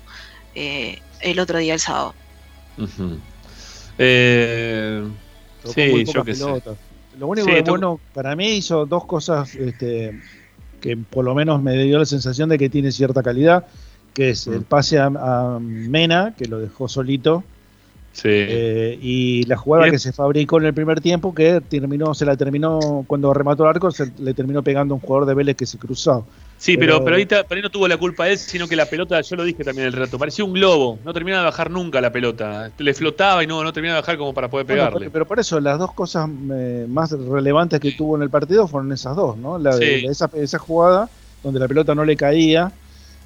[0.53, 2.15] eh, el otro día, el sábado.
[3.97, 5.03] Eh,
[5.73, 6.61] sí, yo qué sé.
[7.19, 10.13] Lo único Sí, que bueno, para mí hizo dos cosas este,
[10.81, 13.65] que por lo menos me dio la sensación de que tiene cierta calidad,
[14.13, 17.43] que es el pase a, a Mena, que lo dejó solito,
[18.15, 18.29] Sí.
[18.31, 22.37] eh, y la jugada que se fabricó en el primer tiempo, que terminó, se la
[22.37, 25.65] terminó, cuando remató el arco, se le terminó pegando a un jugador de Vélez que
[25.65, 26.25] se cruzó.
[26.57, 28.77] Sí, pero, Pero- pero ahí, ta- pero ahí no tuvo la culpa él, sino que
[28.77, 31.69] la pelota, yo lo dije también el rato, parecía un globo, no terminaba de bajar
[31.69, 34.99] nunca la pelota, le flotaba y no, no terminaba de bajar como para poder pegarle.
[34.99, 38.65] pero, pero por eso las dos cosas eh, más relevantes que tuvo en el partido
[38.69, 39.57] fueron esas dos, ¿no?
[39.59, 40.05] La de- Sí.
[40.05, 41.09] esa, esa jugada
[41.43, 42.71] donde la pelota no le caía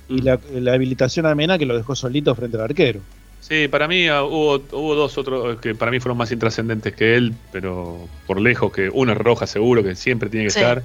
[0.09, 0.15] Mm.
[0.17, 3.01] y la, la habilitación a Mena que lo dejó solito frente al arquero.
[3.41, 7.15] Sí, para mí ah, hubo, hubo dos otros que para mí fueron más intrascendentes que
[7.15, 10.59] él, pero por lejos, que uno es roja seguro, que siempre tiene que Sí.
[10.59, 10.83] estar.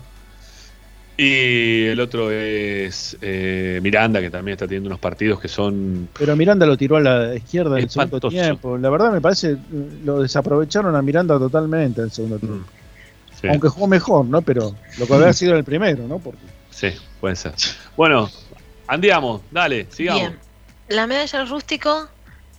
[1.16, 6.08] Y el otro es eh, Miranda, que también está teniendo unos partidos que son...
[6.18, 8.76] Pero Miranda lo tiró a la izquierda en el segundo tiempo.
[8.78, 9.56] La verdad me parece
[10.04, 12.68] lo desaprovecharon a Miranda totalmente en el segundo tiempo.
[13.40, 13.46] sí.
[13.46, 14.42] Aunque jugó mejor, ¿no?
[14.42, 16.18] Pero lo que había sido en el primero, ¿no?
[16.18, 16.40] Porque
[16.70, 16.88] Sí,
[17.20, 17.52] puede ser.
[17.96, 18.28] Bueno,
[18.88, 20.20] andiamo, dale, sigamos.
[20.20, 20.38] Bien,
[20.88, 22.08] la medalla al rústico,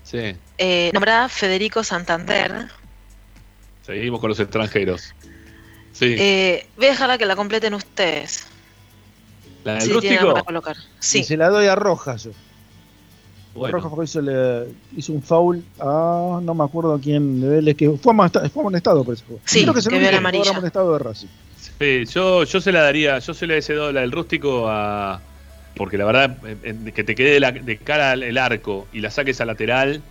[0.05, 2.67] Sí, eh, nombrada Federico Santander,
[3.85, 5.13] seguimos con los extranjeros.
[5.93, 8.45] Sí, eh, voy a dejarla que la completen ustedes.
[9.63, 10.31] la del Si rústico.
[10.33, 10.75] para colocar.
[10.77, 12.31] y Sí, se la doy a Rojas yo.
[13.55, 13.79] Bueno.
[13.79, 14.65] Rojas hizo, le-
[14.95, 19.03] hizo un foul a no me acuerdo quién de Vélez que fue amonestado, fue amonestado
[19.03, 19.41] por ese juego.
[19.45, 20.51] Sí, Creo que es el que vio la amarilla.
[20.51, 21.27] amonestado de Racing.
[21.79, 25.19] Sí, yo, yo se la daría, yo se le he dado la del rústico a.
[25.75, 29.01] Porque la verdad, eh, eh, que te quede de, la- de cara el arco y
[29.01, 30.01] la saques a lateral,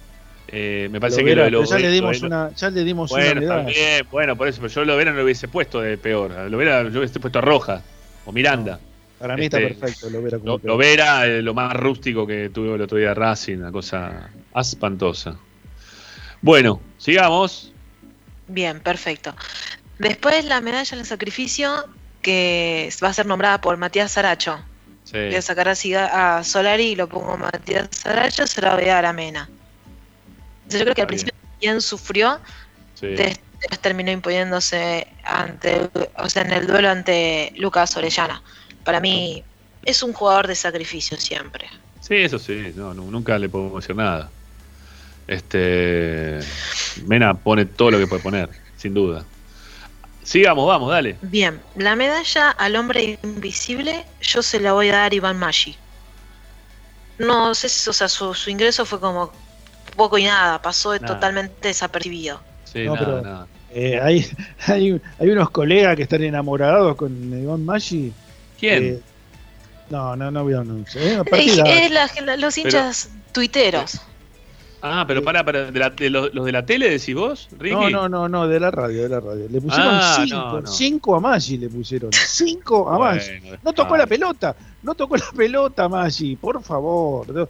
[0.49, 3.11] eh, me parece que lo Lovera, de ya le lo dimos una, ya le dimos
[3.11, 5.97] una Bueno, bien, bueno, por eso, pero yo lo hubiera no lo hubiese puesto de
[5.97, 6.31] peor.
[6.51, 7.83] Lo hubiera, yo hubiese puesto a Roja
[8.25, 8.81] o Miranda.
[9.19, 12.51] Para mí Este, está perfecto, lo hubiera Lo, lo Vera, eh, lo más rústico que
[12.51, 15.39] tuve el otro día Racing, una cosa espantosa.
[16.43, 17.73] Bueno, sigamos.
[18.47, 19.35] bien, perfecto.
[19.99, 21.71] Después la medalla al sacrificio
[22.23, 24.59] que va a ser nombrada por Matías Saracho.
[25.05, 28.75] Sí, Voy a sacar así a a Solari y lo pongo Matías Saracho, se la
[28.75, 29.49] voy a dar a Mena.
[29.49, 32.41] Entonces, yo creo que al principio bien sufrió,
[32.95, 33.09] sí.
[33.09, 38.43] des- después terminó imponiéndose ante, o sea, en el duelo ante Lucas Orellana.
[38.83, 39.45] Para mí
[39.85, 41.69] es un jugador de sacrificio siempre.
[42.01, 44.31] Sí, eso sí, no, nu- nunca le podemos decir nada.
[45.27, 46.41] Este
[47.07, 49.27] Mena pone todo lo que puede poner, sin duda.
[50.25, 51.17] Sigamos, vamos, dale.
[51.23, 55.77] Bien, la medalla al hombre invisible yo se la voy a dar a Iván Maggi.
[57.19, 59.31] No sé, si- o sea, su, su ingreso fue como
[59.97, 61.07] poco y nada, pasó Nada.
[61.15, 62.41] totalmente desapercibido.
[62.65, 63.47] Sí, No, nada, pero- nada.
[63.77, 64.27] Eh, hay,
[64.67, 68.13] hay, hay unos colegas que están enamorados con Iván Maggi.
[68.59, 68.85] ¿Quién?
[68.85, 69.01] Eh,
[69.91, 71.05] no, no, no voy a anunciar.
[71.05, 74.01] Eh, Es, partida- es la- la- los hinchas tuiteros.
[74.87, 77.75] Ah, pero para, para de, la- de los, los de la tele decís vos, Ricky.
[77.75, 79.47] no, no, no, no, de la radio, de la radio.
[79.49, 80.67] Le pusieron Ah, cinco, no, no.
[80.67, 82.11] cinco a Maggi le pusieron.
[82.29, 83.41] Cinco a Maggi.
[83.41, 87.49] Bueno, No tocó la pelota, no tocó la pelota Maggi, por favor.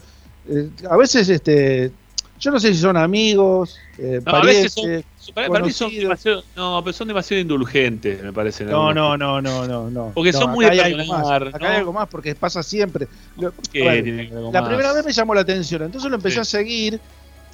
[0.48, 1.90] Eh, a veces este
[2.38, 5.02] Yo no sé si son amigos, eh, No, a veces son,
[5.34, 8.64] para, para mí son demasiado, no, pero son demasiado indulgentes, me parece.
[8.64, 10.12] No, no, no, no, no, no.
[10.14, 11.66] Porque No, son muy acá de hay algo más, Acá ¿no?
[11.66, 13.08] hay algo más porque pasa siempre.
[13.38, 14.68] Lo- ¿Qué a ver, tiene algo la más?
[14.68, 16.40] primera vez me llamó la atención, entonces lo empecé Sí.
[16.40, 17.00] a seguir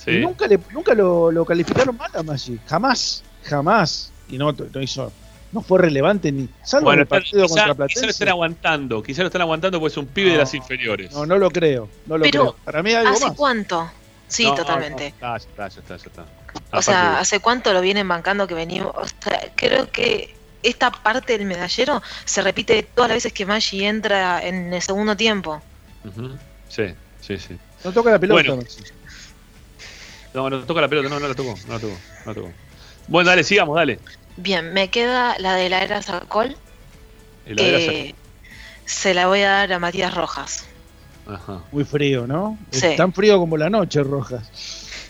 [0.02, 0.12] Sí.
[0.12, 2.58] y nunca, le, nunca lo, lo calificaron mal a Maggi.
[2.66, 4.10] Jamás, jamás.
[4.30, 5.12] Y no, no hizo,
[5.52, 6.48] no fue relevante ni.
[6.62, 8.30] Salvo Bueno, en el partido quizá, contra quizá lo están Platense.
[8.30, 11.12] aguantando, quizá lo están aguantando porque es un pibe de las inferiores.
[11.12, 12.56] No, no lo creo, no lo Pero, creo.
[12.64, 13.36] Para mí hay algo ¿Hace más.
[13.36, 13.90] cuánto?
[14.28, 15.12] Sí, No, totalmente.
[15.20, 16.24] no, ya está, ya está, ya está.
[16.72, 18.92] O sea, ¿hace cuánto lo vienen bancando que venimos?
[18.96, 23.84] O sea, creo que esta parte del medallero se repite todas las veces que Maggi
[23.84, 25.60] entra en el segundo tiempo.
[26.68, 26.84] Sí,
[27.20, 27.58] sí, sí.
[27.84, 28.62] No toca la pelota, Bueno.
[30.34, 32.52] No, no toca la pelota, no, no la tocó, no la tocó, no la tocó.
[33.08, 33.98] Bueno, dale, sigamos, dale.
[34.36, 36.56] Bien, me queda la de la era Sacol.
[37.46, 38.14] Heladera que
[38.84, 40.66] se la voy a dar a Matías Rojas.
[41.26, 41.62] Ajá.
[41.72, 42.58] Muy frío, ¿no?
[42.70, 42.86] Sí.
[42.86, 44.50] Es tan frío como la noche, Rojas.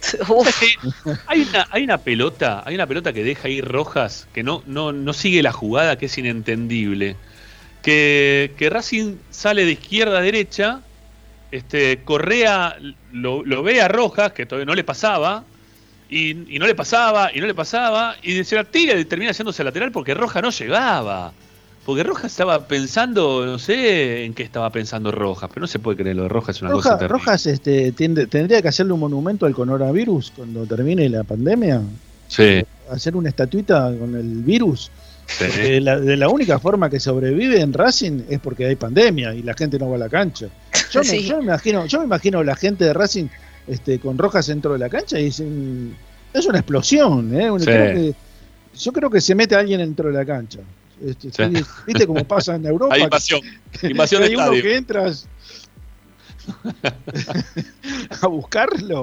[1.26, 4.92] Hay una, hay una pelota, hay una pelota que deja ir Rojas, que no, no,
[4.92, 7.16] no sigue la jugada, que es inentendible.
[7.82, 10.80] Que, que Racing sale de izquierda a derecha,
[11.50, 12.76] este, Correa
[13.12, 15.44] lo, lo ve a Rojas, que todavía no le pasaba,
[16.08, 19.30] y, y no le pasaba, y no le pasaba, y se la tira y termina
[19.30, 21.32] haciéndose lateral porque Rojas no llegaba.
[21.86, 25.96] Porque Rojas estaba pensando, no sé en qué estaba pensando Rojas, pero no se puede
[25.96, 27.18] creer, lo de Rojas es una cosa terrible.
[27.18, 31.80] Rojas este, tiende- tendría que hacerle un monumento al coronavirus cuando termine la pandemia.
[32.28, 34.90] Sí, Hacer una estatuita con el virus.
[35.38, 35.44] Sí.
[35.44, 39.42] Porque la- de la única forma que sobrevive en Racing es porque hay pandemia y
[39.42, 40.46] la gente no va a la cancha.
[40.92, 41.22] Yo, me, Sí.
[41.26, 43.26] yo me imagino, yo me imagino la gente de Racing
[43.66, 47.34] este, con Rojas dentro de la cancha y es, es una explosión.
[47.40, 47.50] ¿eh?
[47.50, 47.66] Un- Sí.
[47.66, 48.14] creo que-
[48.78, 50.60] yo creo que se mete alguien dentro de la cancha.
[51.04, 51.64] Este, Sí.
[51.86, 52.94] ¿Viste cómo pasa en Europa?
[52.94, 53.40] Hay invasión,
[53.80, 55.26] Que- invasión que hay uno que entras
[58.22, 59.02] a buscarlo.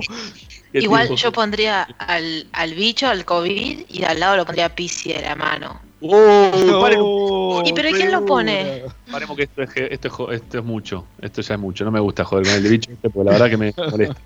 [0.72, 1.16] ¿Qué Igual tipo?
[1.20, 5.22] yo pondría al, al bicho, al COVID, y al lado lo pondría a Pizzi de
[5.22, 5.82] la mano.
[6.02, 8.84] Oh, pare- ¿Y pero quién lo pone?
[9.12, 11.06] Paremos que esto es, esto, es, esto es mucho.
[11.22, 11.84] Esto ya es mucho.
[11.86, 14.22] No me gusta joder con el bicho este, porque la verdad que me molesta.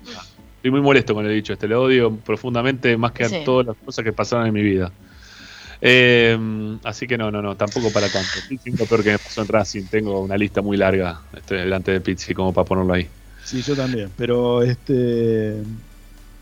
[0.56, 1.66] Estoy muy molesto con el bicho este.
[1.66, 4.92] Lo odio profundamente más que a todas las cosas que pasaron en mi vida.
[5.80, 6.38] Eh,
[6.84, 8.28] así que no, no, no, tampoco para tanto.
[8.48, 9.86] Pizzi es lo peor que me pasó en Racing.
[9.90, 13.08] Tengo una lista muy larga este, delante de Pizzi como para ponerlo ahí.
[13.44, 14.10] Sí, yo también.
[14.16, 15.56] Pero este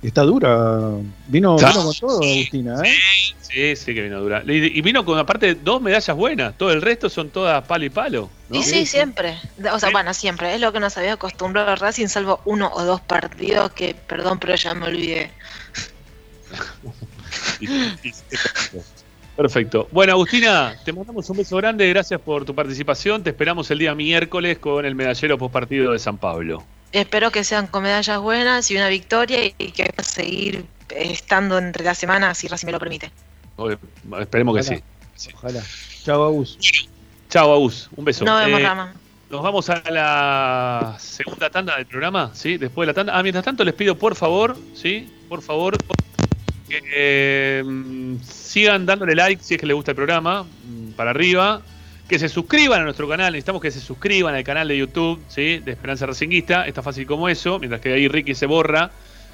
[0.02, 0.90] está dura.
[1.27, 2.94] Vino, vino con todo, Agustina, ¿eh?
[3.40, 4.43] Sí, sí que vino dura.
[4.47, 6.56] Y, y vino con aparte dos medallas buenas.
[6.56, 8.31] Todo el resto son todas palo y palo.
[8.48, 8.59] ¿no?
[8.59, 9.36] Y sí, siempre.
[9.72, 10.55] O sea, bueno, siempre.
[10.55, 14.39] Es lo que nos había acostumbrado a Racing, salvo uno o dos partidos que, perdón,
[14.39, 15.31] pero ya me olvidé.
[19.44, 19.88] Perfecto.
[19.90, 21.88] Bueno, Agustina, te mandamos un beso grande.
[21.88, 23.22] Gracias por tu participación.
[23.22, 26.62] Te esperamos el día miércoles con el medallero post partido de San Pablo.
[26.92, 31.84] Espero que sean con medallas buenas y una victoria y que pueda seguir estando entre
[31.84, 33.10] las semanas, si Racing me lo permite.
[33.56, 33.78] Oye,
[34.20, 34.82] Esperemos que Ojalá.
[35.16, 35.30] sí.
[35.32, 35.62] Ojalá.
[36.04, 36.58] Chao, Agus.
[37.30, 37.88] Chao, Agus.
[37.96, 38.26] Un beso.
[38.26, 38.92] Nos vemos, Eh, Rama.
[39.30, 42.58] Nos vamos a la segunda tanda del programa, ¿sí?
[42.58, 43.16] Después de la tanda.
[43.18, 45.08] Ah, mientras tanto les pido por favor, ¿sí?
[45.30, 45.78] Por favor,
[46.70, 47.64] que eh,
[48.22, 51.62] sigan dándole like si es que les gusta el programa, mm, para arriba.
[52.09, 55.59] Que se suscriban a nuestro canal, necesitamos que se suscriban al canal de YouTube, ¿sí?
[55.59, 58.90] De Esperanza Racinguista, está fácil como eso, mientras que ahí Ricky se borra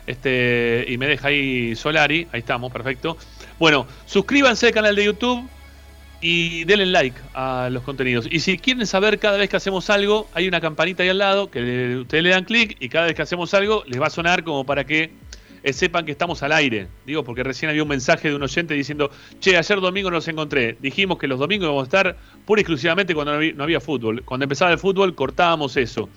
[0.07, 3.17] este y me deja ahí Solari, ahí estamos, perfecto.
[3.59, 5.49] Bueno, suscríbanse al canal de YouTube,
[6.21, 8.27] y denle like a los contenidos.
[8.31, 11.51] Y si quieren saber cada vez que hacemos algo, hay una campanita ahí al lado
[11.51, 14.43] que ustedes le dan clic y cada vez que hacemos algo les va a sonar
[14.43, 15.13] como para que
[15.67, 16.87] eh, sepan que estamos al aire.
[17.05, 19.11] Digo, porque recién había un mensaje de un oyente diciendo,
[19.41, 20.77] che, ayer domingo nos encontré.
[20.81, 24.23] Dijimos que los domingos íbamos a estar pura y exclusivamente cuando no había, fútbol.
[24.25, 26.09] Cuando empezaba el fútbol cortábamos eso.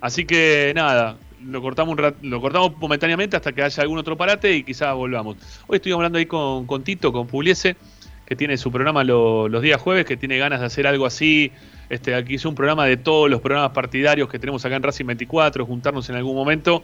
[0.00, 4.54] Así que nada, lo cortamos, un lo cortamos momentáneamente hasta que haya algún otro parate
[4.56, 5.36] y quizás volvamos.
[5.66, 7.76] Hoy estoy hablando ahí con, Tito, con Pugliese,
[8.24, 11.50] que tiene su programa lo- los días jueves, que tiene ganas de hacer algo así.
[11.90, 15.04] Este, aquí hizo un programa de todos los programas partidarios que tenemos acá en Racing
[15.06, 16.82] 24, juntarnos en algún momento.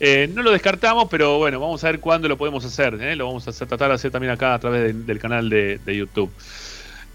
[0.00, 2.94] Eh, no lo descartamos, pero bueno, vamos a ver cuándo lo podemos hacer.
[3.00, 3.16] ¿eh?
[3.16, 6.30] Lo vamos a tratar de hacer también acá a través de- del canal de, YouTube.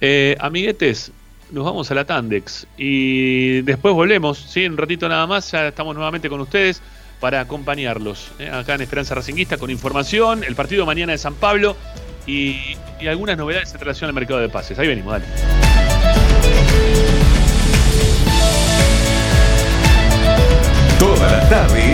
[0.01, 1.11] Eh, amiguetes,
[1.51, 4.65] nos vamos a la Tandex y después volvemos, ¿sí?
[4.65, 6.81] Un ratito nada más, ya estamos nuevamente con ustedes
[7.19, 11.76] para acompañarlos acá en Esperanza Racinguista con información, el partido mañana de San Pablo
[12.26, 14.80] y, y algunas novedades en relación al mercado de pases.
[14.80, 15.26] Ahí venimos, dale.
[20.99, 21.93] Toda la tarde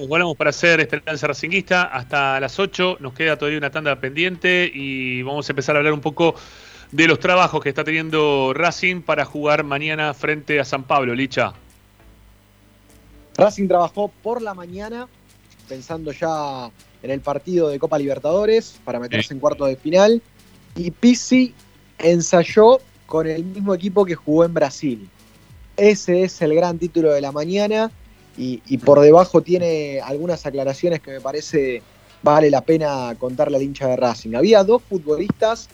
[0.00, 2.98] Volvamos, volvamos para hacer Esperanza Racinguista hasta las 8.
[3.00, 6.34] Nos queda todavía una tanda pendiente y vamos a empezar a hablar un poco
[6.90, 11.52] de los trabajos que está teniendo Racing para jugar mañana frente a San Pablo, Licha.
[13.36, 15.06] Racing trabajó por la mañana,
[15.68, 16.70] pensando ya
[17.02, 20.22] en el partido de Copa Libertadores para meterse en cuartos de final.
[20.76, 21.52] Y Pizzi
[21.98, 25.08] ensayó con el mismo equipo que jugó en Brasil.
[25.76, 27.90] Ese es el gran título de la mañana
[28.36, 31.82] y, y por debajo tiene algunas aclaraciones que me parece
[32.22, 34.34] vale la pena contarle al hincha de Racing.
[34.34, 35.68] Había dos futbolistas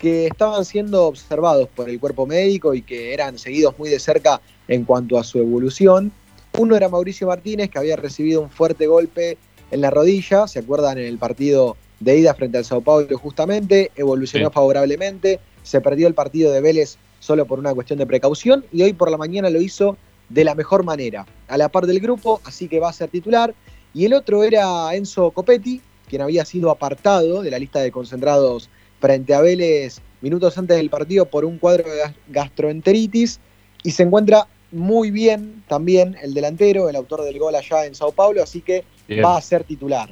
[0.00, 4.40] que estaban siendo observados por el cuerpo médico y que eran seguidos muy de cerca
[4.68, 6.12] en cuanto a su evolución.
[6.56, 9.38] Uno era Mauricio Martínez, que había recibido un fuerte golpe
[9.70, 13.90] en la rodilla, se acuerdan en el partido de ida frente al Sao Paulo justamente,
[13.96, 14.54] evolucionó Sí.
[14.54, 18.92] favorablemente, se perdió el partido de Vélez solo por una cuestión de precaución y hoy
[18.92, 19.96] por la mañana lo hizo
[20.28, 23.54] de la mejor manera, a la par del grupo, así que va a ser titular.
[23.94, 28.68] Y el otro era Enzo Copetti, quien había sido apartado de la lista de concentrados
[29.00, 33.40] frente a Vélez minutos antes del partido por un cuadro de gas- gastroenteritis
[33.82, 38.12] y se encuentra muy bien también el delantero, el autor del gol allá en Sao
[38.12, 39.24] Paulo, así que Bien.
[39.24, 40.10] va a ser titular.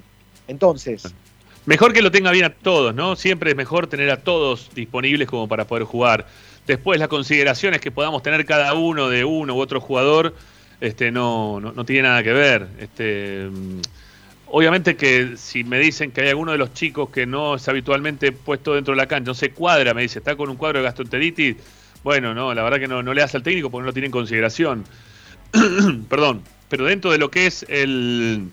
[0.49, 1.13] Entonces,
[1.67, 3.17] Mejor que lo tenga bien a todos, ¿no?
[3.17, 6.25] Siempre es mejor tener a todos disponibles como para poder jugar.
[6.67, 10.35] Después las consideraciones que podamos tener cada uno de uno u otro jugador,
[10.81, 12.67] este, no, no, no tiene nada que ver.
[12.79, 13.81] Este, mm,
[14.49, 18.33] obviamente que si me dicen que hay alguno de los chicos que no es habitualmente
[18.33, 20.85] puesto dentro de la cancha, no se cuadra, me dice, está con un cuadro de
[20.85, 21.57] gastroenteritis,
[22.03, 24.07] bueno, no, la verdad que no, no le hace al técnico porque no lo tiene
[24.07, 24.85] en consideración.
[26.09, 28.51] Perdón, pero dentro de lo que es el,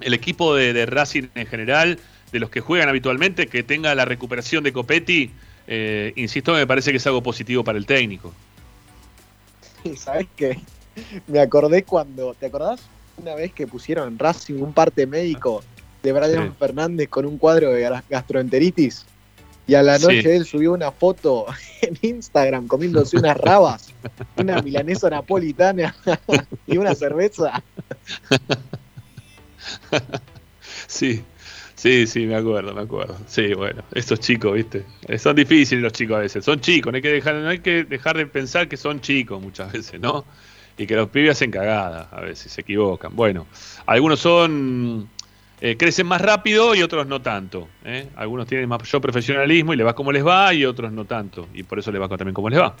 [0.00, 1.98] el equipo de, de Racing en general,
[2.32, 5.30] de los que juegan habitualmente, que tenga la recuperación de Copetti,
[5.68, 8.32] eh, insisto, me parece que es algo positivo para el técnico.
[9.96, 10.58] ¿sabes qué?
[11.28, 12.80] Me acordé cuando, ¿te acordás?
[13.18, 15.62] Una vez que pusieron en Racing un parte médico
[16.02, 16.54] de Brian Sí.
[16.58, 19.04] Fernández con un cuadro de gas- gastroenteritis
[19.66, 20.06] y a la Sí.
[20.06, 21.46] noche él subió una foto
[21.82, 23.92] en Instagram comiéndose unas rabas,
[24.36, 25.94] una milanesa napolitana
[26.66, 27.62] y una cerveza.
[30.86, 31.22] Sí,
[31.78, 33.16] sí, sí, me acuerdo, me acuerdo.
[33.26, 36.96] Sí, bueno, estos chicos, viste, Eh, son difíciles los chicos a veces, son chicos, no
[36.96, 40.24] hay que dejar, no hay que dejar de pensar que son chicos muchas veces, ¿no?
[40.76, 43.14] Y que los pibes hacen cagadas, a veces se equivocan.
[43.16, 43.46] Bueno,
[43.86, 45.08] algunos son
[45.60, 47.68] eh, crecen más rápido y otros no tanto.
[47.84, 48.08] ¿eh?
[48.16, 51.48] Algunos tienen mayor profesionalismo y les va como les va y otros no tanto.
[51.52, 52.76] Y por eso les va también como les va.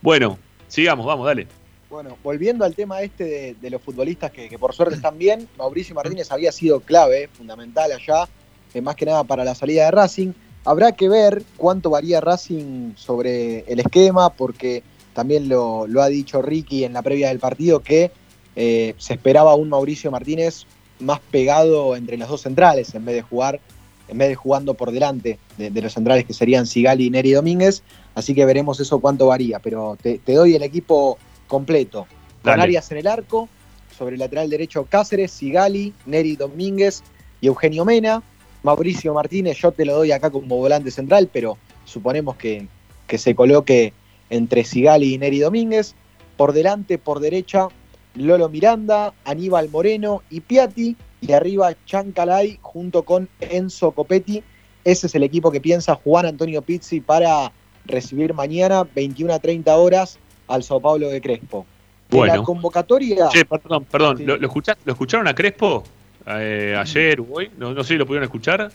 [0.00, 0.38] Bueno,
[0.68, 1.48] sigamos, vamos, dale.
[1.90, 6.30] Bueno, volviendo al tema este de, los futbolistas que, por suerte están bien, Mauricio Martínez
[6.30, 8.28] había sido clave, fundamental allá,
[8.72, 10.32] eh, más que nada para la salida de Racing.
[10.64, 14.84] Habrá que ver cuánto varía Racing sobre el esquema, porque
[15.14, 18.12] también lo, ha dicho Ricky en la previa del partido, que
[18.54, 20.66] eh, se esperaba un Mauricio Martínez
[21.00, 23.58] más pegado entre los dos centrales, en vez de jugar,
[24.06, 27.32] en vez de jugando por delante de, de los centrales que serían Sigali y Neri
[27.32, 27.82] Domínguez.
[28.14, 31.18] Así que veremos eso cuánto varía, pero te doy el equipo
[31.50, 32.06] completo.
[32.42, 32.62] Con Dale.
[32.62, 33.50] Arias en el arco,
[33.98, 37.02] sobre el lateral derecho Cáceres, Sigali, Neri Domínguez
[37.42, 38.22] y Eugenio Mena.
[38.62, 42.66] Mauricio Martínez, yo te lo doy acá como volante central, pero suponemos que,
[43.06, 43.92] que se coloque
[44.30, 45.94] entre Sigali y Neri Domínguez.
[46.36, 47.68] Por delante, por derecha,
[48.14, 50.96] Lolo Miranda, Aníbal Moreno y Piatti.
[51.22, 54.42] Y arriba Chancalay junto con Enzo Copetti.
[54.84, 57.52] Ese es el equipo que piensa Juan Antonio Pizzi para
[57.84, 60.18] recibir mañana 21 a 30 horas
[60.50, 61.66] al Sao Paulo de Crespo.
[62.08, 62.36] De Bueno.
[62.36, 63.28] la convocatoria.
[63.30, 64.18] Che, perdón, perdón.
[64.18, 64.24] Sí.
[64.24, 65.84] ¿Lo, lo escucha- ¿lo escucharon a Crespo
[66.26, 67.50] eh, ayer o hoy?
[67.56, 68.70] No, no sé si lo pudieron escuchar.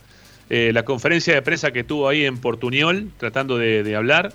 [0.50, 4.32] Eh, la conferencia de prensa que tuvo ahí en Portuñol, tratando de, de hablar.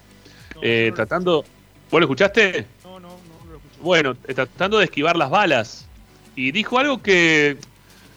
[0.63, 1.45] eh, tratando.
[1.91, 2.67] ¿Vos lo escuchaste?
[2.85, 3.77] No, no, no lo escuché.
[3.83, 5.87] Bueno, eh, tratando de esquivar las balas.
[6.37, 7.57] Y dijo algo que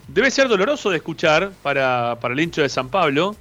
[0.08, 3.36] debe ser doloroso de escuchar para, para el hincho de San Pablo.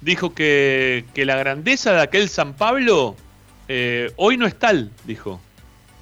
[0.00, 3.16] Dijo que, que la grandeza de aquel San Pablo
[3.68, 5.40] eh, hoy no es tal, dijo.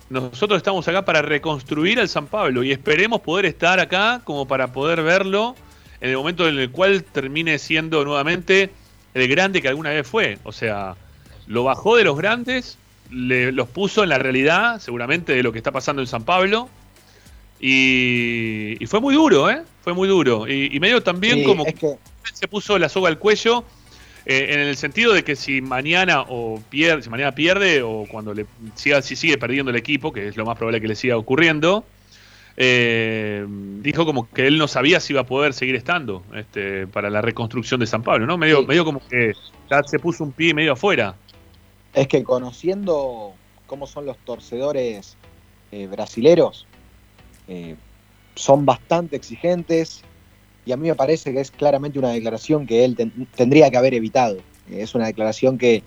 [0.09, 4.73] Nosotros estamos acá para reconstruir al San Pablo y esperemos poder estar acá como para
[4.73, 5.57] poder verlo
[6.01, 8.71] en el momento en el cual termine siendo nuevamente
[9.15, 10.39] el grande que alguna vez fue.
[10.45, 10.95] O sea,
[11.49, 12.79] lo bajó de los grandes,
[13.11, 16.69] le- los puso en la realidad, seguramente, de lo que está pasando en San Pablo.
[17.61, 19.63] Y, y fue muy duro, ¿eh?
[19.83, 20.47] Fue muy duro.
[20.47, 21.97] Y, y medio también Sí, como es que
[22.33, 23.65] se puso la soga al cuello
[24.27, 28.35] eh, en el sentido de que si mañana o pierde, si mañana pierde o cuando
[28.35, 28.45] le
[28.75, 31.85] siga, si sigue perdiendo el equipo, que es lo más probable que le siga ocurriendo,
[32.57, 33.45] eh,
[33.83, 37.21] dijo como que él no sabía si iba a poder seguir estando este, para la
[37.21, 38.39] reconstrucción de San Pablo, ¿no?
[38.39, 38.67] Medio, Sí.
[38.67, 39.33] medio como que
[39.71, 41.15] ya se puso un pie medio afuera.
[41.95, 43.33] es que conociendo
[43.67, 45.17] cómo son los torcedores
[45.73, 46.67] eh, brasileros,
[47.49, 47.75] eh,
[48.35, 50.03] son bastante exigentes
[50.67, 53.77] y a mí me parece que es claramente una declaración que él ten- tendría que
[53.79, 54.37] haber evitado.
[54.71, 55.83] Eh, es una declaración que,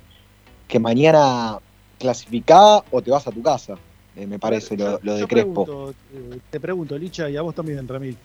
[0.67, 1.57] que mañana
[1.99, 3.75] clasificá o te vas a tu casa.
[4.15, 5.65] eh, me parece, lo, lo de Yo Crespo.
[5.65, 8.15] pregunto, eh, te pregunto, Licha, y a vos también, Ramil.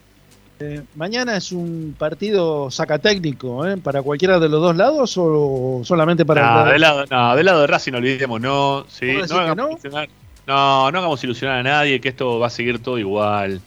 [0.60, 3.76] Eh, ¿Mañana es un partido sacatécnico ¿eh?
[3.76, 7.47] para cualquiera de los dos lados o solamente para No, el del lado, no, del
[7.47, 9.70] lado de Racing no olvidemos, no, sí, ¿Vos no, hagamos no?
[9.72, 10.09] ilusionar,
[10.47, 13.60] no, no hagamos ilusionar a nadie, que esto va a seguir todo igual.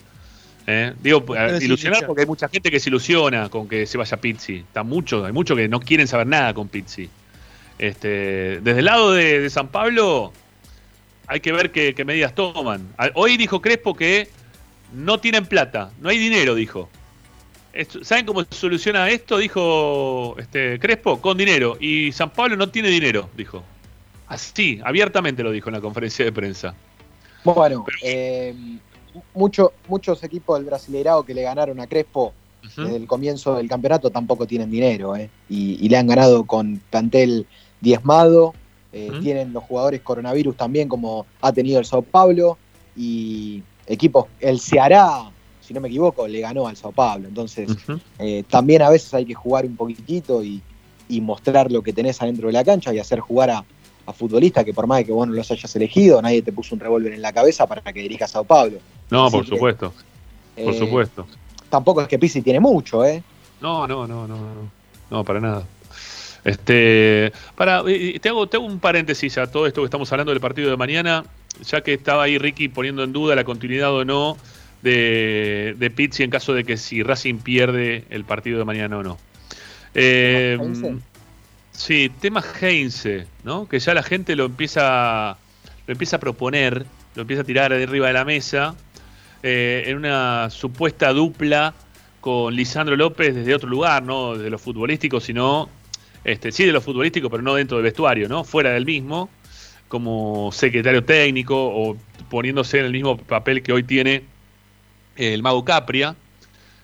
[0.67, 0.93] ¿Eh?
[1.01, 1.23] Digo,
[1.65, 4.57] ilusionar porque hay mucha gente que se ilusiona con que se vaya Pizzi.
[4.57, 7.09] Está mucho, hay muchos que no quieren saber nada con Pizzi.
[7.79, 10.33] Este, desde el lado de, de San Pablo,
[11.27, 12.87] hay que ver qué, qué medidas toman.
[13.15, 14.27] Hoy dijo Crespo que
[14.93, 16.89] no tienen plata, no hay dinero, dijo.
[17.73, 19.37] Esto- ¿Saben cómo se soluciona esto?
[19.37, 21.77] Dijo este, Crespo, con dinero.
[21.79, 23.63] Y San Pablo no tiene dinero, dijo.
[24.27, 26.73] Así, abiertamente lo dijo en la conferencia de prensa.
[27.43, 28.53] Bueno, eh,
[29.33, 32.33] mucho- muchos equipos del Brasileirao que le ganaron a Crespo
[32.83, 35.29] desde el comienzo del campeonato tampoco tienen dinero, ¿eh?
[35.49, 37.45] y, y le han ganado con plantel
[37.81, 38.53] diezmado.
[38.91, 39.09] eh.
[39.21, 42.57] Tienen los jugadores coronavirus también, como ha tenido el Sao Paulo,
[42.95, 45.29] y equipos, el Ceará,
[45.61, 47.27] si no me equivoco, le ganó al Sao Paulo.
[47.27, 47.69] Entonces,
[48.19, 50.61] eh, también a veces hay que jugar un poquitito y,
[51.07, 53.63] y mostrar lo que tenés adentro de la cancha y hacer jugar a,
[54.05, 56.73] a futbolistas que por más de que vos no los hayas elegido, nadie te puso
[56.75, 58.77] un revólver en la cabeza para que dirijas a Sao Paulo.
[59.09, 59.93] No, Así por que, supuesto.
[60.55, 61.27] Por eh, supuesto.
[61.69, 63.23] Tampoco es que Pizzi tiene mucho, ¿eh?
[63.61, 64.71] No, no, no, no, no.
[65.09, 65.63] No, para nada.
[66.43, 70.39] Este, para, te hago, te hago un paréntesis a todo esto que estamos hablando del
[70.39, 71.25] partido de mañana,
[71.63, 74.37] ya que estaba ahí Ricky poniendo en duda la continuidad o no
[74.81, 79.03] de, de Pizzi en caso de que si Racing pierde el partido de mañana o
[79.03, 79.17] no.
[79.93, 80.95] Eh, Heinze?
[81.71, 83.67] sí, tema Heinze, ¿no?
[83.67, 85.37] Que ya la gente lo empieza,
[85.85, 86.85] lo empieza a proponer,
[87.15, 88.75] lo empieza a tirar de arriba de la mesa,
[89.43, 91.73] eh, en una supuesta dupla
[92.21, 95.69] con Lisandro López desde otro lugar, no desde lo futbolístico, sino
[96.23, 98.43] este, sí de lo futbolístico, pero no dentro del vestuario, ¿no?
[98.43, 99.29] Fuera del mismo,
[99.87, 101.97] como secretario técnico o
[102.29, 104.23] poniéndose en el mismo papel que hoy tiene
[105.15, 106.15] el Mago Capria.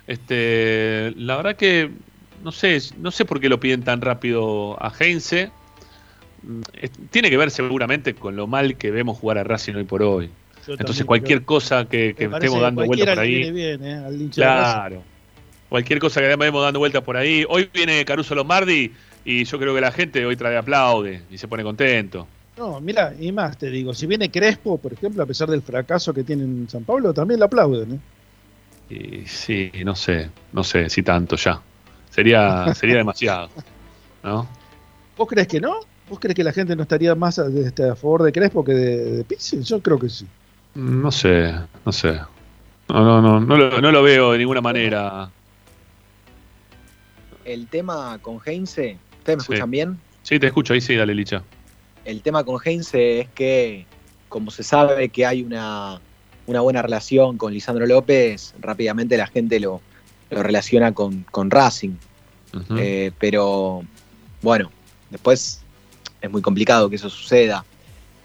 [0.08, 1.90] Este, la verdad que
[2.44, 5.52] no sé, no sé por qué lo piden tan rápido a Heinze.
[6.44, 6.62] Mm,
[7.10, 10.30] Tiene que ver seguramente con lo mal que vemos jugar a Racing hoy por hoy.
[10.68, 13.52] Yo Entonces cualquier creo- cosa que, estemos dando vueltas por ahí.
[13.52, 13.96] bien, ¿eh?
[13.96, 14.30] Al.
[14.34, 15.04] Claro.
[15.70, 17.44] Cualquier cosa que vemos dando vueltas por ahí.
[17.50, 18.92] Hoy viene Caruso Lombardi
[19.26, 22.28] y yo creo que la gente hoy trae aplaude y se pone contento.
[22.58, 26.14] No, mira, y más te digo, si viene Crespo, por ejemplo, a pesar del fracaso
[26.14, 27.94] que tiene en San Pablo, también le aplauden.
[28.90, 29.24] ¿eh?
[29.24, 31.60] Y sí, no sé, no sé si tanto ya.
[32.12, 33.50] Sería, sería demasiado.
[34.24, 34.48] ¿No?
[35.18, 35.80] ¿Vos crees que no?
[36.08, 38.74] ¿Vos crees que la gente no estaría más a, este, a favor de Crespo que
[38.74, 39.62] de, de Pizzi?
[39.64, 40.28] Yo creo que sí.
[40.76, 41.54] No sé,
[41.86, 42.20] no sé.
[42.90, 45.30] No, no, no, no lo, no lo veo de ninguna manera.
[47.46, 49.54] El tema con Heinze, ¿ustedes me Sí.
[49.54, 50.00] escuchan bien?
[50.24, 51.44] Sí, te escucho, ahí sí, dale, Licha.
[52.06, 53.86] El tema con Heinze es que,
[54.30, 56.00] como se sabe que hay una,
[56.48, 59.82] una buena relación con Lisandro López, rápidamente la gente lo,
[60.30, 61.96] lo relaciona con, con Racing.
[62.78, 63.84] Eh, pero
[64.42, 64.70] bueno,
[65.10, 65.62] después
[66.22, 67.66] es muy complicado que eso suceda.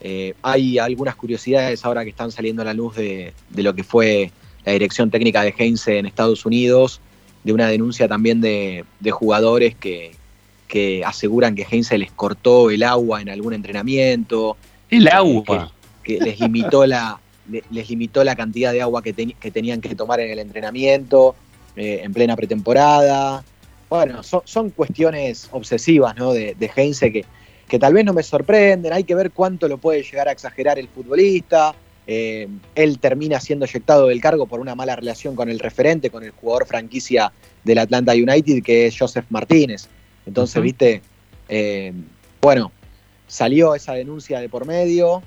[0.01, 3.83] Eh, hay algunas curiosidades ahora que están saliendo a la luz de, de lo que
[3.83, 4.31] fue
[4.65, 7.01] la dirección técnica de Heinze en Estados Unidos,
[7.43, 10.11] de una denuncia también de, de jugadores que,
[10.67, 14.57] que aseguran que Heinze les cortó el agua en algún entrenamiento.
[14.89, 15.71] El agua.
[16.03, 17.19] Que, que les limitó la
[17.49, 21.35] le- les limitó la cantidad de agua que, tenían que tomar en el entrenamiento
[21.75, 23.43] eh, en plena pretemporada.
[23.89, 26.31] Bueno, son, son cuestiones obsesivas ¿no?
[26.31, 27.25] de, de Heinze que,
[27.69, 28.91] que tal vez no me sorprenden.
[28.91, 31.73] Hay que ver cuánto lo puede llegar a exagerar el futbolista.
[32.07, 36.23] Eh, él termina siendo eyectado del cargo por una mala relación con el referente, con
[36.23, 37.31] el jugador franquicia
[37.63, 39.87] del Atlanta United, que es Joseph Martínez.
[40.25, 41.01] Entonces, viste,
[41.47, 41.93] eh,
[42.41, 42.71] bueno,
[43.27, 45.21] salió esa denuncia de por medio.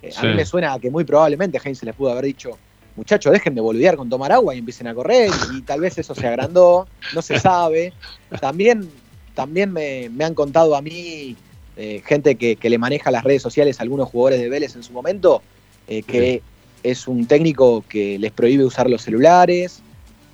[0.00, 2.56] Eh, A mí me suena a que muy probablemente Heinz les pudo haber dicho,
[2.94, 6.14] muchachos, dejen de boludear con tomar agua y empiecen a correr, y tal vez eso
[6.14, 7.92] se agrandó, no se sabe.
[8.40, 8.88] También,
[9.34, 11.36] también me, me han contado a mí
[11.78, 14.82] eh, gente que, que le maneja las redes sociales a algunos jugadores de Vélez en
[14.82, 15.42] su momento,
[15.86, 16.42] eh, que
[16.82, 19.80] es un técnico que les prohíbe usar los celulares.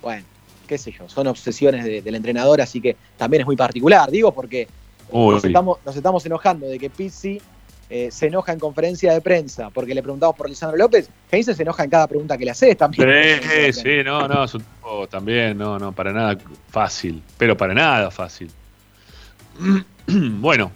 [0.01, 0.23] Bueno,
[0.67, 4.33] qué sé yo, son obsesiones de- del entrenador, así que también es muy particular, digo,
[4.33, 4.67] porque
[5.11, 5.35] Uy.
[5.35, 7.39] nos estamos, nos estamos enojando de que Pizzi
[7.87, 11.07] eh, se enoja en conferencia de prensa porque le preguntamos por Lisandro López.
[11.31, 13.07] Heinze se enoja en cada pregunta que le haces también.
[13.43, 16.35] Sí, sí, no, no, es un tipo también, no, no, para nada
[16.71, 18.49] fácil, pero para nada fácil.
[20.07, 20.71] bueno,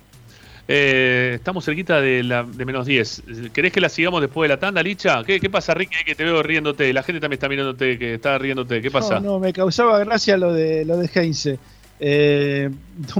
[0.71, 3.23] eh, estamos cerquita de, la, de menos 10.
[3.51, 5.23] ¿Querés que la sigamos después de la tanda, Licha?
[5.23, 5.95] ¿Qué, qué pasa, Ricky?
[6.05, 6.93] Que te veo riéndote.
[6.93, 8.79] La gente también está mirándote, que está riéndote.
[8.79, 9.19] ¿Qué pasa?
[9.19, 11.57] No, no, me causaba gracia lo de lo de Heinze.
[11.99, 12.69] Eh,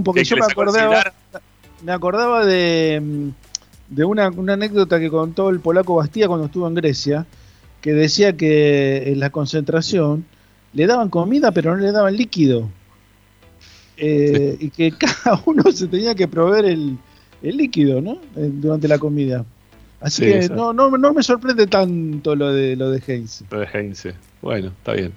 [0.04, 1.12] porque ¿Qué, yo me acordaba,
[1.82, 3.32] me acordaba de,
[3.90, 7.26] de una, una anécdota que contó el polaco Bastía cuando estuvo en Grecia,
[7.82, 10.24] que decía que en la concentración
[10.74, 12.70] le daban comida pero no le daban líquido.
[13.98, 17.00] Eh, y que cada uno se tenía que proveer el,
[17.44, 18.14] el líquido, ¿no?
[18.36, 19.46] Eh, Durante la comida.
[20.02, 23.44] Así Sí, que no, no, no me sorprende tanto lo de lo de Heinze.
[23.52, 24.14] Lo de Heinze.
[24.42, 25.14] Bueno, está bien.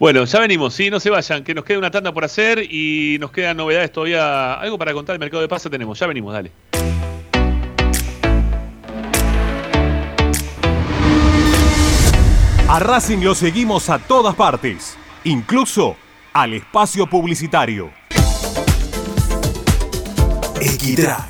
[0.00, 3.18] Bueno, ya venimos, sí, no se vayan, que nos queda una tanda por hacer y
[3.20, 4.54] nos quedan novedades todavía.
[4.54, 6.50] Algo para contar del mercado de pase tenemos, ya venimos, dale.
[12.68, 15.96] A Racing lo seguimos a todas partes, incluso
[16.32, 17.90] al espacio publicitario.
[20.60, 21.29] Equitrack,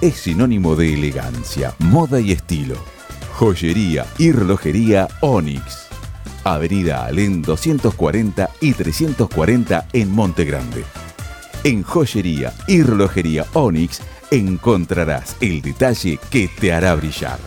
[0.00, 2.76] es sinónimo de elegancia, moda y estilo.
[3.34, 5.88] Joyería y relojería Onyx.
[6.44, 10.84] Avenida Alén 240 y 340 en Monte Grande.
[11.64, 14.00] En joyería y relojería Onyx
[14.30, 17.38] encontrarás el detalle que te hará brillar.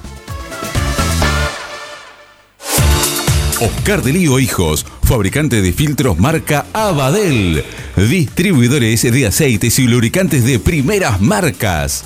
[3.62, 7.64] Oscar de Lío Hijos, fabricante de filtros marca Abadel,
[7.96, 12.06] distribuidores de aceites y lubricantes de primeras marcas.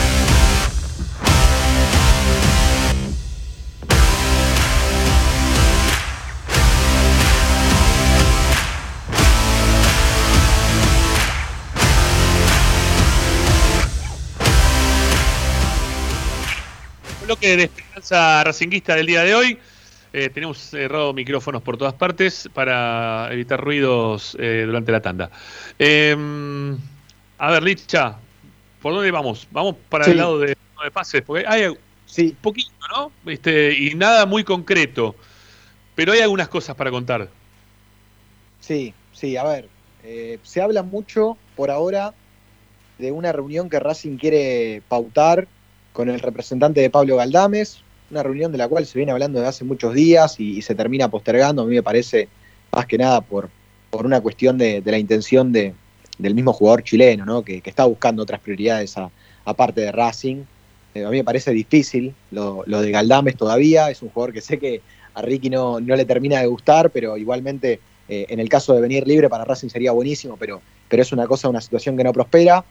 [17.31, 19.57] Bloque de esperanza racinguista del día de hoy.
[20.11, 25.31] Eh, tenemos cerrado micrófonos por todas partes para evitar ruidos eh, durante la tanda.
[25.79, 26.13] Eh,
[27.37, 28.17] a ver, Licha,
[28.81, 29.47] ¿por dónde vamos?
[29.49, 30.11] Vamos para Sí.
[30.11, 33.13] el lado de, de pases, porque hay un poquito, ¿no?
[33.31, 35.15] Este, y nada muy concreto.
[35.95, 37.29] Pero hay algunas cosas para contar.
[38.59, 39.69] Sí, sí, a ver,
[40.03, 42.13] eh, se habla mucho por ahora
[42.97, 45.47] de una reunión que Racing quiere pautar
[45.93, 49.49] con el representante de Pablo Galdames, una reunión de la cual se viene hablando desde
[49.49, 52.27] hace muchos días y, se termina postergando, a mí me parece,
[52.71, 53.49] más que nada por,
[53.89, 55.73] por una cuestión de, de la intención de,
[56.17, 57.43] del mismo jugador chileno, ¿no?
[57.43, 58.95] que, que está buscando otras prioridades
[59.45, 60.43] aparte de Racing.
[60.93, 64.41] Eh, a mí me parece difícil lo, lo de Galdames todavía, es un jugador que
[64.41, 64.81] sé que
[65.13, 68.81] a Ricky no, no le termina de gustar, pero igualmente eh, en el caso de
[68.81, 72.13] venir libre para Racing sería buenísimo, pero, pero es una cosa, una situación que no
[72.13, 72.63] prospera.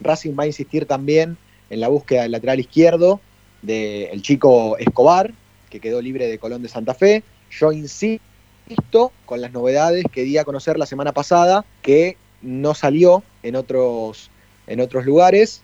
[0.00, 1.36] Racing va a insistir también
[1.70, 3.20] en la búsqueda del lateral izquierdo,
[3.62, 5.32] del chico Escobar,
[5.70, 7.22] que quedó libre de Colón de Santa Fe.
[7.50, 13.22] Yo insisto con las novedades que di a conocer la semana pasada, que no salió
[13.42, 14.30] en otros,
[14.66, 15.62] en otros lugares.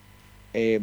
[0.53, 0.81] Eh,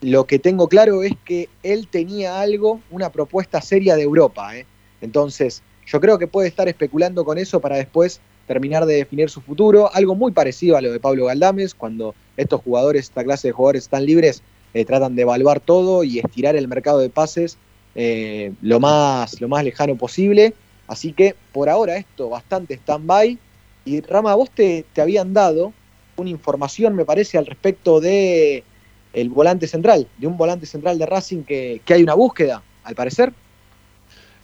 [0.00, 4.56] lo que tengo claro es que él tenía algo, una propuesta seria de Europa.
[4.56, 4.66] ¿eh?
[5.00, 9.40] Entonces, yo creo que puede estar especulando con eso para después terminar de definir su
[9.40, 9.90] futuro.
[9.94, 13.84] Algo muy parecido a lo de Pablo Galdames, cuando estos jugadores, esta clase de jugadores
[13.84, 14.42] están libres,
[14.74, 17.58] eh, tratan de evaluar todo y estirar el mercado de pases
[17.94, 20.54] eh, lo, más, lo más lejano posible.
[20.86, 23.38] Así que por ahora esto bastante stand-by.
[23.84, 25.72] Y Rama, vos te, te habían dado
[26.16, 28.64] una información, me parece, al respecto de
[29.12, 32.94] el volante central, de un volante central de Racing que, que hay una búsqueda, al
[32.94, 33.32] parecer.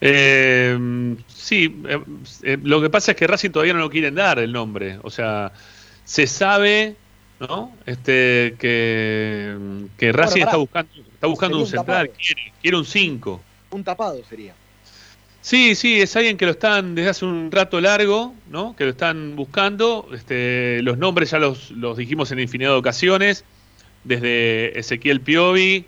[0.00, 1.80] Eh, sí,
[2.62, 4.98] lo que pasa es que Racing todavía no lo quieren dar el nombre.
[5.02, 5.52] O sea,
[6.04, 6.96] se sabe,
[7.48, 7.72] ¿no?
[7.86, 9.56] Este, que,
[9.98, 13.40] que Racing Bueno, está buscando, está buscando un un central, quiere, quiere un 5.
[13.70, 14.54] Un tapado sería.
[15.40, 18.76] Sí, sí, es alguien que lo están desde hace un rato largo, ¿no?
[18.76, 20.08] Que lo están buscando.
[20.14, 23.44] Este, los nombres ya los, los dijimos en infinidad de ocasiones,
[24.04, 25.84] desde Ezequiel Piovi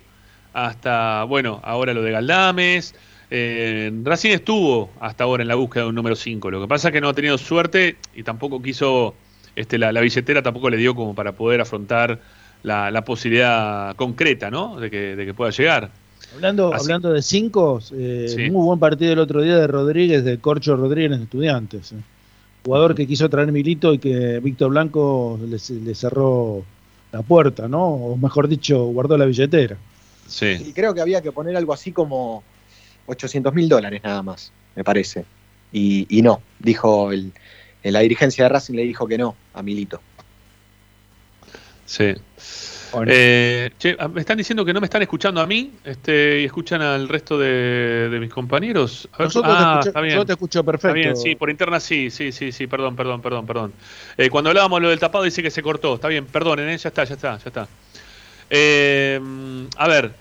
[0.55, 2.95] hasta, bueno, ahora lo de Galdames.
[3.29, 6.49] Eh, Racing estuvo hasta ahora en la búsqueda de un número 5.
[6.49, 9.15] Lo que pasa es que no ha tenido suerte y tampoco quiso,
[9.55, 12.19] este, la, la billetera tampoco le dio como para poder afrontar
[12.63, 14.79] la, la posibilidad concreta, ¿no?
[14.79, 15.91] De que, de que pueda llegar.
[16.33, 18.49] Hablando, Así- hablando de cinco, eh, Sí.
[18.49, 21.91] muy buen partido el otro día de Rodríguez, de Corcho Rodríguez en Estudiantes.
[21.91, 21.95] eh.
[22.65, 26.65] Jugador que quiso traer Milito y que Víctor Blanco le, le cerró
[27.11, 27.85] la puerta, ¿no?
[27.87, 29.77] O mejor dicho, guardó la billetera.
[30.27, 30.57] Sí.
[30.67, 32.43] Y creo que había que poner algo así como
[33.05, 35.23] 800 mil dólares nada más, me parece.
[35.71, 37.31] Y, y no, dijo el,
[37.83, 40.01] en la dirigencia de Racing le dijo que no a Milito.
[41.85, 42.13] Sí.
[43.07, 46.45] Eh, che, ah, me están diciendo que no me están escuchando a mí este, y
[46.45, 49.09] escuchan al resto de, de mis compañeros.
[49.13, 50.15] A ver, Nosotros te ah, escucho- está bien.
[50.15, 50.87] yo te escucho perfecto.
[50.87, 53.73] Está bien, sí, por interna sí, sí, sí, sí, perdón, perdón, perdón, perdón.
[54.17, 55.95] Eh, cuando hablábamos lo del tapado dice que se cortó.
[55.95, 57.67] Está bien, perdonen, eh, ya está, ya está, ya está.
[58.49, 59.19] Eh,
[59.75, 60.13] a ver,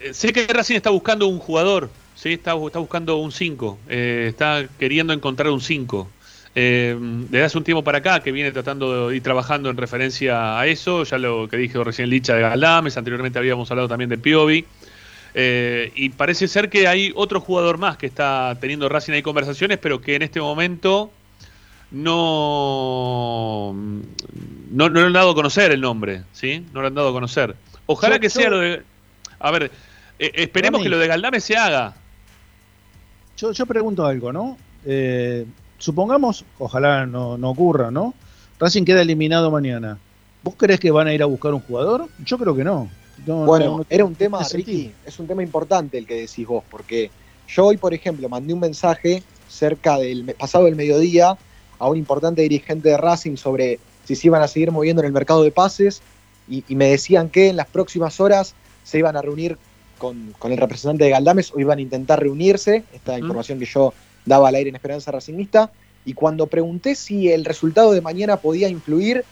[0.00, 2.32] eh, sé que Racing está buscando un jugador, ¿sí?
[2.32, 6.10] Está, está buscando un 5, está queriendo encontrar un 5.
[6.54, 10.58] Eh, desde hace un tiempo para acá que viene tratando de ir trabajando en referencia
[10.60, 14.18] a eso, ya lo que dije recién Licha de Galdames, anteriormente habíamos hablado también de
[14.18, 14.66] Piovi.
[15.34, 19.78] Eh, y parece ser que hay otro jugador más que está teniendo Racing ahí conversaciones,
[19.78, 21.10] pero que en este momento
[22.42, 23.74] no,
[24.70, 26.64] no, no le han dado a conocer el nombre, ¿sí?
[26.72, 27.54] No le han dado a conocer.
[27.86, 28.82] Ojalá Yo- que yo- sea lo de...
[29.40, 29.70] A ver,
[30.18, 31.94] eh, esperemos que lo de Galdame se haga.
[33.36, 34.56] Yo, yo pregunto algo, ¿no?
[34.84, 35.46] Eh,
[35.82, 38.14] supongamos, ojalá no, no ocurra, ¿no?
[38.60, 39.98] Racing queda eliminado mañana.
[40.44, 42.06] ¿Vos crees que van a ir a buscar un jugador?
[42.24, 42.88] Yo creo que no.
[43.26, 44.40] No, bueno, no, no era un tema.
[44.52, 47.10] Ricky, es un tema importante el que decís vos, porque
[47.48, 51.36] yo hoy, por ejemplo, mandé un mensaje cerca del pasado del mediodía
[51.78, 55.12] a un importante dirigente de Racing sobre si se iban a seguir moviendo en el
[55.12, 56.00] mercado de pases
[56.48, 58.54] y, y me decían que en las próximas horas
[58.84, 59.58] se iban a reunir
[59.98, 63.92] con, con el representante de Galdames o iban a intentar reunirse, esta información que yo
[64.24, 65.70] daba al aire en Esperanza Racingista,
[66.04, 69.24] y cuando pregunté si el resultado de mañana podía influir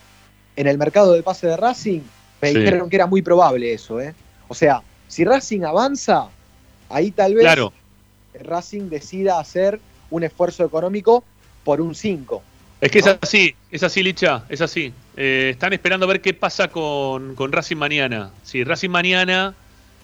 [0.56, 2.00] en el mercado de pase de Racing,
[2.40, 2.58] me Sí.
[2.58, 4.14] dijeron que era muy probable eso, ¿eh?
[4.48, 6.28] O sea, si Racing avanza,
[6.88, 7.72] ahí tal vez Claro.
[8.42, 9.80] Racing decida hacer
[10.10, 11.24] un esfuerzo económico
[11.64, 12.42] por un 5.
[12.80, 14.92] Es que es así, es así, Licha, es así.
[15.16, 18.30] Eh, están esperando a ver qué pasa con, con Racing mañana.
[18.42, 19.54] Si Racing mañana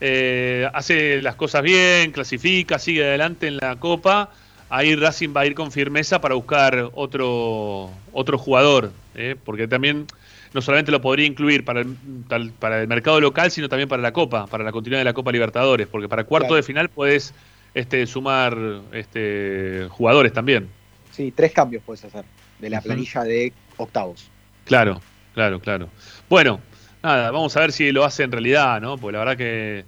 [0.01, 4.31] eh, hace las cosas bien, clasifica, sigue adelante en la Copa,
[4.69, 8.93] ahí Racing va a ir con firmeza para buscar otro, otro jugador.
[9.15, 10.07] eh, porque también
[10.53, 14.13] no solamente lo podría incluir para el, para el mercado local, sino también para la
[14.13, 15.87] Copa, para la continuidad de la Copa Libertadores.
[15.87, 16.57] Porque para cuarto Claro.
[16.57, 17.35] de final puedes
[17.75, 18.57] este, sumar
[18.93, 20.69] este, jugadores también.
[21.13, 22.25] Sí, tres cambios puedes hacer
[22.59, 24.29] de la planilla de octavos.
[24.65, 25.01] Claro,
[25.35, 25.89] claro, claro.
[26.29, 26.61] Bueno,
[27.03, 28.97] nada, vamos a ver si lo hace en realidad, ¿no?
[28.99, 29.85] Porque la verdad que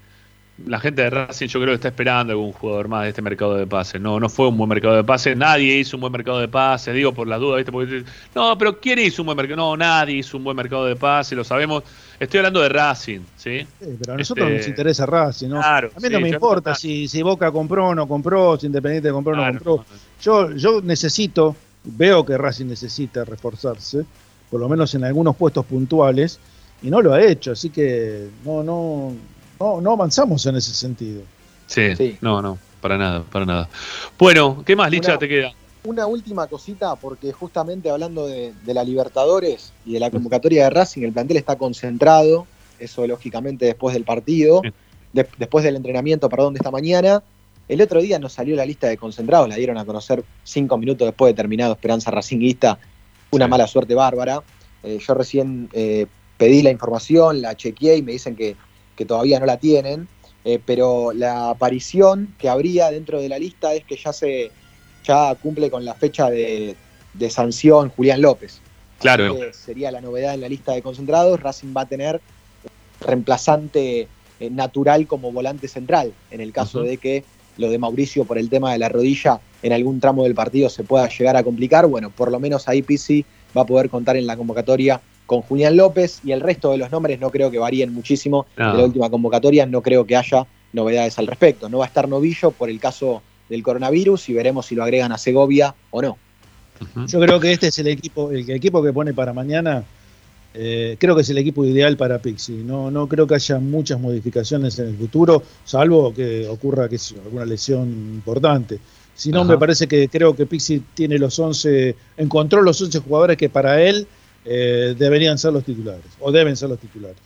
[0.66, 3.55] la gente de Racing yo creo que está esperando algún jugador más de este mercado
[3.55, 4.01] de pases.
[4.01, 6.94] No, no fue un buen mercado de pases, nadie hizo un buen mercado de pases,
[6.94, 7.70] digo por las dudas, ¿viste?
[7.70, 8.05] Porque,
[8.35, 9.56] no, pero ¿quién hizo un buen mercado?
[9.56, 11.85] No, nadie hizo un buen mercado de pases, lo sabemos.
[12.18, 13.60] Estoy hablando de Racing, ¿sí?
[13.80, 15.60] Sí, pero a nosotros Este, nos interesa Racing, ¿no?
[15.60, 18.66] Claro, a mí sí, no me importa si, si Boca compró o no compró, si
[18.66, 19.85] Independiente compró o no Claro, compró.
[20.20, 21.55] Yo, yo necesito,
[21.85, 24.05] veo que Racing necesita reforzarse,
[24.51, 26.40] por lo menos en algunos puestos puntuales,
[26.82, 29.12] y no lo ha hecho, así que no, no,
[29.60, 31.22] no, no avanzamos en ese sentido.
[31.66, 33.68] Sí, no, no, para nada, para nada.
[34.18, 35.52] Bueno, ¿qué más, Licha, Una- te queda?
[35.85, 40.70] Una última cosita, porque justamente hablando de, de la Libertadores y de la convocatoria de
[40.70, 42.47] Racing, el plantel está concentrado,
[42.78, 44.60] eso lógicamente después del partido.
[45.12, 47.22] de- después del entrenamiento, perdón, de esta mañana.
[47.68, 51.06] El otro día nos salió la lista de concentrados, la dieron a conocer cinco minutos
[51.06, 52.78] después de terminado Esperanza Racinguista.
[53.30, 54.43] Una mala suerte bárbara.
[54.82, 56.06] Eh, yo recién eh,
[56.36, 58.56] pedí la información, la chequeé y me dicen que,
[58.99, 60.09] que todavía no la tienen.
[60.45, 64.51] Eh, pero la aparición que habría dentro de la lista es que ya se
[65.05, 66.77] ya cumple con la fecha de,
[67.15, 68.61] de sanción Julián López.
[68.99, 69.37] Claro.
[69.37, 71.41] Que sería la novedad en la lista de concentrados.
[71.41, 72.20] Racing va a tener
[73.01, 74.09] reemplazante
[74.41, 77.25] eh, natural como volante central, en el caso de que
[77.57, 80.85] lo de Mauricio por el tema de la rodilla en algún tramo del partido se
[80.85, 81.87] pueda llegar a complicar.
[81.87, 83.25] Bueno, por lo menos ahí Pizzi
[83.57, 86.90] va a poder contar en la convocatoria con Julián López y el resto de los
[86.90, 88.72] nombres no creo que varíen muchísimo No.
[88.72, 91.68] de la última convocatoria, no creo que haya novedades al respecto.
[91.68, 95.12] No va a estar Novillo por el caso del coronavirus y veremos si lo agregan
[95.12, 96.16] a Segovia o no.
[97.06, 99.84] Yo creo que este es el equipo, el equipo que pone para mañana.
[100.55, 102.52] eh, creo que es el equipo ideal para Pixi.
[102.64, 107.44] No, no creo que haya muchas modificaciones en el futuro, salvo que ocurra yo, alguna
[107.44, 108.78] lesión importante.
[109.14, 109.50] Si no, Ajá.
[109.52, 113.82] me parece que creo que Pixi tiene los 11, encontró los 11 jugadores que para
[113.82, 114.06] él
[114.49, 117.16] eh, deberían ser los titulares, o deben ser los titulares.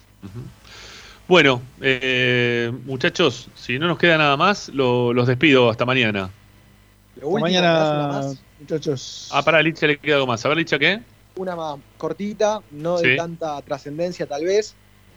[1.28, 6.24] Bueno, eh, muchachos, si no nos queda nada más, lo- los despido hasta mañana.
[7.14, 9.28] Hasta último, ¿me das mañana, muchachos.
[9.32, 10.44] Ah, para Licha le queda algo más.
[10.44, 11.00] A ver, Licha, ¿qué?
[11.36, 14.74] Una más cortita, no de tanta trascendencia tal vez.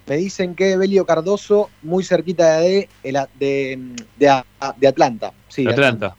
[0.07, 4.43] Me dicen que Belio Cardoso, muy cerquita de, de, de
[4.77, 5.33] de Atlanta.
[5.49, 6.15] Sí, de Atlanta.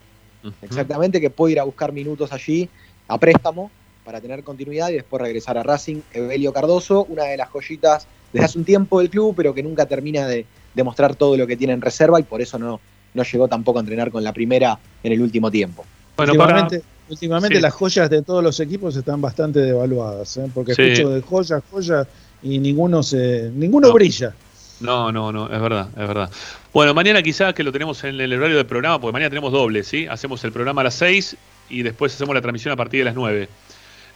[0.63, 2.69] Exactamente, que puede ir a buscar minutos allí
[3.09, 3.71] a préstamo
[4.07, 5.97] para tener continuidad y después regresar a Racing.
[6.12, 9.85] Evelio Cardoso, una de las joyitas desde hace un tiempo del club, pero que nunca
[9.85, 12.81] termina de demostrar todo lo que tiene en reserva y por eso no,
[13.15, 15.85] no llegó tampoco a entrenar con la primera en el último tiempo.
[16.16, 17.62] Bueno, últimamente, últimamente Sí.
[17.62, 20.49] las joyas de todos los equipos están bastante devaluadas, ¿eh?
[20.55, 20.83] porque Sí.
[20.83, 22.07] escucho de joyas, joyas
[22.45, 23.95] y ninguno se, ninguno No.
[23.95, 24.35] brilla.
[24.78, 26.31] No, no, no, es verdad, es verdad.
[26.73, 29.83] Bueno, mañana quizás que lo tenemos en el horario del programa, porque mañana tenemos doble,
[29.83, 30.07] ¿sí?
[30.07, 31.35] Hacemos el programa a las 6
[31.70, 33.49] y después hacemos la transmisión a partir de las 9.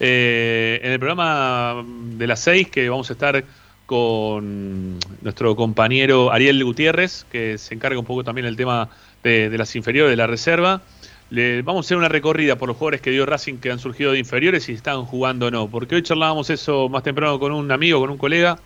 [0.03, 3.45] Eh, en el programa de las 6 que vamos a estar
[3.85, 8.89] con nuestro compañero Ariel Gutiérrez, que se encarga un poco también del tema
[9.23, 10.81] de, de las inferiores, de la reserva.
[11.29, 14.13] Le, vamos a hacer una recorrida por los jugadores que dio Racing que han surgido
[14.13, 15.69] de inferiores y están jugando o no.
[15.69, 18.59] Porque hoy charlábamos eso más temprano con un amigo, con un colega.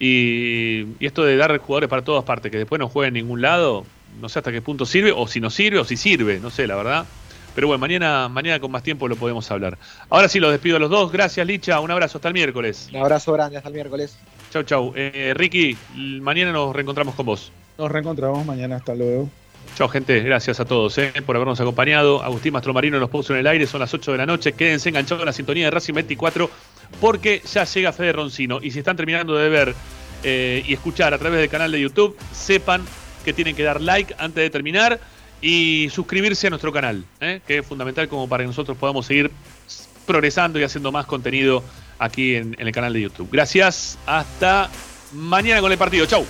[0.00, 3.42] Y, y esto de dar jugadores para todas partes, que después no jueguen en ningún
[3.42, 3.84] lado,
[4.20, 6.66] no sé hasta qué punto sirve, o si no sirve, o si sirve, no sé,
[6.66, 7.06] la verdad.
[7.54, 9.78] Pero bueno, mañana, mañana con más tiempo lo podemos hablar.
[10.10, 11.12] Ahora sí, los despido a los dos.
[11.12, 11.80] Gracias, Licha.
[11.80, 12.18] Un abrazo.
[12.18, 12.88] Hasta el miércoles.
[12.92, 14.16] Un abrazo grande, hasta el miércoles.
[14.50, 14.92] Chau, chau.
[14.96, 17.52] Eh, Ricky, mañana nos reencontramos con vos.
[17.78, 19.28] Nos reencontramos mañana, hasta luego.
[19.76, 20.20] Chao, gente.
[20.20, 22.22] Gracias a todos eh, por habernos acompañado.
[22.22, 23.66] Agustín Mastromarino los puso en el aire.
[23.66, 24.52] Son las 8 de la noche.
[24.52, 26.48] Quédense enganchados en la sintonía de Racing 24
[27.00, 28.60] porque ya llega Fede Roncino.
[28.62, 29.74] Y si están terminando de ver
[30.22, 32.82] eh, y escuchar a través del canal de YouTube, sepan
[33.24, 35.00] que tienen que dar like antes de terminar
[35.44, 39.30] y suscribirse a nuestro canal, eh, que es fundamental como para que nosotros podamos seguir
[40.06, 41.62] progresando y haciendo más contenido
[41.98, 43.28] aquí en, en el canal de YouTube.
[43.30, 43.98] Gracias.
[44.06, 44.70] Hasta
[45.12, 46.06] mañana con el partido.
[46.06, 46.24] Chau.